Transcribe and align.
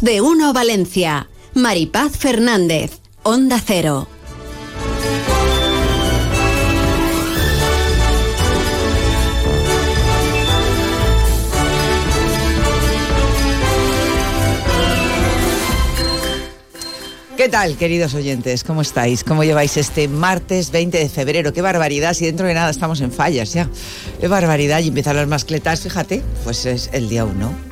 De 0.00 0.22
uno 0.22 0.54
Valencia. 0.54 1.28
Maripaz 1.52 2.16
Fernández. 2.16 3.00
Onda 3.22 3.60
Cero. 3.62 4.08
¿Qué 17.36 17.50
tal, 17.50 17.76
queridos 17.76 18.14
oyentes? 18.14 18.64
¿Cómo 18.64 18.80
estáis? 18.80 19.22
¿Cómo 19.22 19.44
lleváis 19.44 19.76
este 19.76 20.08
martes 20.08 20.70
20 20.70 20.96
de 20.96 21.08
febrero? 21.10 21.52
¡Qué 21.52 21.60
barbaridad! 21.60 22.14
Si 22.14 22.24
dentro 22.24 22.46
de 22.46 22.54
nada 22.54 22.70
estamos 22.70 23.02
en 23.02 23.12
fallas 23.12 23.52
ya. 23.52 23.68
¡Qué 24.18 24.28
barbaridad! 24.28 24.80
Y 24.80 24.88
empiezan 24.88 25.16
las 25.16 25.28
mascletas, 25.28 25.82
fíjate, 25.82 26.22
pues 26.44 26.64
es 26.64 26.88
el 26.92 27.10
día 27.10 27.26
uno. 27.26 27.69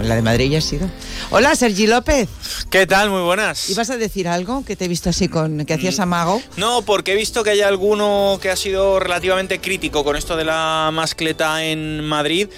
La 0.00 0.14
de 0.14 0.22
Madrid 0.22 0.50
ya 0.50 0.58
ha 0.58 0.62
sido. 0.62 0.88
Hola, 1.30 1.56
Sergi 1.56 1.86
López. 1.86 2.28
¿Qué 2.70 2.86
tal? 2.86 3.10
Muy 3.10 3.22
buenas. 3.22 3.68
¿Ibas 3.70 3.90
a 3.90 3.96
decir 3.96 4.28
algo 4.28 4.64
que 4.64 4.76
te 4.76 4.84
he 4.84 4.88
visto 4.88 5.10
así 5.10 5.28
con 5.28 5.64
que 5.64 5.74
hacías 5.74 5.98
Mm. 5.98 6.02
amago? 6.02 6.42
No, 6.56 6.82
porque 6.82 7.12
he 7.12 7.16
visto 7.16 7.42
que 7.42 7.50
hay 7.50 7.62
alguno 7.62 8.38
que 8.40 8.50
ha 8.50 8.56
sido 8.56 9.00
relativamente 9.00 9.58
crítico 9.60 10.04
con 10.04 10.14
esto 10.16 10.36
de 10.36 10.44
la 10.44 10.90
mascleta 10.92 11.64
en 11.64 12.04
Madrid, 12.04 12.48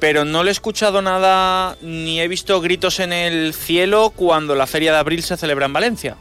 pero 0.00 0.24
no 0.24 0.42
le 0.42 0.50
he 0.50 0.52
escuchado 0.52 1.00
nada 1.00 1.76
ni 1.80 2.20
he 2.20 2.28
visto 2.28 2.60
gritos 2.60 3.00
en 3.00 3.12
el 3.12 3.54
cielo 3.54 4.10
cuando 4.14 4.54
la 4.54 4.66
Feria 4.66 4.92
de 4.92 4.98
Abril 4.98 5.22
se 5.22 5.36
celebra 5.36 5.66
en 5.66 5.72
Valencia. 5.72 6.16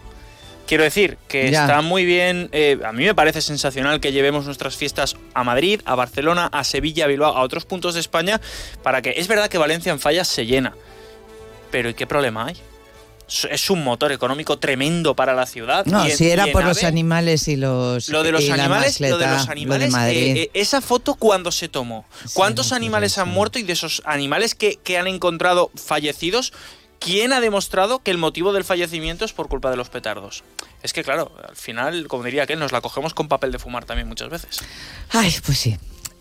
Quiero 0.67 0.83
decir 0.83 1.17
que 1.29 1.49
Ya. 1.49 1.61
está 1.61 1.81
muy 1.81 2.05
bien, 2.05 2.49
eh, 2.51 2.77
a 2.85 2.91
mí 2.91 3.05
me 3.05 3.15
parece 3.15 3.41
sensacional 3.41 3.99
que 4.01 4.11
llevemos 4.11 4.45
nuestras 4.45 4.75
fiestas 4.75 5.15
a 5.33 5.43
Madrid, 5.45 5.81
a 5.85 5.95
Barcelona, 5.95 6.49
a 6.51 6.63
Sevilla, 6.65 7.05
a 7.05 7.07
Bilbao, 7.07 7.35
a 7.35 7.41
otros 7.41 7.63
puntos 7.65 7.93
de 7.93 8.01
España, 8.01 8.41
para 8.83 9.01
que 9.01 9.13
es 9.17 9.27
verdad 9.29 9.47
que 9.47 9.57
Valencia 9.57 9.91
en 9.93 9.99
fallas 9.99 10.27
se 10.27 10.45
llena, 10.45 10.75
pero 11.71 11.89
¿y 11.89 11.93
qué 11.93 12.05
problema 12.05 12.47
hay? 12.47 12.57
Es- 13.49 13.69
un 13.69 13.83
motor 13.83 14.13
económico 14.13 14.57
tremendo 14.57 15.13
para 15.13 15.33
la 15.33 15.45
ciudad. 15.45 15.85
No, 15.85 16.05
en- 16.05 16.15
si 16.15 16.29
era 16.29 16.47
por 16.47 16.63
los 16.63 16.83
animales 16.85 17.49
y 17.49 17.57
los. 17.57 18.07
Lo 18.07 18.23
de 18.23 18.31
los 18.31 18.49
animales, 18.49 19.01
lo 19.01 19.17
de 19.17 19.27
los 19.27 19.49
animales, 19.49 19.93
eh, 19.93 20.31
eh, 20.43 20.49
esa 20.53 20.79
foto 20.79 21.15
cuándo 21.15 21.51
se 21.51 21.67
tomó, 21.67 22.05
cuántos 22.33 22.69
no, 22.71 22.77
animales 22.77 23.13
pues 23.15 23.17
han 23.27 23.29
muerto 23.33 23.59
y 23.59 23.63
de 23.63 23.73
esos 23.73 24.01
animales 24.05 24.55
que, 24.55 24.77
que 24.81 24.97
han 24.97 25.07
encontrado 25.07 25.71
fallecidos, 25.75 26.53
¿quién 26.99 27.33
ha 27.33 27.39
demostrado 27.39 27.99
que 27.99 28.11
el 28.11 28.17
motivo 28.17 28.53
del 28.53 28.63
fallecimiento 28.63 29.25
es 29.25 29.33
por 29.33 29.47
culpa 29.47 29.69
de 29.69 29.77
los 29.77 29.89
petardos? 29.89 30.43
Es 30.83 30.93
que 30.93 31.03
claro, 31.03 31.31
al 31.47 31.55
final, 31.55 32.07
como 32.07 32.23
diría 32.23 32.43
aquel, 32.43 32.59
nos 32.59 32.71
la 32.71 32.81
cogemos 32.81 33.13
con 33.13 33.27
papel 33.27 33.51
de 33.51 33.59
fumar 33.59 33.85
también 33.85 34.07
muchas 34.07 34.29
veces. 34.29 34.59
Ay, 35.11 35.33
pues 35.45 35.57
sí. 35.57 35.77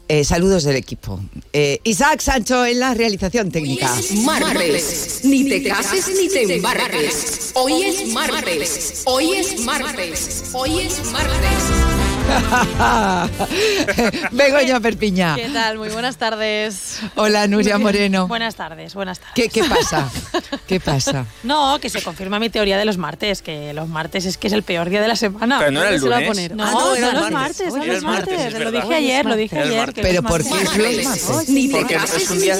Eh, 0.08 0.24
saludos 0.24 0.62
del 0.62 0.77
equipo. 0.77 1.20
Eh, 1.52 1.80
Isaac 1.82 2.20
Sancho 2.20 2.64
en 2.64 2.78
la 2.78 2.94
realización 2.94 3.50
técnica. 3.50 3.92
Martes. 4.24 5.22
Ni 5.24 5.48
te 5.48 5.64
cases 5.64 6.08
ni 6.08 6.28
te 6.28 6.54
embarques. 6.54 7.50
Hoy 7.54 7.82
es 7.82 8.08
martes. 8.12 9.02
Hoy 9.06 9.32
es 9.32 9.60
martes. 9.60 10.50
Hoy 10.52 10.78
es 10.78 11.10
martes. 11.10 11.95
Begoña 14.32 14.80
Perpiña. 14.80 15.36
¿Qué 15.36 15.48
tal? 15.48 15.78
Muy 15.78 15.88
buenas 15.91 16.16
tardes. 16.16 16.98
Hola, 17.14 17.46
Nuria 17.46 17.78
Moreno. 17.78 18.27
Buenas 18.28 18.55
tardes, 18.56 18.94
buenas 18.94 19.19
tardes. 19.20 19.34
¿Qué, 19.34 19.48
¿Qué 19.48 19.64
pasa? 19.69 20.10
¿Qué 20.66 20.80
pasa? 20.80 21.27
No, 21.42 21.78
que 21.80 21.88
se 21.88 22.02
confirma 22.02 22.38
mi 22.38 22.50
teoría 22.50 22.77
de 22.78 22.84
los 22.84 22.98
martes, 22.98 23.42
que 23.42 23.72
los 23.74 23.88
martes 23.88 24.27
es 24.27 24.38
que 24.38 24.48
es 24.48 24.52
el 24.52 24.62
peor 24.62 24.88
día 24.91 25.00
de 25.00 25.08
la 25.08 25.16
semana. 25.16 25.58
Pero 25.58 25.70
no 25.70 25.80
era 25.80 25.91
el 25.91 25.98
se 26.00 26.04
lo 26.04 26.10
va 26.10 26.16
a 26.16 26.20
lunes. 26.20 26.34
poner? 26.34 26.56
No, 26.56 26.64
Ah, 26.66 26.72
no, 26.72 26.97
los 27.20 27.30
martes. 27.30 27.69
son 27.70 27.86
los 27.86 28.02
martes, 28.02 28.38
martes. 28.38 28.54
es 28.54 28.60
Lo 28.60 28.70
dije 28.72 28.94
ayer, 28.94 29.24
lo 29.27 29.36
dije 29.36 29.58
ayer. 29.58 29.92
Pero 29.94 30.22
¿por 30.22 30.42
qué 30.42 30.50
es 30.50 30.69
te 30.69 31.70
Porque 31.70 31.94
es 31.94 32.30
un 32.30 32.41
día, 32.41 32.56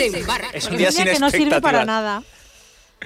es 0.53 0.67
un 0.69 0.77
día 0.77 0.93
sin 0.93 1.05
que 1.05 1.19
no 1.19 1.31
sirve 1.31 1.61
para 1.61 1.85
nada. 1.85 2.23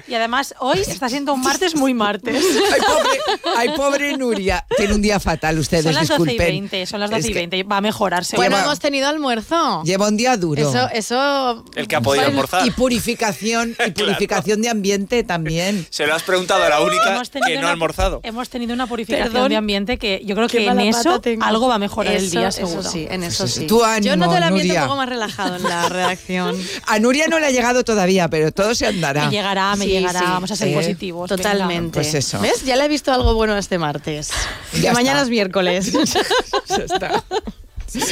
Y 0.07 0.13
además, 0.15 0.53
hoy 0.59 0.79
está 0.79 1.09
siendo 1.09 1.33
un 1.33 1.41
martes 1.41 1.75
muy 1.75 1.93
martes. 1.93 2.43
Ay 2.71 2.79
pobre, 2.81 3.19
ay, 3.57 3.69
pobre 3.75 4.17
Nuria. 4.17 4.65
Tiene 4.77 4.93
un 4.93 5.01
día 5.01 5.19
fatal, 5.19 5.57
ustedes 5.59 5.83
Son 5.83 5.93
las 5.93 6.07
12 6.07 6.21
y 6.21 6.25
disculpen. 6.25 6.47
20, 6.47 6.85
son 6.85 6.99
las 6.99 7.09
12 7.09 7.19
Es 7.19 7.25
y 7.25 7.33
que 7.33 7.39
20. 7.39 7.63
Va 7.63 7.77
a 7.77 7.81
mejorarse. 7.81 8.35
Bueno, 8.35 8.51
Bueno, 8.55 8.65
hemos 8.65 8.79
tenido 8.79 9.07
almuerzo. 9.07 9.83
Lleva 9.83 10.07
un 10.07 10.17
día 10.17 10.37
duro. 10.37 10.61
Eso, 10.69 10.89
eso. 10.93 11.65
El 11.75 11.87
que 11.87 11.95
ha 11.95 12.01
podido 12.01 12.25
almorzar. 12.25 12.65
Y 12.65 12.71
purificación, 12.71 13.75
y 13.85 13.91
purificación 13.99 14.61
de 14.61 14.69
ambiente 14.69 15.23
también. 15.23 15.87
Se 15.89 16.05
lo 16.05 16.15
has 16.15 16.23
preguntado 16.23 16.63
a 16.63 16.69
la 16.69 16.81
única 16.81 17.21
que 17.45 17.57
no 17.57 17.67
ha 17.67 17.71
almorzado. 17.71 18.19
Hemos 18.23 18.49
tenido 18.49 18.73
una 18.73 18.87
purificación 18.87 19.31
Perdón. 19.31 19.49
de 19.49 19.55
ambiente 19.55 19.97
que 19.97 20.21
yo 20.25 20.35
creo 20.35 20.47
que 20.47 20.65
en 20.65 20.79
eso 20.81 21.19
tengo. 21.21 21.43
algo 21.43 21.67
va 21.67 21.75
a 21.75 21.79
mejorar 21.79 22.13
el 22.15 22.29
día 22.29 22.49
eso 22.49 22.67
seguro. 22.67 22.83
sí, 22.89 23.07
en 23.09 23.23
eso 23.23 23.47
sí. 23.47 23.67
ánimo, 23.85 24.01
Yo 24.01 24.15
noto 24.15 24.37
el 24.37 24.43
ambiente 24.43 24.67
Nuria. 24.69 24.81
un 24.83 24.87
poco 24.87 24.97
más 24.97 25.09
relajado 25.09 25.55
en 25.55 25.63
la 25.63 25.89
redacción. 25.89 26.57
A 26.87 26.99
Nuria 26.99 27.27
no 27.27 27.39
le 27.39 27.47
ha 27.47 27.51
llegado 27.51 27.83
todavía, 27.83 28.29
pero 28.29 28.51
todo 28.51 28.75
se 28.75 28.87
andará. 28.87 29.25
Me 29.25 29.31
llegará, 29.31 29.75
me 29.75 29.85
Sí, 29.85 29.90
llegará. 29.99 30.19
sí. 30.19 30.25
Vamos 30.27 30.51
a 30.51 30.55
ser 30.55 30.67
Eh, 30.69 30.73
positivos. 30.75 31.29
venga. 31.29 31.43
Totalmente. 31.43 31.93
Pues 31.99 32.13
eso. 32.13 32.39
¿Ves? 32.41 32.63
Ya 32.65 32.75
le 32.75 32.85
he 32.85 32.87
visto 32.87 33.11
algo 33.13 33.33
bueno 33.35 33.57
este 33.57 33.77
martes. 33.77 34.29
Ya 34.81 34.89
que 34.89 34.91
mañana 34.93 35.19
está. 35.19 35.23
es 35.23 35.29
miércoles. 35.29 35.91
Ya 36.67 36.75
está. 36.77 37.23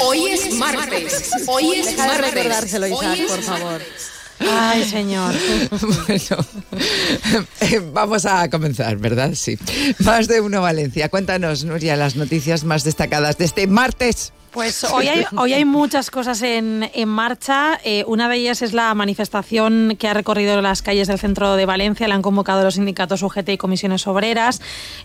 Hoy 0.04 0.26
es 0.28 0.54
martes. 0.56 1.32
Hoy 1.48 1.72
es 1.76 1.86
Deja 1.86 2.04
de 2.04 2.08
martes. 2.10 2.34
recordárselo, 2.34 2.86
Hoy 2.88 3.06
Isaac, 3.06 3.28
por 3.30 3.42
favor. 3.44 3.82
Ay, 4.42 4.84
señor. 4.90 5.34
Bueno, 5.72 6.46
eh, 7.62 7.82
vamos 7.94 8.26
a 8.26 8.50
comenzar, 8.50 8.98
¿verdad? 8.98 9.32
Sí. 9.36 9.58
Más 10.00 10.28
de 10.28 10.42
uno 10.42 10.62
Valencia. 10.62 11.10
Cuéntanos, 11.10 11.64
Nuria, 11.66 11.96
las 11.96 12.16
noticias 12.16 12.64
más 12.64 12.84
destacadas 12.84 13.38
de 13.38 13.46
este 13.46 13.68
martes. 13.68 14.32
Pues 14.52 14.84
hoy 14.84 15.08
hay, 15.08 15.26
hoy 15.38 15.54
hay 15.54 15.66
muchas 15.66 16.10
cosas 16.10 16.42
en, 16.42 16.90
en 16.94 17.10
marcha. 17.10 17.80
Eh, 17.84 18.04
una 18.08 18.28
de 18.30 18.38
ellas 18.38 18.62
es 18.62 18.74
la 18.74 18.94
manifestación 18.94 19.96
que 20.00 20.08
ha 20.08 20.14
recorrido 20.14 20.60
las 20.62 20.82
calles 20.82 21.08
del 21.08 21.20
centro 21.20 21.56
de 21.56 21.66
Valencia. 21.66 22.08
La 22.08 22.16
han 22.16 22.22
convocado 22.22 22.64
los 22.64 22.76
sindicatos 22.76 23.22
UGT 23.22 23.50
y 23.50 23.58
comisiones 23.58 24.08
obreras 24.08 24.62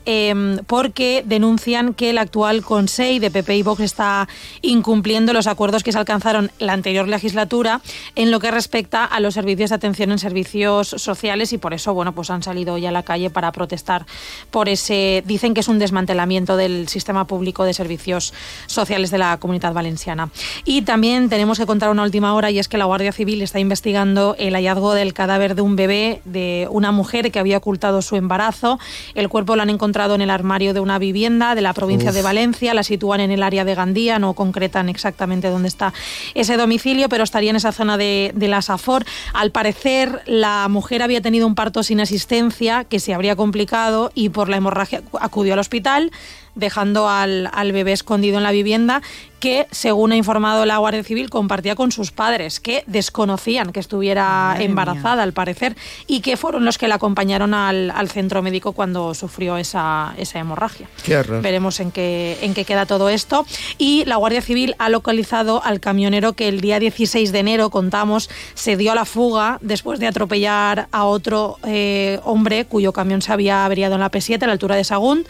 eh, 0.06 0.58
porque 0.66 1.22
denuncian 1.26 1.94
que 1.94 2.10
el 2.10 2.18
actual 2.18 2.62
Consejo 2.62 3.04
de 3.20 3.30
PP 3.30 3.56
y 3.56 3.62
Vox 3.62 3.80
está 3.80 4.28
incumpliendo 4.62 5.32
los 5.32 5.46
acuerdos 5.46 5.82
que 5.82 5.92
se 5.92 5.98
alcanzaron 5.98 6.50
la 6.58 6.72
anterior 6.72 7.08
legislatura 7.08 7.80
en 8.14 8.30
lo 8.30 8.40
que 8.40 8.50
respecta 8.50 9.04
a 9.04 9.20
los 9.20 9.34
servicios 9.34 9.70
de 9.70 9.76
atención 9.76 10.10
en 10.10 10.18
servicios 10.18 10.88
sociales 10.88 11.52
y 11.52 11.58
por 11.58 11.74
eso 11.74 11.92
bueno 11.92 12.12
pues 12.12 12.30
han 12.30 12.42
salido 12.42 12.74
hoy 12.74 12.86
a 12.86 12.92
la 12.92 13.02
calle 13.02 13.30
para 13.30 13.52
protestar 13.52 14.06
por 14.50 14.68
ese 14.68 15.22
dicen 15.26 15.54
que 15.54 15.60
es 15.60 15.68
un 15.68 15.78
desmantelamiento 15.78 16.56
del 16.56 16.88
sistema 16.88 17.26
público 17.26 17.64
de 17.64 17.74
servicios 17.74 18.32
sociales 18.66 19.10
de 19.10 19.18
la 19.18 19.33
comunidad 19.38 19.72
valenciana. 19.72 20.30
Y 20.64 20.82
también 20.82 21.28
tenemos 21.28 21.58
que 21.58 21.66
contar 21.66 21.90
una 21.90 22.02
última 22.02 22.34
hora 22.34 22.50
y 22.50 22.58
es 22.58 22.68
que 22.68 22.78
la 22.78 22.84
Guardia 22.84 23.12
Civil 23.12 23.42
está 23.42 23.60
investigando 23.60 24.36
el 24.38 24.54
hallazgo 24.54 24.94
del 24.94 25.12
cadáver 25.12 25.54
de 25.54 25.62
un 25.62 25.76
bebé 25.76 26.20
de 26.24 26.68
una 26.70 26.92
mujer 26.92 27.30
que 27.30 27.38
había 27.38 27.58
ocultado 27.58 28.02
su 28.02 28.16
embarazo. 28.16 28.78
El 29.14 29.28
cuerpo 29.28 29.56
lo 29.56 29.62
han 29.62 29.70
encontrado 29.70 30.14
en 30.14 30.20
el 30.20 30.30
armario 30.30 30.74
de 30.74 30.80
una 30.80 30.98
vivienda 30.98 31.54
de 31.54 31.62
la 31.62 31.72
provincia 31.72 32.12
de 32.12 32.22
Valencia. 32.22 32.74
La 32.74 32.82
sitúan 32.82 33.20
en 33.20 33.30
el 33.30 33.42
área 33.42 33.64
de 33.64 33.74
Gandía 33.74 34.18
no 34.18 34.34
concretan 34.34 34.88
exactamente 34.88 35.48
dónde 35.48 35.68
está 35.68 35.92
ese 36.34 36.56
domicilio 36.56 37.08
pero 37.08 37.24
estaría 37.24 37.50
en 37.50 37.56
esa 37.56 37.72
zona 37.72 37.96
de, 37.96 38.32
de 38.34 38.48
la 38.48 38.62
Safor. 38.62 39.04
Al 39.32 39.50
parecer 39.50 40.22
la 40.26 40.68
mujer 40.68 41.02
había 41.02 41.20
tenido 41.20 41.46
un 41.46 41.54
parto 41.54 41.82
sin 41.82 42.00
asistencia 42.00 42.84
que 42.84 43.00
se 43.00 43.14
habría 43.14 43.36
complicado 43.36 44.10
y 44.14 44.28
por 44.28 44.48
la 44.48 44.56
hemorragia 44.56 45.02
acudió 45.20 45.54
al 45.54 45.58
hospital 45.58 46.10
dejando 46.54 47.08
al, 47.08 47.50
al 47.52 47.72
bebé 47.72 47.92
escondido 47.92 48.38
en 48.38 48.42
la 48.42 48.52
vivienda 48.52 49.02
que, 49.44 49.66
según 49.72 50.10
ha 50.12 50.16
informado 50.16 50.64
la 50.64 50.78
Guardia 50.78 51.04
Civil, 51.04 51.28
compartía 51.28 51.76
con 51.76 51.92
sus 51.92 52.12
padres, 52.12 52.60
que 52.60 52.82
desconocían 52.86 53.72
que 53.72 53.80
estuviera 53.80 54.24
Madre 54.24 54.64
embarazada, 54.64 55.22
al 55.22 55.34
parecer, 55.34 55.76
y 56.06 56.20
que 56.20 56.38
fueron 56.38 56.64
los 56.64 56.78
que 56.78 56.88
la 56.88 56.94
acompañaron 56.94 57.52
al, 57.52 57.90
al 57.90 58.08
centro 58.08 58.40
médico 58.40 58.72
cuando 58.72 59.12
sufrió 59.12 59.58
esa, 59.58 60.14
esa 60.16 60.38
hemorragia. 60.38 60.88
Qué. 61.04 61.20
Veremos 61.42 61.78
en 61.80 61.90
qué, 61.90 62.38
en 62.40 62.54
qué 62.54 62.64
queda 62.64 62.86
todo 62.86 63.10
esto. 63.10 63.44
Y 63.76 64.06
la 64.06 64.16
Guardia 64.16 64.40
Civil 64.40 64.76
ha 64.78 64.88
localizado 64.88 65.62
al 65.62 65.78
camionero 65.78 66.32
que 66.32 66.48
el 66.48 66.62
día 66.62 66.80
16 66.80 67.30
de 67.30 67.38
enero, 67.38 67.68
contamos, 67.68 68.30
se 68.54 68.78
dio 68.78 68.92
a 68.92 68.94
la 68.94 69.04
fuga 69.04 69.58
después 69.60 70.00
de 70.00 70.06
atropellar 70.06 70.88
a 70.90 71.04
otro 71.04 71.58
eh, 71.66 72.18
hombre 72.24 72.64
cuyo 72.64 72.94
camión 72.94 73.20
se 73.20 73.30
había 73.30 73.66
averiado 73.66 73.96
en 73.96 74.00
la 74.00 74.10
P7 74.10 74.42
a 74.42 74.46
la 74.46 74.52
altura 74.52 74.76
de 74.76 74.84
Sagún. 74.84 75.26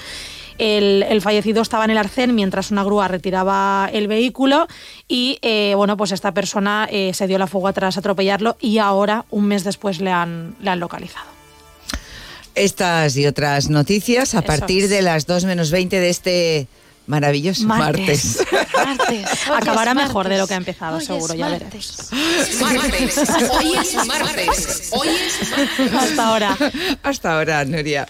El, 0.58 1.02
el 1.08 1.20
fallecido 1.20 1.62
estaba 1.62 1.84
en 1.84 1.90
el 1.90 1.98
arcén 1.98 2.34
mientras 2.34 2.70
una 2.70 2.84
grúa 2.84 3.08
retiraba 3.08 3.90
el 3.92 4.06
vehículo 4.06 4.68
y 5.08 5.38
eh, 5.42 5.72
bueno 5.74 5.96
pues 5.96 6.12
esta 6.12 6.32
persona 6.32 6.86
eh, 6.90 7.12
se 7.12 7.26
dio 7.26 7.38
la 7.38 7.46
fuga 7.48 7.72
tras 7.72 7.98
atropellarlo 7.98 8.56
y 8.60 8.78
ahora 8.78 9.24
un 9.30 9.46
mes 9.46 9.64
después 9.64 10.00
le 10.00 10.12
han, 10.12 10.54
le 10.60 10.70
han 10.70 10.78
localizado. 10.80 11.26
Estas 12.54 13.16
y 13.16 13.26
otras 13.26 13.68
noticias 13.68 14.34
a 14.34 14.38
Eso 14.38 14.46
partir 14.46 14.84
es. 14.84 14.90
de 14.90 15.02
las 15.02 15.26
2 15.26 15.44
menos 15.44 15.70
20 15.72 15.98
de 15.98 16.08
este 16.08 16.66
maravilloso 17.08 17.64
martes. 17.66 18.38
Martes. 18.38 18.46
Martes. 18.76 19.28
hoy 19.48 19.56
Acabará 19.56 19.90
es 19.92 19.96
mejor 19.96 20.28
de 20.28 20.38
lo 20.38 20.46
que 20.46 20.54
ha 20.54 20.56
empezado, 20.56 20.96
Hoy 20.98 21.04
seguro, 21.04 21.34
ya 21.34 21.48
martes. 21.48 22.08
Martes. 22.60 23.18
Hoy 23.50 23.74
es 23.76 24.06
martes. 24.06 24.88
Hoy 24.92 25.08
es 25.08 25.50
martes. 25.50 25.92
Hasta 25.94 26.26
ahora. 26.26 26.56
Hasta 27.02 27.36
ahora, 27.36 27.64
Nuria. 27.64 28.06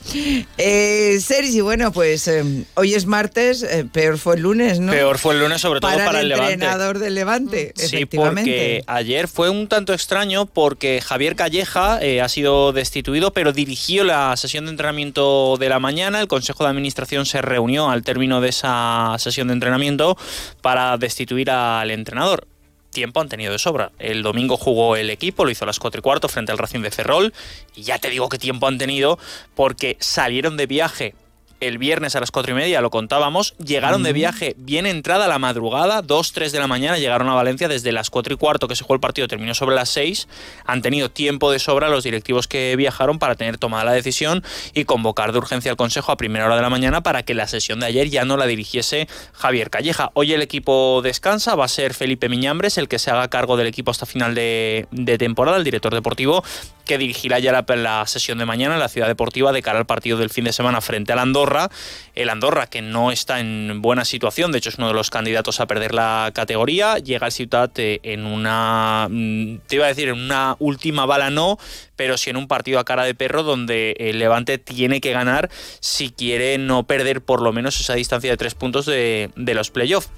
Eh, 0.58 1.18
Sergi, 1.20 1.60
bueno, 1.60 1.92
pues 1.92 2.26
eh, 2.28 2.64
hoy 2.74 2.94
es 2.94 3.06
martes, 3.06 3.62
eh, 3.62 3.84
peor 3.90 4.18
fue 4.18 4.36
el 4.36 4.42
lunes, 4.42 4.80
¿no? 4.80 4.92
Peor 4.92 5.18
fue 5.18 5.34
el 5.34 5.40
lunes, 5.40 5.60
sobre 5.60 5.80
todo 5.80 5.90
para, 5.90 6.04
para, 6.06 6.20
el 6.20 6.28
Levante. 6.28 6.52
entrenador 6.54 6.98
del 6.98 7.14
Levante, 7.14 7.72
Sí, 7.76 7.86
efectivamente. 7.96 8.50
porque 8.50 8.84
ayer 8.86 9.28
fue 9.28 9.50
un 9.50 9.68
tanto 9.68 9.92
extraño 9.92 10.46
porque 10.46 11.00
Javier 11.00 11.36
Calleja 11.36 11.98
eh, 12.00 12.20
ha 12.20 12.28
sido 12.28 12.72
destituido, 12.72 13.32
pero 13.32 13.52
dirigió 13.52 14.04
la 14.04 14.36
sesión 14.36 14.64
de 14.66 14.70
entrenamiento 14.70 15.56
de 15.58 15.68
la 15.68 15.78
mañana. 15.78 16.20
El 16.20 16.28
Consejo 16.28 16.64
de 16.64 16.70
Administración 16.70 17.26
se 17.26 17.42
reunió 17.42 17.90
al 17.90 18.02
término 18.02 18.40
de 18.40 18.48
esa 18.50 19.14
sesión 19.18 19.48
de 19.48 19.54
entrenamiento 19.54 20.16
para 20.64 20.96
destituir 20.96 21.50
al 21.50 21.90
entrenador. 21.90 22.48
Tiempo 22.88 23.20
han 23.20 23.28
tenido 23.28 23.52
de 23.52 23.58
sobra. 23.58 23.92
El 23.98 24.22
domingo 24.22 24.56
jugó 24.56 24.96
el 24.96 25.10
equipo, 25.10 25.44
lo 25.44 25.50
hizo 25.50 25.64
a 25.64 25.66
las 25.66 25.78
4 25.78 25.98
y 25.98 26.02
cuarto 26.02 26.26
frente 26.30 26.52
al 26.52 26.58
Racing 26.58 26.80
de 26.80 26.90
Ferrol. 26.90 27.34
Y 27.76 27.82
ya 27.82 27.98
te 27.98 28.08
digo 28.08 28.30
que 28.30 28.38
tiempo 28.38 28.66
han 28.66 28.78
tenido 28.78 29.18
porque 29.54 29.98
salieron 30.00 30.56
de 30.56 30.64
viaje 30.64 31.14
el 31.66 31.78
viernes 31.78 32.16
a 32.16 32.20
las 32.20 32.30
cuatro 32.30 32.52
y 32.52 32.54
media, 32.54 32.80
lo 32.80 32.90
contábamos, 32.90 33.54
llegaron 33.58 34.02
de 34.02 34.12
viaje 34.12 34.54
bien 34.58 34.86
entrada 34.86 35.28
la 35.28 35.38
madrugada, 35.38 36.02
2, 36.02 36.32
3 36.32 36.52
de 36.52 36.58
la 36.58 36.66
mañana, 36.66 36.98
llegaron 36.98 37.28
a 37.28 37.34
Valencia 37.34 37.68
desde 37.68 37.92
las 37.92 38.10
4 38.10 38.34
y 38.34 38.36
cuarto 38.36 38.68
que 38.68 38.76
se 38.76 38.82
jugó 38.82 38.94
el 38.94 39.00
partido, 39.00 39.28
terminó 39.28 39.54
sobre 39.54 39.74
las 39.74 39.88
6, 39.90 40.28
han 40.64 40.82
tenido 40.82 41.10
tiempo 41.10 41.50
de 41.50 41.58
sobra 41.58 41.88
los 41.88 42.04
directivos 42.04 42.48
que 42.48 42.76
viajaron 42.76 43.18
para 43.18 43.34
tener 43.34 43.58
tomada 43.58 43.84
la 43.84 43.92
decisión 43.92 44.42
y 44.74 44.84
convocar 44.84 45.32
de 45.32 45.38
urgencia 45.38 45.70
al 45.70 45.76
Consejo 45.76 46.12
a 46.12 46.16
primera 46.16 46.46
hora 46.46 46.56
de 46.56 46.62
la 46.62 46.70
mañana 46.70 47.02
para 47.02 47.22
que 47.22 47.34
la 47.34 47.46
sesión 47.46 47.80
de 47.80 47.86
ayer 47.86 48.10
ya 48.10 48.24
no 48.24 48.36
la 48.36 48.46
dirigiese 48.46 49.08
Javier 49.32 49.70
Calleja. 49.70 50.10
Hoy 50.14 50.32
el 50.32 50.42
equipo 50.42 51.00
descansa, 51.02 51.54
va 51.54 51.64
a 51.64 51.68
ser 51.68 51.94
Felipe 51.94 52.28
Miñambres 52.28 52.78
el 52.78 52.88
que 52.88 52.98
se 52.98 53.10
haga 53.10 53.28
cargo 53.28 53.56
del 53.56 53.66
equipo 53.66 53.90
hasta 53.90 54.06
final 54.06 54.34
de, 54.34 54.86
de 54.90 55.18
temporada, 55.18 55.56
el 55.56 55.64
director 55.64 55.94
deportivo 55.94 56.44
que 56.84 56.98
dirigirá 56.98 57.38
ya 57.38 57.52
la, 57.52 57.64
la 57.76 58.06
sesión 58.06 58.38
de 58.38 58.46
mañana 58.46 58.74
en 58.74 58.80
la 58.80 58.88
ciudad 58.88 59.08
deportiva 59.08 59.52
de 59.52 59.62
cara 59.62 59.78
al 59.78 59.86
partido 59.86 60.18
del 60.18 60.30
fin 60.30 60.44
de 60.44 60.52
semana 60.52 60.80
frente 60.80 61.12
al 61.12 61.18
Andorra. 61.18 61.70
El 62.14 62.28
Andorra, 62.28 62.66
que 62.66 62.82
no 62.82 63.10
está 63.10 63.40
en 63.40 63.80
buena 63.82 64.04
situación, 64.04 64.52
de 64.52 64.58
hecho 64.58 64.68
es 64.70 64.78
uno 64.78 64.88
de 64.88 64.94
los 64.94 65.10
candidatos 65.10 65.60
a 65.60 65.66
perder 65.66 65.94
la 65.94 66.30
categoría, 66.34 66.98
llega 66.98 67.26
al 67.26 67.32
Ciutat 67.32 67.78
eh, 67.78 68.00
en 68.02 68.26
una, 68.26 69.08
mm, 69.10 69.58
te 69.66 69.76
iba 69.76 69.86
a 69.86 69.88
decir, 69.88 70.08
en 70.08 70.20
una 70.20 70.56
última 70.58 71.06
bala 71.06 71.30
no, 71.30 71.58
pero 71.96 72.16
sí 72.16 72.30
en 72.30 72.36
un 72.36 72.48
partido 72.48 72.78
a 72.78 72.84
cara 72.84 73.04
de 73.04 73.14
perro 73.14 73.42
donde 73.42 73.96
el 73.98 74.18
Levante 74.18 74.58
tiene 74.58 75.00
que 75.00 75.12
ganar 75.12 75.50
si 75.80 76.10
quiere 76.10 76.58
no 76.58 76.84
perder 76.84 77.22
por 77.22 77.42
lo 77.42 77.52
menos 77.52 77.80
esa 77.80 77.94
distancia 77.94 78.30
de 78.30 78.36
tres 78.36 78.54
puntos 78.54 78.86
de, 78.86 79.30
de 79.36 79.54
los 79.54 79.70
playoffs. 79.70 80.10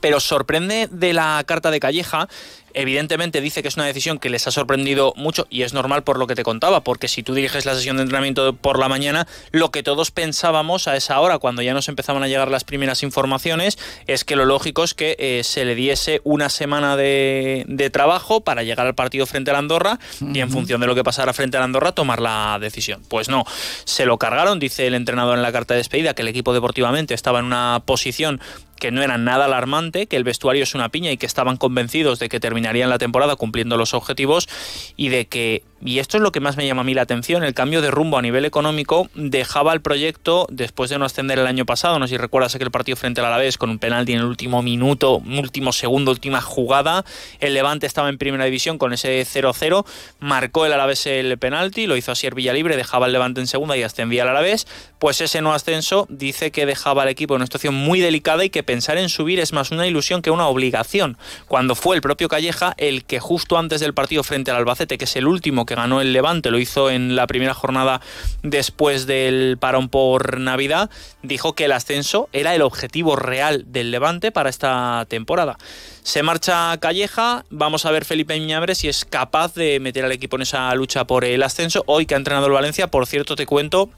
Pero 0.00 0.20
sorprende 0.20 0.88
de 0.90 1.12
la 1.12 1.42
carta 1.46 1.70
de 1.70 1.80
Calleja 1.80 2.28
Evidentemente 2.74 3.40
dice 3.40 3.62
que 3.62 3.68
es 3.68 3.76
una 3.76 3.86
decisión 3.86 4.18
que 4.18 4.30
les 4.30 4.46
ha 4.46 4.50
sorprendido 4.50 5.12
mucho 5.16 5.46
y 5.50 5.62
es 5.62 5.72
normal 5.72 6.02
por 6.02 6.18
lo 6.18 6.26
que 6.26 6.34
te 6.34 6.42
contaba, 6.42 6.82
porque 6.82 7.08
si 7.08 7.22
tú 7.22 7.34
diriges 7.34 7.66
la 7.66 7.74
sesión 7.74 7.96
de 7.96 8.02
entrenamiento 8.02 8.54
por 8.54 8.78
la 8.78 8.88
mañana, 8.88 9.26
lo 9.50 9.70
que 9.70 9.82
todos 9.82 10.10
pensábamos 10.10 10.88
a 10.88 10.96
esa 10.96 11.20
hora, 11.20 11.38
cuando 11.38 11.62
ya 11.62 11.74
nos 11.74 11.88
empezaban 11.88 12.22
a 12.22 12.28
llegar 12.28 12.50
las 12.50 12.64
primeras 12.64 13.02
informaciones, 13.02 13.78
es 14.06 14.24
que 14.24 14.36
lo 14.36 14.44
lógico 14.44 14.84
es 14.84 14.94
que 14.94 15.16
eh, 15.18 15.42
se 15.44 15.64
le 15.64 15.74
diese 15.74 16.20
una 16.24 16.48
semana 16.48 16.96
de, 16.96 17.64
de, 17.66 17.90
trabajo 17.90 18.42
para 18.42 18.62
llegar 18.62 18.86
al 18.86 18.94
partido 18.94 19.26
frente 19.26 19.50
al 19.50 19.56
Andorra 19.56 19.98
y 20.20 20.40
en 20.40 20.50
función 20.50 20.80
de 20.80 20.86
lo 20.86 20.94
que 20.94 21.02
pasara 21.02 21.32
frente 21.32 21.56
al 21.56 21.64
Andorra 21.64 21.92
tomar 21.92 22.20
la 22.20 22.58
decisión. 22.60 23.02
Pues 23.08 23.28
no, 23.28 23.44
se 23.84 24.06
lo 24.06 24.18
cargaron, 24.18 24.58
dice 24.58 24.86
el 24.86 24.94
entrenador 24.94 25.36
en 25.36 25.42
la 25.42 25.52
carta 25.52 25.74
de 25.74 25.78
despedida, 25.78 26.14
que 26.14 26.22
el 26.22 26.28
equipo 26.28 26.52
deportivamente 26.52 27.14
estaba 27.14 27.40
en 27.40 27.46
una 27.46 27.82
posición 27.84 28.40
que 28.80 28.90
no 28.90 29.02
era 29.02 29.18
nada 29.18 29.44
alarmante, 29.44 30.08
que 30.08 30.16
el 30.16 30.24
vestuario 30.24 30.64
es 30.64 30.74
una 30.74 30.88
piña 30.88 31.12
y 31.12 31.16
que 31.16 31.26
estaban 31.26 31.56
convencidos 31.56 32.18
de 32.18 32.28
que 32.28 32.40
terminarían 32.40 32.90
la 32.90 32.98
temporada 32.98 33.36
cumpliendo 33.36 33.76
los 33.76 33.94
objetivos 33.94 34.48
y 34.96 35.10
de 35.10 35.26
que, 35.28 35.62
y 35.80 36.00
esto 36.00 36.16
es 36.16 36.22
lo 36.22 36.32
que 36.32 36.40
más 36.40 36.56
me 36.56 36.66
llama 36.66 36.80
a 36.80 36.84
mí 36.84 36.94
la 36.94 37.02
atención, 37.02 37.44
el 37.44 37.54
cambio 37.54 37.82
de 37.82 37.92
rumbo 37.92 38.18
a 38.18 38.22
nivel 38.22 38.44
económico 38.44 39.08
dejaba 39.14 39.72
el 39.72 39.80
proyecto 39.80 40.46
después 40.50 40.90
de 40.90 40.98
no 40.98 41.04
ascender 41.04 41.38
el 41.38 41.46
año 41.46 41.64
pasado, 41.64 41.98
no 42.00 42.06
sé 42.08 42.14
si 42.14 42.18
recuerdas 42.18 42.56
aquel 42.56 42.72
partido 42.72 42.96
frente 42.96 43.20
al 43.20 43.28
Alavés 43.28 43.56
con 43.56 43.70
un 43.70 43.78
penalti 43.78 44.14
en 44.14 44.20
el 44.20 44.24
último 44.24 44.62
minuto, 44.62 45.18
último 45.18 45.72
segundo, 45.72 46.10
última 46.10 46.40
jugada, 46.40 47.04
el 47.38 47.54
Levante 47.54 47.86
estaba 47.86 48.08
en 48.08 48.18
primera 48.18 48.44
división 48.46 48.78
con 48.78 48.92
ese 48.92 49.20
0-0, 49.22 49.84
marcó 50.18 50.66
el 50.66 50.72
Alavés 50.72 51.06
el 51.06 51.38
penalti, 51.38 51.86
lo 51.86 51.96
hizo 51.96 52.10
así 52.10 52.26
el 52.26 52.34
Villalibre, 52.34 52.76
dejaba 52.76 53.06
el 53.06 53.12
Levante 53.12 53.40
en 53.40 53.46
segunda 53.46 53.76
y 53.76 53.82
ascendía 53.82 54.22
al 54.22 54.30
Alavés, 54.30 54.66
pues 54.98 55.20
ese 55.20 55.42
no 55.42 55.52
ascenso 55.52 56.06
dice 56.08 56.50
que 56.50 56.66
dejaba 56.66 57.02
al 57.02 57.08
equipo 57.08 57.34
en 57.34 57.40
una 57.40 57.46
situación 57.46 57.74
muy 57.74 58.00
delicada 58.00 58.44
y 58.44 58.50
que 58.50 58.62
pensar 58.70 58.98
en 58.98 59.08
subir 59.08 59.40
es 59.40 59.52
más 59.52 59.72
una 59.72 59.88
ilusión 59.88 60.22
que 60.22 60.30
una 60.30 60.46
obligación. 60.46 61.18
Cuando 61.48 61.74
fue 61.74 61.96
el 61.96 62.02
propio 62.02 62.28
Calleja 62.28 62.72
el 62.76 63.04
que 63.04 63.18
justo 63.18 63.58
antes 63.58 63.80
del 63.80 63.94
partido 63.94 64.22
frente 64.22 64.52
al 64.52 64.58
Albacete, 64.58 64.96
que 64.96 65.06
es 65.06 65.16
el 65.16 65.26
último 65.26 65.66
que 65.66 65.74
ganó 65.74 66.00
el 66.00 66.12
Levante, 66.12 66.52
lo 66.52 66.58
hizo 66.60 66.88
en 66.88 67.16
la 67.16 67.26
primera 67.26 67.52
jornada 67.52 68.00
después 68.44 69.08
del 69.08 69.58
parón 69.58 69.88
por 69.88 70.38
Navidad, 70.38 70.88
dijo 71.24 71.56
que 71.56 71.64
el 71.64 71.72
ascenso 71.72 72.28
era 72.32 72.54
el 72.54 72.62
objetivo 72.62 73.16
real 73.16 73.64
del 73.66 73.90
Levante 73.90 74.30
para 74.30 74.50
esta 74.50 75.04
temporada. 75.08 75.58
Se 76.04 76.22
marcha 76.22 76.78
Calleja, 76.78 77.44
vamos 77.50 77.86
a 77.86 77.90
ver 77.90 78.04
Felipe 78.04 78.38
Miñabre 78.38 78.76
si 78.76 78.88
es 78.88 79.04
capaz 79.04 79.54
de 79.54 79.80
meter 79.80 80.04
al 80.04 80.12
equipo 80.12 80.36
en 80.36 80.42
esa 80.42 80.72
lucha 80.76 81.08
por 81.08 81.24
el 81.24 81.42
ascenso. 81.42 81.82
Hoy 81.86 82.06
que 82.06 82.14
ha 82.14 82.18
entrenado 82.18 82.46
el 82.46 82.52
Valencia, 82.52 82.86
por 82.86 83.08
cierto, 83.08 83.34
te 83.34 83.46
cuento 83.46 83.90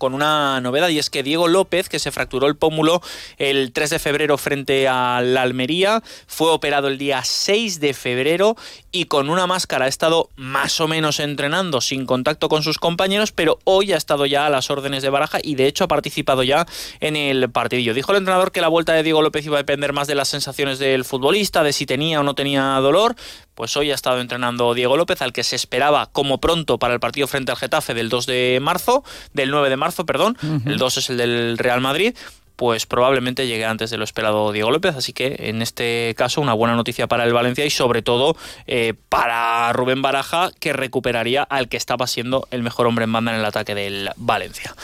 con 0.00 0.14
una 0.14 0.60
novedad 0.60 0.88
y 0.88 0.98
es 0.98 1.10
que 1.10 1.22
Diego 1.22 1.46
López, 1.46 1.88
que 1.88 2.00
se 2.00 2.10
fracturó 2.10 2.48
el 2.48 2.56
pómulo 2.56 3.00
el 3.36 3.70
3 3.72 3.90
de 3.90 3.98
febrero 4.00 4.36
frente 4.38 4.88
a 4.88 5.20
la 5.22 5.42
Almería, 5.42 6.02
fue 6.26 6.50
operado 6.50 6.88
el 6.88 6.98
día 6.98 7.22
6 7.22 7.78
de 7.78 7.94
febrero 7.94 8.56
y 8.90 9.04
con 9.04 9.30
una 9.30 9.46
máscara 9.46 9.84
ha 9.84 9.88
estado 9.88 10.30
más 10.34 10.80
o 10.80 10.88
menos 10.88 11.20
entrenando 11.20 11.80
sin 11.80 12.06
contacto 12.06 12.48
con 12.48 12.62
sus 12.62 12.78
compañeros, 12.78 13.30
pero 13.30 13.58
hoy 13.64 13.92
ha 13.92 13.96
estado 13.96 14.26
ya 14.26 14.46
a 14.46 14.50
las 14.50 14.70
órdenes 14.70 15.02
de 15.02 15.10
Baraja 15.10 15.38
y 15.42 15.54
de 15.54 15.66
hecho 15.66 15.84
ha 15.84 15.88
participado 15.88 16.42
ya 16.42 16.66
en 16.98 17.14
el 17.14 17.50
partidillo. 17.50 17.94
Dijo 17.94 18.12
el 18.12 18.18
entrenador 18.18 18.50
que 18.50 18.60
la 18.62 18.68
vuelta 18.68 18.94
de 18.94 19.02
Diego 19.02 19.22
López 19.22 19.44
iba 19.44 19.58
a 19.58 19.62
depender 19.62 19.92
más 19.92 20.08
de 20.08 20.14
las 20.14 20.28
sensaciones 20.28 20.78
del 20.78 21.04
futbolista, 21.04 21.62
de 21.62 21.72
si 21.72 21.84
tenía 21.84 22.20
o 22.20 22.22
no 22.22 22.34
tenía 22.34 22.62
dolor, 22.80 23.14
pues 23.60 23.76
hoy 23.76 23.90
ha 23.90 23.94
estado 23.94 24.22
entrenando 24.22 24.72
Diego 24.72 24.96
López, 24.96 25.20
al 25.20 25.34
que 25.34 25.44
se 25.44 25.54
esperaba 25.54 26.06
como 26.06 26.40
pronto 26.40 26.78
para 26.78 26.94
el 26.94 27.00
partido 27.00 27.26
frente 27.26 27.52
al 27.52 27.58
Getafe 27.58 27.92
del 27.92 28.08
2 28.08 28.24
de 28.24 28.58
marzo, 28.62 29.04
del 29.34 29.50
9 29.50 29.68
de 29.68 29.76
marzo, 29.76 30.06
perdón, 30.06 30.38
uh 30.42 30.46
-huh. 30.46 30.62
el 30.66 30.78
2 30.78 30.96
es 30.96 31.10
el 31.10 31.18
del 31.18 31.58
Real 31.58 31.82
Madrid, 31.82 32.16
pues 32.56 32.86
probablemente 32.86 33.46
llegue 33.46 33.66
antes 33.66 33.90
de 33.90 33.98
lo 33.98 34.04
esperado 34.04 34.50
Diego 34.52 34.70
López, 34.70 34.96
así 34.96 35.12
que 35.12 35.36
en 35.40 35.60
este 35.60 36.14
caso 36.16 36.40
una 36.40 36.54
buena 36.54 36.74
noticia 36.74 37.06
para 37.06 37.24
el 37.24 37.34
Valencia 37.34 37.66
y 37.66 37.70
sobre 37.70 38.00
todo 38.00 38.34
eh, 38.66 38.94
para 39.10 39.70
Rubén 39.74 40.00
Baraja, 40.00 40.52
que 40.58 40.72
recuperaría 40.72 41.42
al 41.42 41.68
que 41.68 41.76
estaba 41.76 42.06
siendo 42.06 42.48
el 42.50 42.62
mejor 42.62 42.86
hombre 42.86 43.04
en 43.04 43.12
banda 43.12 43.34
en 43.34 43.40
el 43.40 43.44
ataque 43.44 43.74
del 43.74 44.08
Valencia. 44.16 44.74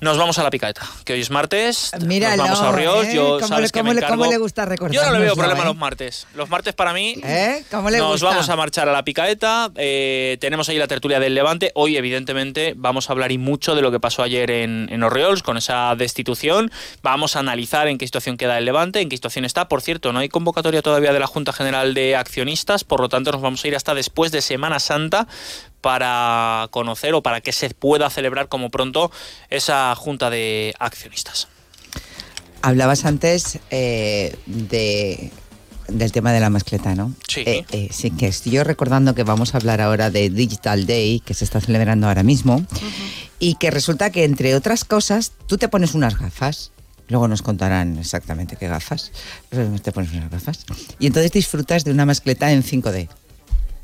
Nos 0.00 0.16
vamos 0.16 0.38
a 0.38 0.42
la 0.42 0.50
picaeta, 0.50 0.82
que 1.04 1.12
hoy 1.12 1.20
es 1.20 1.30
martes. 1.30 1.92
Mira, 2.06 2.34
nos 2.36 2.48
vamos 2.48 2.60
a 2.62 2.72
Ríos. 2.72 3.06
¿eh? 3.06 3.14
Yo, 3.14 3.34
¿Cómo, 3.34 3.48
sabes 3.48 3.64
le, 3.64 3.70
que 3.70 3.82
me 3.82 3.92
le, 3.92 4.00
encargo... 4.00 4.22
¿Cómo 4.22 4.30
le 4.30 4.38
gusta 4.38 4.64
recordar? 4.64 4.94
Yo 4.94 5.04
no 5.04 5.12
le 5.12 5.24
veo 5.24 5.36
problema 5.36 5.62
a 5.62 5.66
los 5.66 5.76
martes. 5.76 6.26
Los 6.34 6.48
martes 6.48 6.72
para 6.72 6.94
mí. 6.94 7.16
¿Eh? 7.22 7.64
¿Cómo 7.70 7.90
le 7.90 7.98
nos 7.98 8.12
gusta? 8.12 8.28
vamos 8.28 8.48
a 8.48 8.56
marchar 8.56 8.88
a 8.88 8.92
la 8.92 9.04
picaeta. 9.04 9.70
Eh, 9.76 10.38
tenemos 10.40 10.70
ahí 10.70 10.78
la 10.78 10.88
tertulia 10.88 11.20
del 11.20 11.34
Levante. 11.34 11.70
Hoy, 11.74 11.98
evidentemente, 11.98 12.72
vamos 12.76 13.10
a 13.10 13.12
hablar 13.12 13.30
y 13.30 13.36
mucho 13.36 13.74
de 13.74 13.82
lo 13.82 13.90
que 13.90 14.00
pasó 14.00 14.22
ayer 14.22 14.50
en, 14.50 14.88
en 14.90 15.02
Orioles 15.02 15.42
con 15.42 15.58
esa 15.58 15.94
destitución. 15.96 16.72
Vamos 17.02 17.36
a 17.36 17.40
analizar 17.40 17.86
en 17.86 17.98
qué 17.98 18.06
situación 18.06 18.38
queda 18.38 18.56
el 18.56 18.64
Levante, 18.64 19.02
en 19.02 19.10
qué 19.10 19.16
situación 19.16 19.44
está. 19.44 19.68
Por 19.68 19.82
cierto, 19.82 20.14
no 20.14 20.20
hay 20.20 20.30
convocatoria 20.30 20.80
todavía 20.80 21.12
de 21.12 21.20
la 21.20 21.26
Junta 21.26 21.52
General 21.52 21.92
de 21.92 22.16
Accionistas, 22.16 22.84
por 22.84 23.00
lo 23.00 23.10
tanto, 23.10 23.32
nos 23.32 23.42
vamos 23.42 23.62
a 23.64 23.68
ir 23.68 23.76
hasta 23.76 23.94
después 23.94 24.32
de 24.32 24.40
Semana 24.40 24.80
Santa 24.80 25.26
para 25.80 26.68
conocer 26.70 27.14
o 27.14 27.22
para 27.22 27.40
que 27.40 27.52
se 27.52 27.70
pueda 27.70 28.10
celebrar 28.10 28.48
como 28.48 28.70
pronto 28.70 29.10
esa 29.48 29.94
junta 29.94 30.30
de 30.30 30.74
accionistas. 30.78 31.48
Hablabas 32.62 33.04
antes 33.04 33.58
eh, 33.70 34.36
de 34.46 35.30
del 35.88 36.12
tema 36.12 36.32
de 36.32 36.40
la 36.40 36.50
mascleta, 36.50 36.94
¿no? 36.94 37.12
Sí. 37.26 37.42
Eh, 37.46 37.64
eh, 37.72 37.88
sí, 37.90 38.10
que 38.10 38.28
estoy 38.28 38.52
yo 38.52 38.64
recordando 38.64 39.14
que 39.14 39.24
vamos 39.24 39.54
a 39.54 39.58
hablar 39.58 39.80
ahora 39.80 40.10
de 40.10 40.30
Digital 40.30 40.86
Day, 40.86 41.20
que 41.20 41.34
se 41.34 41.44
está 41.44 41.60
celebrando 41.60 42.06
ahora 42.06 42.22
mismo, 42.22 42.56
uh 42.56 42.60
-huh. 42.60 43.28
y 43.38 43.54
que 43.56 43.70
resulta 43.70 44.10
que, 44.10 44.24
entre 44.24 44.54
otras 44.54 44.84
cosas, 44.84 45.32
tú 45.46 45.58
te 45.58 45.68
pones 45.68 45.94
unas 45.94 46.18
gafas, 46.18 46.70
luego 47.08 47.28
nos 47.28 47.42
contarán 47.42 47.98
exactamente 47.98 48.56
qué 48.56 48.68
gafas, 48.68 49.10
te 49.82 49.92
pones 49.92 50.12
unas 50.12 50.30
gafas, 50.30 50.64
y 50.98 51.06
entonces 51.06 51.32
disfrutas 51.32 51.84
de 51.84 51.90
una 51.90 52.06
mascleta 52.06 52.52
en 52.52 52.62
5D. 52.62 53.08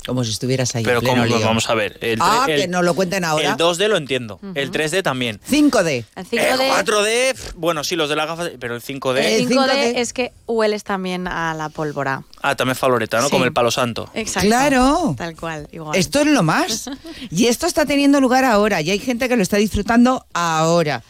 Como 0.07 0.23
si 0.23 0.31
estuvieras 0.31 0.73
ahí. 0.75 0.83
Pero 0.83 0.99
en 0.99 1.03
pleno 1.03 1.23
¿cómo? 1.23 1.37
lío. 1.37 1.45
vamos 1.45 1.69
a 1.69 1.75
ver. 1.75 1.97
El, 2.01 2.17
ah, 2.21 2.45
el, 2.47 2.61
que 2.61 2.67
nos 2.67 2.83
lo 2.83 2.95
cuenten 2.95 3.25
ahora. 3.25 3.51
El 3.51 3.57
2D 3.57 3.87
lo 3.87 3.97
entiendo. 3.97 4.39
Uh 4.41 4.47
-huh. 4.47 4.51
El 4.55 4.71
3D 4.71 5.03
también. 5.03 5.39
5D. 5.49 6.05
El 6.15 6.25
5D. 6.25 6.53
El 6.53 6.59
4D, 6.59 7.35
bueno, 7.55 7.83
sí, 7.83 7.95
los 7.95 8.09
de 8.09 8.15
las 8.15 8.25
gafas, 8.27 8.51
pero 8.59 8.75
el 8.75 8.81
5D. 8.81 9.19
El 9.19 9.47
5D, 9.49 9.93
es 9.97 10.13
que 10.13 10.31
hueles 10.47 10.83
también 10.83 11.27
a 11.27 11.53
la 11.53 11.69
pólvora. 11.69 12.23
Ah, 12.41 12.55
también 12.55 12.75
faloreta, 12.75 13.19
¿no? 13.19 13.25
Sí. 13.25 13.31
Como 13.31 13.45
el 13.45 13.53
palo 13.53 13.69
santo. 13.69 14.09
Exacto. 14.13 14.47
Claro. 14.47 15.15
Tal 15.17 15.35
cual, 15.35 15.67
igual. 15.71 15.95
Esto 15.97 16.21
es 16.21 16.27
lo 16.27 16.41
más. 16.41 16.89
y 17.29 17.47
esto 17.47 17.67
está 17.67 17.85
teniendo 17.85 18.21
lugar 18.21 18.45
ahora. 18.45 18.81
Y 18.81 18.91
hay 18.91 18.99
gente 18.99 19.27
que 19.27 19.35
lo 19.35 19.43
está 19.43 19.57
disfrutando 19.57 20.25
ahora. 20.33 21.03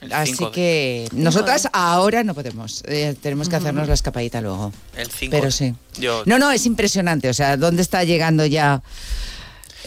El 0.00 0.12
Así 0.12 0.32
5 0.32 0.46
de- 0.46 0.52
que 0.52 1.08
nosotras 1.12 1.68
ahora 1.72 2.22
no 2.22 2.32
podemos. 2.34 2.82
Eh, 2.86 3.16
tenemos 3.20 3.48
que 3.48 3.56
hacernos 3.56 3.88
la 3.88 3.94
escapadita 3.94 4.40
luego. 4.40 4.72
El 4.96 5.10
5 5.10 5.30
Pero 5.30 5.50
sí. 5.50 5.74
Yo, 5.98 6.22
No, 6.24 6.38
no, 6.38 6.52
es 6.52 6.66
impresionante. 6.66 7.28
O 7.28 7.34
sea, 7.34 7.56
¿dónde 7.56 7.82
está 7.82 8.04
llegando 8.04 8.46
ya? 8.46 8.82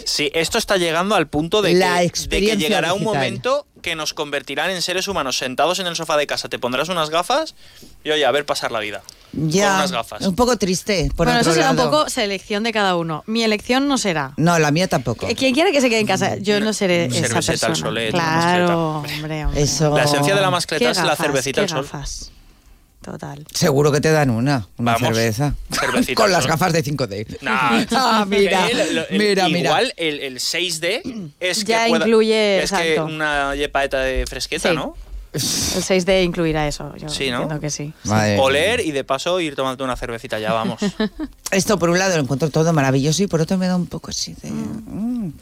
Sí, 0.05 0.29
esto 0.33 0.57
está 0.57 0.77
llegando 0.77 1.15
al 1.15 1.27
punto 1.27 1.61
de, 1.61 1.73
La 1.73 1.93
que, 1.95 1.99
de 2.01 2.05
experiencia 2.07 2.57
que 2.57 2.63
llegará 2.63 2.93
un 2.93 3.03
momento 3.03 3.67
que 3.81 3.95
nos 3.95 4.13
convertirán 4.13 4.69
en 4.69 4.81
seres 4.81 5.07
humanos 5.07 5.37
sentados 5.37 5.79
en 5.79 5.87
el 5.87 5.95
sofá 5.95 6.17
de 6.17 6.27
casa. 6.27 6.49
Te 6.49 6.59
pondrás 6.59 6.89
unas 6.89 7.09
gafas 7.09 7.55
y 8.03 8.11
oye, 8.11 8.25
a 8.25 8.31
ver 8.31 8.45
pasar 8.45 8.71
la 8.71 8.79
vida. 8.79 9.01
Ya. 9.33 9.67
Con 9.67 9.75
unas 9.77 9.91
gafas. 9.91 10.21
Un 10.27 10.35
poco 10.35 10.57
triste. 10.57 11.09
Por 11.15 11.25
bueno, 11.27 11.39
otro 11.39 11.51
eso 11.51 11.59
será 11.59 11.71
un 11.71 11.77
poco 11.77 12.09
selección 12.09 12.63
de 12.63 12.71
cada 12.73 12.95
uno. 12.95 13.23
Mi 13.27 13.43
elección 13.43 13.87
no 13.87 13.97
será. 13.97 14.33
No, 14.37 14.59
la 14.59 14.71
mía 14.71 14.87
tampoco. 14.87 15.27
Eh, 15.27 15.35
Quien 15.35 15.53
quiera 15.53 15.71
que 15.71 15.81
se 15.81 15.89
quede 15.89 15.99
en 16.01 16.07
casa, 16.07 16.37
yo 16.37 16.59
no 16.59 16.73
seré 16.73 17.05
esa 17.05 17.27
cerveceta 17.27 17.65
al 17.67 17.71
persona. 17.71 17.75
solet, 17.75 18.11
claro, 18.11 18.97
hombre, 18.97 19.45
hombre. 19.45 19.61
Eso. 19.61 19.95
La 19.95 20.03
esencia 20.03 20.35
de 20.35 20.41
la 20.41 20.47
¿Qué 20.47 20.51
mascleta 20.51 20.91
es 20.91 20.97
la 21.03 21.15
cervecita 21.15 21.55
¿Qué 21.55 21.61
al 21.61 21.69
sol. 21.69 21.81
gafas? 21.83 22.31
Total. 23.01 23.43
Seguro 23.51 23.91
que 23.91 23.99
te 23.99 24.11
dan 24.11 24.29
una, 24.29 24.67
una 24.77 24.93
Vamos, 24.93 25.07
cerveza. 25.15 25.55
cervecita 25.71 26.13
Con 26.21 26.31
las 26.31 26.45
gafas 26.45 26.71
de 26.71 26.83
5D. 26.83 27.37
Nah. 27.41 27.83
Ah, 27.91 28.25
mira, 28.27 28.67
Eh, 28.69 29.05
el- 29.09 29.17
mira, 29.17 29.47
mira. 29.47 29.59
Igual 29.69 29.93
el, 29.97 30.19
el 30.19 30.35
6D 30.39 31.31
es 31.39 31.63
Ya 31.63 31.85
que 31.85 31.89
pueda- 31.89 32.05
incluye, 32.05 32.63
es 32.63 32.71
que 32.71 32.99
una 32.99 33.55
yepaeta 33.55 33.99
de 34.01 34.25
fresqueta, 34.27 34.69
Sí. 34.69 34.75
¿no? 34.75 34.95
El 35.33 35.39
6D 35.41 36.23
incluirá 36.25 36.67
eso. 36.67 36.93
Yo 36.97 37.07
Sí, 37.09 37.29
¿no? 37.31 37.43
entiendo 37.43 37.59
que 37.61 37.69
sí. 37.69 37.93
Madre. 38.03 38.37
Oler 38.37 38.81
y 38.81 38.91
de 38.91 39.03
paso 39.05 39.39
ir 39.39 39.55
tomando 39.55 39.83
una 39.85 39.95
cervecita, 39.95 40.37
ya 40.39 40.51
vamos. 40.53 40.79
Esto 41.51 41.79
por 41.79 41.89
un 41.89 41.97
lado 41.97 42.15
lo 42.17 42.21
encuentro 42.23 42.49
todo 42.49 42.71
maravilloso 42.73 43.23
y 43.23 43.27
por 43.27 43.39
otro 43.41 43.57
me 43.57 43.65
da 43.67 43.77
un 43.77 43.87
poco 43.87 44.09
así 44.11 44.35
de... 44.43 44.51
mm. 44.51 45.33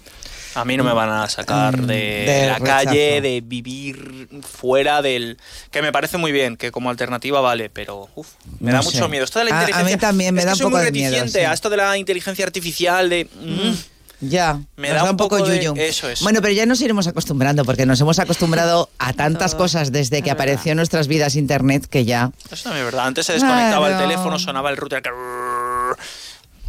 A 0.62 0.66
mí 0.66 0.78
no 0.78 0.84
me 0.84 0.94
van 0.94 1.10
a 1.10 1.30
sacar 1.30 1.82
Mm, 1.82 1.86
de, 1.88 1.96
de 1.96 2.48
la 2.48 2.60
rechazo. 2.60 2.66
calle, 2.86 3.22
de 3.22 3.42
vivir 3.46 4.28
fuera 4.42 5.01
del... 5.01 5.38
Que 5.72 5.82
me 5.82 5.92
parece 5.92 6.18
muy 6.18 6.32
bien, 6.32 6.58
que 6.58 6.72
como 6.72 6.89
alternativa 6.89 7.42
vale, 7.42 7.70
pero 7.70 8.10
uf, 8.16 8.28
me 8.60 8.72
No 8.72 8.78
da 8.78 8.84
sé. 8.84 8.94
mucho 8.94 9.10
miedo. 9.10 9.24
Esto 9.25 9.39
de 9.39 9.46
la 9.46 9.51
A- 9.51 9.58
a 9.58 9.62
mí 9.63 9.68
inteligencia... 9.70 9.98
también 10.00 10.34
me 10.36 10.42
es 10.42 10.46
da 10.46 10.51
que 10.51 10.54
un 10.54 10.58
soy 10.58 10.66
poco 10.66 10.78
muy 10.78 10.86
de 10.86 10.92
miedo, 10.92 11.12
reticente 11.16 11.39
sí. 11.39 11.46
a 11.46 11.54
esto 11.54 11.70
de 11.70 11.78
la 11.78 11.98
inteligencia 11.98 12.46
artificial, 12.46 13.10
de... 13.10 13.25
mm, 13.25 13.74
Ya, 14.22 14.60
Me 14.75 14.89
nos 14.89 14.98
da 14.98 15.04
un 15.06 15.10
un 15.12 15.18
poco 15.18 15.38
poco 15.38 15.50
de- 15.50 15.88
eso 15.88 16.10
es. 16.10 16.20
Bueno, 16.22 16.42
pero 16.42 16.54
ya 16.54 16.66
nos 16.66 16.82
iremos 16.82 17.08
acostumbrando 17.08 17.63
porque 17.63 17.86
nos 17.86 18.01
hemos 18.01 18.20
acostumbrado 18.20 18.89
a 19.00 19.13
tantas 19.24 19.56
cosas 19.56 19.92
desde 19.94 20.18
Es 20.18 20.24
que 20.24 20.30
verdad. 20.32 20.44
apareció 20.44 20.72
en 20.74 20.75
nuestras 20.78 21.08
vidas 21.08 21.36
internet 21.38 21.86
que 21.89 22.04
ya... 22.04 22.32
Eso 22.51 22.63
también 22.63 22.86
es 22.86 22.92
verdad. 22.92 23.08
Antes 23.08 23.25
se 23.28 23.34
desconectaba 23.34 23.88
Claro. 23.88 24.04
el 24.04 24.10
teléfono, 24.10 24.38
sonaba 24.38 24.70
el 24.72 24.75
router... 24.78 25.01
que- 25.01 25.10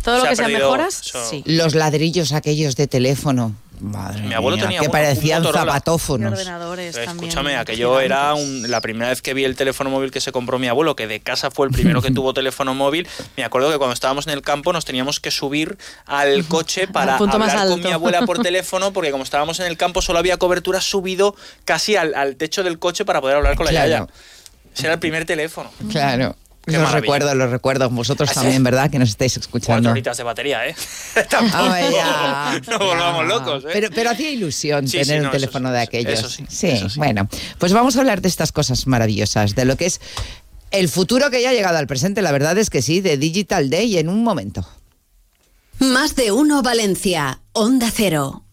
Todo 0.05 0.21
Se 0.21 0.25
lo 0.25 0.31
que 0.31 0.37
perdido 0.37 0.59
mejoras, 0.61 1.01
eso. 1.05 1.29
sí. 1.29 1.43
Los 1.45 1.75
ladrillos 1.75 2.33
aquellos 2.33 2.77
de 2.77 2.87
teléfono. 2.87 3.55
Madre 3.81 4.23
Mi 4.23 4.35
abuelo 4.35 4.57
mía, 4.57 4.65
tenía 4.67 4.81
que 4.81 4.87
uno, 4.87 4.93
parecían 4.93 5.43
zapatófonos. 5.45 6.33
ordenadores 6.33 6.95
también. 6.95 7.17
Escúchame, 7.17 7.57
aquello 7.57 7.99
era 8.01 8.35
un- 8.35 8.71
la 8.71 8.81
primera 8.81 9.09
vez 9.09 9.23
que 9.23 9.33
vi 9.35 9.45
el 9.45 9.57
teléfono 9.57 9.89
móvil 9.91 10.11
que 10.11 10.21
se 10.21 10.33
compró 10.33 10.59
mi 10.59 10.69
abuelo, 10.69 10.95
que 10.97 11.07
de 11.07 11.21
casa 11.21 11.51
fue 11.51 11.67
el 11.67 11.73
primero 11.73 12.03
que 12.03 12.11
tuvo 12.13 12.35
teléfono 12.35 12.75
móvil. 12.75 13.09
Me 13.37 13.45
acuerdo 13.45 13.71
que 13.71 13.79
cuando 13.79 13.95
estábamos 13.95 14.27
en 14.27 14.35
el 14.35 14.43
campo 14.43 14.73
nos 14.73 14.85
teníamos 14.85 15.19
que 15.21 15.31
subir 15.31 15.79
al 16.07 16.45
coche 16.47 16.89
para 16.89 17.17
punto 17.19 17.39
más 17.39 17.51
hablar 17.53 17.69
con 17.69 17.83
mi 17.83 17.91
abuela 17.91 18.27
por 18.27 18.39
teléfono, 18.43 18.93
porque 18.93 19.11
como 19.11 19.25
estábamos 19.25 19.61
en 19.61 19.67
el 19.67 19.77
campo 19.77 20.03
solo 20.03 20.19
había 20.19 20.37
cobertura 20.37 20.81
subido 20.81 21.35
casi 21.65 21.97
al, 21.97 22.15
al 22.15 22.37
techo 22.37 22.63
del 22.63 22.79
coche 22.79 23.05
para 23.05 23.21
poder 23.21 23.37
hablar 23.37 23.57
con 23.57 23.65
la 23.67 23.71
Claro. 23.73 23.89
yaya. 23.89 24.07
Ese 24.75 24.85
era 24.87 24.95
el 24.95 25.01
primer 25.01 25.25
teléfono. 25.25 25.71
Claro. 25.91 26.37
Qué 26.65 26.73
los 26.73 26.83
maravilla. 26.83 27.01
recuerdo, 27.01 27.35
los 27.35 27.51
recuerdo. 27.51 27.91
Vosotros 27.91 28.33
también. 28.33 28.63
¿verdad? 28.63 28.91
Que 28.91 28.99
nos 28.99 29.09
estáis 29.09 29.33
Cuatro 29.35 29.47
escuchando. 29.49 29.91
horitas 29.91 30.17
de 30.17 30.23
batería, 30.23 30.67
¿eh? 30.69 30.75
Tampoco. 31.31 31.75
Ya, 31.91 32.61
no 32.71 32.79
volvamos 32.79 33.27
locos, 33.27 33.65
¿eh? 33.65 33.69
Pero, 33.73 33.89
pero 33.95 34.11
hacía 34.11 34.31
ilusión 34.31 34.87
Sí, 34.87 34.99
tener 34.99 35.07
sí, 35.07 35.15
un 35.19 35.23
no, 35.25 35.31
teléfono 35.31 35.73
de 35.73 35.81
aquellos. 35.81 36.19
eso 36.19 36.29
sí, 36.29 36.45
eso 36.69 36.89
sí. 36.91 36.99
bueno, 36.99 37.29
pues 37.59 37.73
vamos 37.73 37.97
a 37.97 38.01
hablar 38.01 38.21
de 38.21 38.29
estas 38.29 38.53
cosas 38.53 38.87
maravillosas, 38.87 39.55
de 39.55 39.65
lo 39.65 39.77
que 39.77 39.87
es 39.87 40.01
el 40.71 40.89
futuro 40.89 41.31
que 41.31 41.43
ya 41.43 41.51
ha 41.51 41.53
llegado 41.53 41.79
al 41.79 41.87
presente. 41.87 42.23
La 42.23 42.31
verdad 42.33 42.57
es 42.59 42.71
que 42.71 42.83
sí, 42.83 43.01
de 43.01 43.17
Digital 43.17 43.71
Day 43.71 43.99
en 43.99 44.09
un 44.09 44.23
momento. 44.23 44.67
Más 45.79 46.15
de 46.15 46.31
uno 46.31 46.63
Valencia. 46.63 47.41
Onda 47.53 47.91
Cero. 47.93 48.45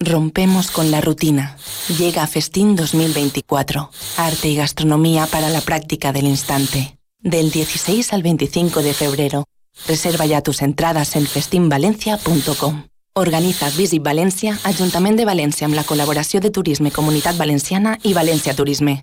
Rompemos 0.00 0.70
con 0.70 0.90
la 0.90 1.00
rutina. 1.00 1.56
Llega 1.98 2.26
Festín 2.26 2.74
2024. 2.76 3.90
Arte 4.16 4.48
y 4.48 4.56
gastronomía 4.56 5.26
para 5.26 5.50
la 5.50 5.60
práctica 5.60 6.12
del 6.12 6.26
instante. 6.26 6.97
Del 7.22 7.50
16 7.50 8.12
al 8.12 8.22
25 8.22 8.80
de 8.80 8.94
febrero. 8.94 9.44
Reserva 9.88 10.24
ya 10.24 10.40
tus 10.40 10.62
entradas 10.62 11.16
en 11.16 11.26
festinvalencia.com. 11.26 12.84
Organiza 13.12 13.70
Visit 13.70 14.04
Valencia, 14.04 14.56
Ayuntamiento 14.62 15.18
de 15.18 15.24
Valencia 15.24 15.66
amb 15.66 15.74
la 15.74 15.82
colaboració 15.82 16.40
de 16.40 16.52
Turisme 16.52 16.92
Comunitat 16.92 17.36
Valenciana 17.36 17.98
y 18.04 18.14
Valencia 18.14 18.54
Turisme. 18.54 19.02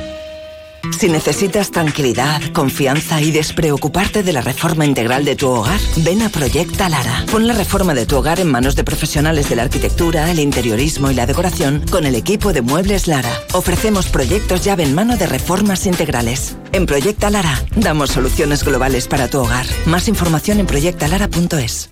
Si 0.99 1.09
necesitas 1.09 1.71
tranquilidad, 1.71 2.41
confianza 2.53 3.21
y 3.21 3.31
despreocuparte 3.31 4.23
de 4.23 4.33
la 4.33 4.41
reforma 4.41 4.85
integral 4.85 5.25
de 5.25 5.35
tu 5.35 5.47
hogar, 5.49 5.79
ven 5.97 6.21
a 6.21 6.29
Proyecta 6.29 6.89
Lara. 6.89 7.25
Pon 7.31 7.47
la 7.47 7.53
reforma 7.53 7.93
de 7.93 8.05
tu 8.05 8.17
hogar 8.17 8.39
en 8.39 8.49
manos 8.49 8.75
de 8.75 8.83
profesionales 8.83 9.49
de 9.49 9.55
la 9.55 9.63
arquitectura, 9.63 10.29
el 10.31 10.39
interiorismo 10.39 11.11
y 11.11 11.13
la 11.13 11.25
decoración 11.25 11.85
con 11.89 12.05
el 12.05 12.15
equipo 12.15 12.53
de 12.53 12.61
Muebles 12.61 13.07
Lara. 13.07 13.31
Ofrecemos 13.53 14.07
proyectos 14.07 14.63
llave 14.63 14.83
en 14.83 14.95
mano 14.95 15.17
de 15.17 15.27
reformas 15.27 15.85
integrales. 15.85 16.55
En 16.71 16.85
Proyecta 16.85 17.29
Lara 17.29 17.63
damos 17.75 18.11
soluciones 18.11 18.63
globales 18.63 19.07
para 19.07 19.27
tu 19.27 19.39
hogar. 19.39 19.65
Más 19.85 20.07
información 20.07 20.59
en 20.59 20.67
proyectalara.es. 20.67 21.89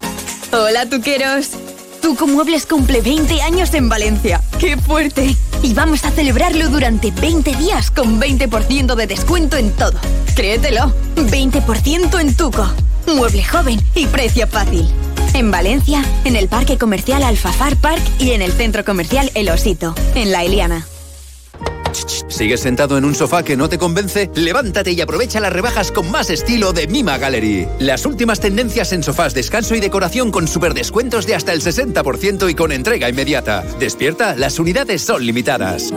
Hola, 0.51 0.89
tuqueros. 0.89 1.51
Tuco 2.01 2.27
Muebles 2.27 2.65
cumple 2.65 3.01
20 3.01 3.41
años 3.41 3.73
en 3.73 3.89
Valencia. 3.89 4.41
¡Qué 4.59 4.77
fuerte! 4.77 5.35
Y 5.61 5.73
vamos 5.73 6.03
a 6.05 6.11
celebrarlo 6.11 6.69
durante 6.69 7.11
20 7.11 7.55
días 7.55 7.91
con 7.91 8.19
20% 8.19 8.95
de 8.95 9.07
descuento 9.07 9.57
en 9.57 9.71
todo. 9.71 9.99
Créetelo, 10.35 10.93
20% 11.15 12.19
en 12.19 12.35
Tuco. 12.35 12.67
Mueble 13.07 13.43
joven 13.43 13.81
y 13.95 14.07
precio 14.07 14.47
fácil. 14.47 14.87
En 15.33 15.51
Valencia, 15.51 16.03
en 16.25 16.35
el 16.35 16.47
Parque 16.47 16.77
Comercial 16.77 17.23
Alfafar 17.23 17.75
Park 17.77 18.01
y 18.19 18.31
en 18.31 18.41
el 18.41 18.51
Centro 18.51 18.83
Comercial 18.83 19.31
El 19.35 19.49
Osito, 19.49 19.93
en 20.15 20.31
La 20.31 20.43
Eliana. 20.43 20.85
¿Sigues 22.27 22.61
sentado 22.61 22.97
en 22.97 23.05
un 23.05 23.15
sofá 23.15 23.43
que 23.43 23.57
no 23.57 23.69
te 23.69 23.77
convence? 23.77 24.29
Levántate 24.35 24.91
y 24.91 25.01
aprovecha 25.01 25.39
las 25.39 25.53
rebajas 25.53 25.91
con 25.91 26.09
más 26.11 26.29
estilo 26.29 26.73
de 26.73 26.87
Mima 26.87 27.17
Gallery. 27.17 27.67
Las 27.79 28.05
últimas 28.05 28.39
tendencias 28.39 28.93
en 28.93 29.03
sofás, 29.03 29.33
descanso 29.33 29.75
y 29.75 29.79
decoración 29.79 30.31
con 30.31 30.47
superdescuentos 30.47 31.25
de 31.25 31.35
hasta 31.35 31.53
el 31.53 31.61
60% 31.61 32.49
y 32.49 32.55
con 32.55 32.71
entrega 32.71 33.09
inmediata. 33.09 33.63
Despierta, 33.79 34.35
las 34.35 34.59
unidades 34.59 35.01
son 35.01 35.25
limitadas. 35.25 35.91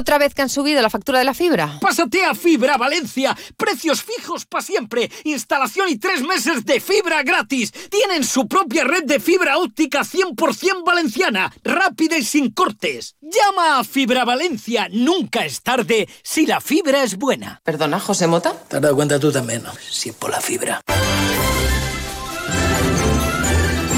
¿Otra 0.00 0.16
vez 0.16 0.32
que 0.32 0.40
han 0.40 0.48
subido 0.48 0.80
la 0.80 0.88
factura 0.88 1.18
de 1.18 1.26
la 1.26 1.34
fibra? 1.34 1.78
Pásate 1.78 2.24
a 2.24 2.34
Fibra 2.34 2.78
Valencia. 2.78 3.36
Precios 3.58 4.02
fijos 4.02 4.46
para 4.46 4.64
siempre. 4.64 5.10
Instalación 5.24 5.90
y 5.90 5.98
tres 5.98 6.22
meses 6.22 6.64
de 6.64 6.80
fibra 6.80 7.22
gratis. 7.22 7.70
Tienen 7.90 8.24
su 8.24 8.48
propia 8.48 8.84
red 8.84 9.04
de 9.04 9.20
fibra 9.20 9.58
óptica 9.58 10.00
100% 10.00 10.86
valenciana. 10.86 11.52
Rápida 11.62 12.16
y 12.16 12.24
sin 12.24 12.50
cortes. 12.50 13.14
Llama 13.20 13.78
a 13.78 13.84
Fibra 13.84 14.24
Valencia. 14.24 14.88
Nunca 14.90 15.44
es 15.44 15.60
tarde 15.60 16.08
si 16.22 16.46
la 16.46 16.62
fibra 16.62 17.02
es 17.02 17.18
buena. 17.18 17.60
Perdona, 17.62 18.00
José 18.00 18.26
Mota. 18.26 18.54
Te 18.54 18.76
has 18.76 18.82
dado 18.82 18.96
cuenta 18.96 19.20
tú 19.20 19.30
también, 19.30 19.62
¿no? 19.62 19.72
Si 19.90 20.08
es 20.08 20.14
por 20.14 20.30
la 20.30 20.40
fibra. 20.40 20.80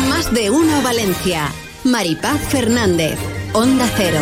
Más 0.09 0.35
de 0.35 0.51
uno 0.51 0.83
Valencia. 0.83 1.49
Maripaz 1.85 2.41
Fernández. 2.49 3.17
Onda 3.53 3.89
Cero. 3.97 4.19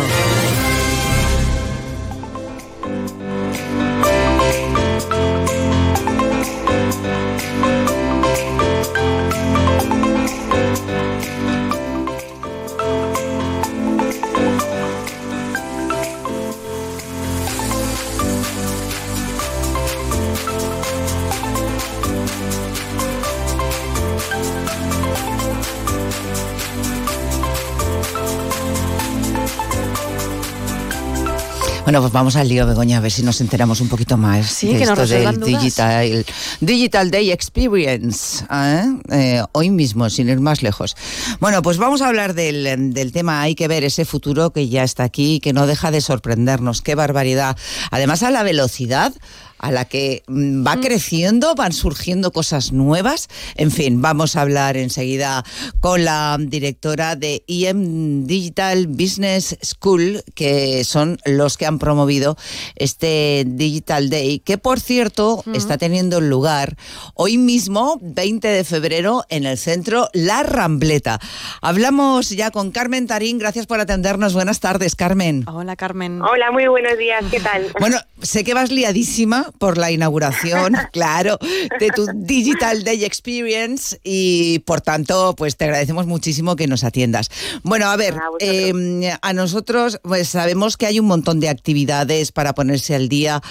Bueno, 31.91 32.03
pues 32.03 32.13
vamos 32.13 32.37
al 32.37 32.47
lío, 32.47 32.65
Begoña, 32.65 32.99
a 32.99 33.01
ver 33.01 33.11
si 33.11 33.21
nos 33.21 33.41
enteramos 33.41 33.81
un 33.81 33.89
poquito 33.89 34.15
más 34.15 34.47
Sí, 34.47 34.67
de 34.67 34.77
que 34.77 34.83
esto 34.83 35.05
del 35.05 35.41
digital, 35.41 36.25
Digital 36.61 37.11
Day 37.11 37.31
Experience, 37.31 38.45
¿eh? 38.49 38.83
Eh, 39.09 39.43
hoy 39.51 39.71
mismo, 39.71 40.09
sin 40.09 40.29
ir 40.29 40.39
más 40.39 40.63
lejos. 40.63 40.95
Bueno, 41.41 41.61
pues 41.61 41.77
vamos 41.77 42.01
a 42.01 42.07
hablar 42.07 42.33
del, 42.33 42.93
del 42.93 43.11
tema, 43.11 43.41
hay 43.41 43.55
que 43.55 43.67
ver 43.67 43.83
ese 43.83 44.05
futuro 44.05 44.51
que 44.53 44.69
ya 44.69 44.85
está 44.85 45.03
aquí 45.03 45.33
y 45.33 45.39
que 45.41 45.51
no 45.51 45.67
deja 45.67 45.91
de 45.91 45.99
sorprendernos, 45.99 46.81
qué 46.81 46.95
barbaridad. 46.95 47.57
Además, 47.91 48.23
a 48.23 48.31
la 48.31 48.43
velocidad 48.43 49.11
a 49.61 49.71
la 49.71 49.85
que 49.85 50.23
mm, 50.27 50.65
va 50.65 50.81
creciendo, 50.81 51.55
van 51.55 51.71
surgiendo 51.71 52.31
cosas 52.31 52.71
nuevas. 52.71 53.29
En 53.55 53.71
fin, 53.71 54.01
vamos 54.01 54.35
a 54.35 54.41
hablar 54.41 54.75
enseguida 54.75 55.45
con 55.79 56.03
la 56.03 56.37
directora 56.39 57.15
de 57.15 57.43
IM 57.47 58.25
Digital 58.25 58.87
Business 58.87 59.57
School, 59.63 60.23
que 60.35 60.83
son 60.83 61.19
los 61.25 61.57
que 61.57 61.67
han 61.67 61.79
promovido 61.79 62.37
este 62.75 63.43
Digital 63.45 64.09
Day, 64.09 64.39
que 64.39 64.57
por 64.57 64.79
cierto 64.79 65.43
está 65.53 65.77
teniendo 65.77 66.19
lugar 66.19 66.75
hoy 67.13 67.37
mismo, 67.37 67.99
20 68.01 68.47
de 68.47 68.63
febrero, 68.63 69.23
en 69.29 69.45
el 69.45 69.57
centro 69.57 70.09
La 70.13 70.41
Rambleta. 70.43 71.19
Hablamos 71.61 72.29
ya 72.31 72.49
con 72.49 72.71
Carmen 72.71 73.05
Tarín, 73.05 73.37
gracias 73.37 73.67
por 73.67 73.79
atendernos. 73.79 74.33
Buenas 74.33 74.59
tardes, 74.59 74.95
Carmen. 74.95 75.45
Hola, 75.47 75.75
Carmen. 75.75 76.21
Hola, 76.21 76.51
muy 76.51 76.67
buenos 76.67 76.97
días, 76.97 77.23
¿qué 77.29 77.39
tal? 77.39 77.67
Bueno, 77.79 77.97
sé 78.21 78.43
que 78.43 78.55
vas 78.55 78.71
liadísima 78.71 79.50
por 79.57 79.77
la 79.77 79.91
inauguración, 79.91 80.75
claro, 80.91 81.37
de 81.79 81.89
tu 81.89 82.07
Digital 82.13 82.83
Day 82.83 83.03
Experience 83.03 83.99
y 84.03 84.59
por 84.59 84.81
tanto, 84.81 85.35
pues 85.35 85.57
te 85.57 85.65
agradecemos 85.65 86.05
muchísimo 86.05 86.55
que 86.55 86.67
nos 86.67 86.83
atiendas. 86.83 87.29
Bueno, 87.63 87.87
a 87.87 87.95
ver, 87.95 88.15
eh, 88.39 89.11
a 89.21 89.33
nosotros 89.33 89.99
pues 90.03 90.29
sabemos 90.29 90.77
que 90.77 90.85
hay 90.85 90.99
un 90.99 91.07
montón 91.07 91.39
de 91.39 91.49
actividades 91.49 92.31
para 92.31 92.53
ponerse 92.53 92.95
al 92.95 93.09
día 93.09 93.41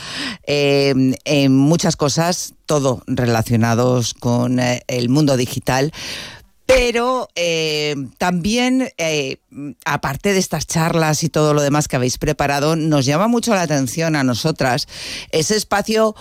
eh, 0.46 1.14
en 1.24 1.56
muchas 1.56 1.96
cosas, 1.96 2.54
todo 2.66 3.02
relacionados 3.06 4.14
con 4.14 4.60
eh, 4.60 4.82
el 4.86 5.08
mundo 5.08 5.36
digital. 5.36 5.92
Pero 6.72 7.28
eh, 7.34 7.96
también, 8.18 8.90
eh, 8.96 9.38
aparte 9.84 10.32
de 10.32 10.38
estas 10.38 10.68
charlas 10.68 11.24
y 11.24 11.28
todo 11.28 11.52
lo 11.52 11.62
demás 11.62 11.88
que 11.88 11.96
habéis 11.96 12.16
preparado, 12.16 12.76
nos 12.76 13.06
llama 13.06 13.26
mucho 13.26 13.54
la 13.54 13.62
atención 13.62 14.14
a 14.14 14.22
nosotras 14.22 14.86
ese 15.32 15.56
espacio, 15.56 16.14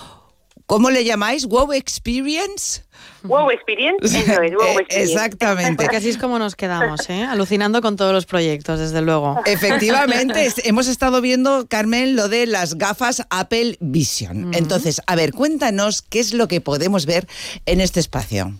¿cómo 0.65 0.89
le 0.89 1.03
llamáis? 1.03 1.45
¿Wow 1.45 1.73
Experience? 1.73 2.81
Wow 3.21 3.51
Experience, 3.51 4.03
eso 4.03 4.41
es, 4.41 4.51
Wow 4.55 4.79
Experience. 4.79 5.13
Exactamente. 5.13 5.83
Porque 5.83 5.97
así 5.97 6.09
es 6.09 6.17
como 6.17 6.39
nos 6.39 6.55
quedamos, 6.55 7.07
¿eh? 7.11 7.25
alucinando 7.25 7.83
con 7.83 7.95
todos 7.95 8.11
los 8.11 8.25
proyectos, 8.25 8.79
desde 8.79 9.03
luego. 9.03 9.39
Efectivamente, 9.45 10.51
hemos 10.63 10.87
estado 10.87 11.21
viendo, 11.21 11.67
Carmen, 11.67 12.15
lo 12.15 12.27
de 12.27 12.47
las 12.47 12.75
gafas 12.75 13.23
Apple 13.29 13.77
Vision. 13.81 14.51
Entonces, 14.55 14.99
a 15.05 15.15
ver, 15.15 15.31
cuéntanos 15.31 16.01
qué 16.01 16.19
es 16.19 16.33
lo 16.33 16.47
que 16.47 16.59
podemos 16.59 17.05
ver 17.05 17.27
en 17.67 17.81
este 17.81 17.99
espacio. 17.99 18.55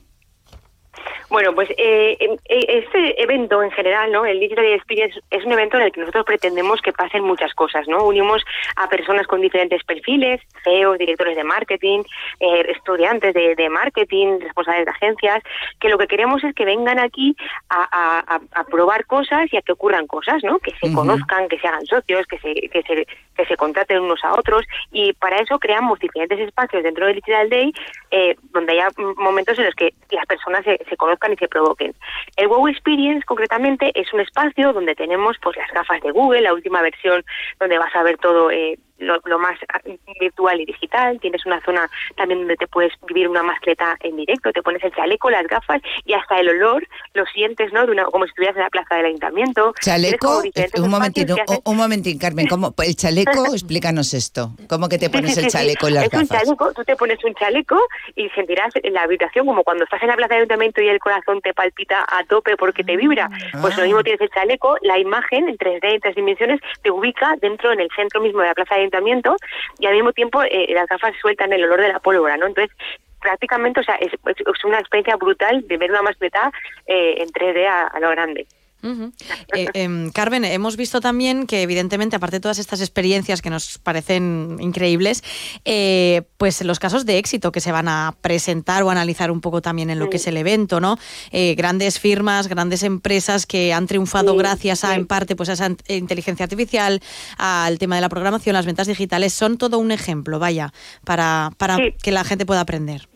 Bueno, 1.30 1.54
pues 1.54 1.70
eh, 1.78 2.18
em, 2.20 2.34
eh, 2.50 2.84
este 2.84 3.22
evento 3.22 3.62
en 3.62 3.72
general, 3.72 4.12
¿no? 4.12 4.26
El 4.26 4.40
Digital 4.40 4.66
Experience 4.66 5.20
es 5.30 5.46
un 5.46 5.52
evento 5.52 5.78
en 5.78 5.84
el 5.84 5.92
que 5.92 6.00
nosotros 6.00 6.26
pretendemos 6.26 6.82
que 6.82 6.92
pasen 6.92 7.24
muchas 7.24 7.54
cosas, 7.54 7.88
¿no? 7.88 8.04
Unimos 8.04 8.44
a 8.76 8.90
personas 8.90 9.28
con 9.28 9.40
diferentes 9.42 9.84
perfiles, 9.84 10.42
CEOs, 10.64 10.98
directores 10.98 11.36
de 11.36 11.44
marketing, 11.44 12.04
eh, 12.40 12.66
estudiantes 12.70 13.34
de, 13.34 13.56
de 13.56 13.70
marketing, 13.70 14.40
responsables 14.40 14.86
de 14.86 14.92
agencias, 14.92 15.44
que 15.80 15.90
lo 15.90 15.98
que 15.98 16.08
queremos 16.08 16.44
es 16.44 16.56
que 16.56 16.66
vengan 16.66 16.98
aquí 17.00 17.36
a, 17.70 17.84
a- 17.92 18.36
a- 18.36 18.42
a 18.60 18.64
probar 18.64 19.06
cosas 19.06 19.52
y 19.54 19.58
a 19.58 19.62
que 19.62 19.72
ocurran 19.74 20.08
cosas, 20.08 20.44
¿no? 20.44 20.58
Que 20.60 20.72
se 20.72 20.88
conozcan, 20.96 21.48
que 21.48 21.60
se 21.60 21.68
hagan 21.68 21.86
socios, 21.86 22.26
que 22.26 22.40
se, 22.40 22.54
que 22.54 22.82
se, 22.84 23.06
que 23.36 23.46
se 23.46 23.56
contraten 23.56 24.00
unos 24.02 24.24
a 24.24 24.34
otros 24.34 24.66
y 24.92 25.14
para 25.14 25.38
eso 25.38 25.60
creamos 25.60 26.00
diferentes 26.00 26.40
espacios 26.40 26.84
dentro 26.84 27.06
del 27.06 27.16
Digital 27.16 27.50
Day 27.50 27.72
eh, 28.12 28.36
donde 28.52 28.74
haya 28.74 28.90
momentos 29.18 29.58
en 29.60 29.66
los 29.66 29.76
que 29.76 29.94
las 30.10 30.26
personas 30.26 30.64
se, 30.66 30.78
se 30.90 30.98
y 31.28 31.36
se 31.36 31.48
provoquen. 31.48 31.94
El 32.38 32.48
Wow 32.48 32.68
Experience 32.68 33.26
concretamente 33.26 33.92
es 33.94 34.12
un 34.14 34.22
espacio 34.22 34.74
donde 34.74 34.96
tenemos 34.96 35.38
pues 35.42 35.58
las 35.58 35.72
gafas 35.72 36.02
de 36.02 36.12
Google, 36.12 36.42
la 36.42 36.54
última 36.54 36.82
versión 36.82 37.24
donde 37.60 37.78
vas 37.78 37.94
a 37.96 38.04
ver 38.04 38.18
todo 38.18 38.50
eh, 38.52 38.80
lo, 39.00 39.20
lo 39.26 39.40
más 39.40 39.58
ah, 39.74 39.80
virtual 40.20 40.62
y 40.62 40.66
digital. 40.66 41.20
Tienes 41.20 41.46
una 41.46 41.62
zona 41.62 41.90
también 42.16 42.40
donde 42.42 42.56
te 42.58 42.68
puedes 42.68 42.94
vivir 43.08 43.28
una 43.28 43.44
mascleta 43.44 43.96
en 44.02 44.16
directo, 44.16 44.52
te 44.52 44.62
pones 44.62 44.84
el 44.84 44.94
chaleco, 44.94 45.30
las 45.30 45.48
gafas 45.48 45.82
y 46.06 46.14
hasta 46.14 46.40
el 46.40 46.50
olor 46.50 46.88
lo 47.14 47.26
sientes, 47.28 47.72
¿no? 47.74 47.86
De 47.86 47.92
una, 47.92 48.06
como 48.06 48.26
si 48.26 48.30
estuvieras 48.30 48.58
en 48.58 48.64
la 48.64 48.70
plaza 48.70 48.96
del 48.96 49.06
ayuntamiento. 49.08 49.74
Chaleco, 49.82 50.42
diferentes 50.42 50.80
un 50.80 50.94
hacen- 50.94 51.30
un, 51.48 51.60
un 51.66 51.78
momentín, 51.78 52.18
Carmen, 52.20 52.48
¿cómo, 52.48 52.74
el 52.84 52.96
chaleco, 52.96 53.46
explícanos 53.54 54.14
esto. 54.14 54.52
¿Cómo 54.70 54.90
que 54.90 54.98
te 54.98 55.10
pones 55.10 55.34
sí, 55.34 55.40
el 55.40 55.46
sí, 55.46 55.52
sí. 55.52 55.58
chaleco 55.58 55.90
y 55.90 55.92
las 55.94 56.04
es 56.06 56.14
un 56.14 56.20
gafas? 56.22 56.44
chaleco, 56.44 56.74
tú 56.74 56.84
te 56.84 56.96
pones 56.96 57.24
un 57.24 57.34
chaleco 57.36 57.80
y 58.16 58.30
sentirás 58.30 58.74
la 58.84 59.08
vibración 59.08 59.46
como 59.46 59.64
cuando 59.64 59.84
estás 59.86 60.02
en 60.02 60.10
la 60.10 60.16
plaza 60.16 60.34
de 60.36 60.40
ayuntamiento 60.42 60.82
y 60.82 60.88
el 60.90 61.00
corazón 61.00 61.42
te 61.42 61.54
palpita 61.54 62.06
a 62.08 62.24
tope 62.26 62.58
porque 62.58 62.84
te 62.84 62.96
vibra. 62.98 63.30
Pues 63.62 63.76
lo 63.78 63.84
Ah. 63.84 63.86
mismo 63.86 64.04
tienes 64.04 64.22
el 64.22 64.30
chaleco, 64.30 64.78
la 64.82 64.98
imagen 65.00 65.48
en 65.50 65.58
3D, 65.58 65.94
en 65.96 66.00
tres 66.02 66.16
dimensiones, 66.16 66.60
te 66.82 66.92
ubica 66.92 67.36
dentro 67.42 67.72
en 67.72 67.80
el 67.80 67.90
centro 67.96 68.22
mismo 68.22 68.42
de 68.42 68.48
la 68.48 68.54
plaza 68.56 68.76
de 68.76 68.82
ayuntamiento 68.90 69.36
y 69.80 69.86
al 69.88 69.94
mismo 69.94 70.12
tiempo 70.14 70.42
eh, 70.44 70.68
las 70.74 70.88
gafas 70.88 71.14
sueltan 71.22 71.54
el 71.54 71.64
olor 71.66 71.82
de 71.82 71.90
la 71.90 72.00
pólvora, 72.00 72.38
¿no? 72.38 72.48
Entonces 72.48 72.76
prácticamente, 73.22 73.82
o 73.82 73.84
sea, 73.84 73.96
es, 73.96 74.12
es- 74.14 74.64
una 74.66 74.80
experiencia 74.80 75.16
brutal 75.18 75.68
de 75.68 75.78
ver 75.78 75.92
una 75.92 76.02
mascleta 76.02 76.52
eh, 76.88 77.16
en 77.20 77.30
3D 77.30 77.68
a, 77.68 77.88
a 77.88 78.00
lo 78.00 78.10
grande. 78.12 78.46
Eh, 78.82 79.68
em, 79.74 80.10
Carmen, 80.12 80.46
hemos 80.46 80.78
visto 80.78 81.02
también 81.02 81.48
que 81.48 81.62
evidentemente, 81.62 82.16
aparte 82.16 82.38
de 82.38 82.40
todas 82.42 82.60
estas 82.60 82.80
experiencias 82.80 83.42
que 83.42 83.50
nos 83.50 83.78
parecen 83.80 84.58
increíbles, 84.60 85.24
eh, 85.66 86.22
pues 86.38 86.62
los 86.64 86.80
casos 86.80 87.06
de 87.06 87.18
éxito 87.18 87.52
que 87.52 87.60
se 87.60 87.72
van 87.72 87.88
a 87.90 88.16
presentar 88.22 88.84
o 88.84 88.90
analizar 88.90 89.32
un 89.32 89.42
poco 89.42 89.62
también 89.62 89.90
en 89.90 90.00
lo 90.00 90.10
que 90.10 90.16
es 90.18 90.28
el 90.28 90.38
evento, 90.38 90.80
¿no? 90.80 90.98
Eh, 91.32 91.56
grandes 91.56 92.00
firmas, 92.00 92.48
grandes 92.48 92.84
empresas 92.84 93.46
que 93.46 93.74
han 93.74 93.86
triunfado 93.88 94.32
Sí, 94.34 94.38
gracias 94.38 94.84
a, 94.86 94.90
sí. 94.90 94.96
en 94.96 95.08
parte, 95.08 95.36
pues 95.36 95.50
a 95.50 95.54
esa 95.54 95.68
int- 95.70 95.84
inteligencia 95.90 96.44
artificial, 96.46 97.02
al 97.38 97.78
tema 97.80 97.96
de 97.96 98.02
la 98.02 98.10
programación, 98.10 98.54
las 98.54 98.66
ventas 98.66 98.88
digitales, 98.88 99.34
son 99.34 99.58
todo 99.58 99.78
un 99.80 99.92
ejemplo, 99.92 100.40
vaya, 100.40 100.72
para, 101.04 101.52
para 101.58 101.78
que 102.02 102.12
la 102.12 102.24
gente 102.24 102.46
pueda 102.46 102.62
aprender. 102.62 103.09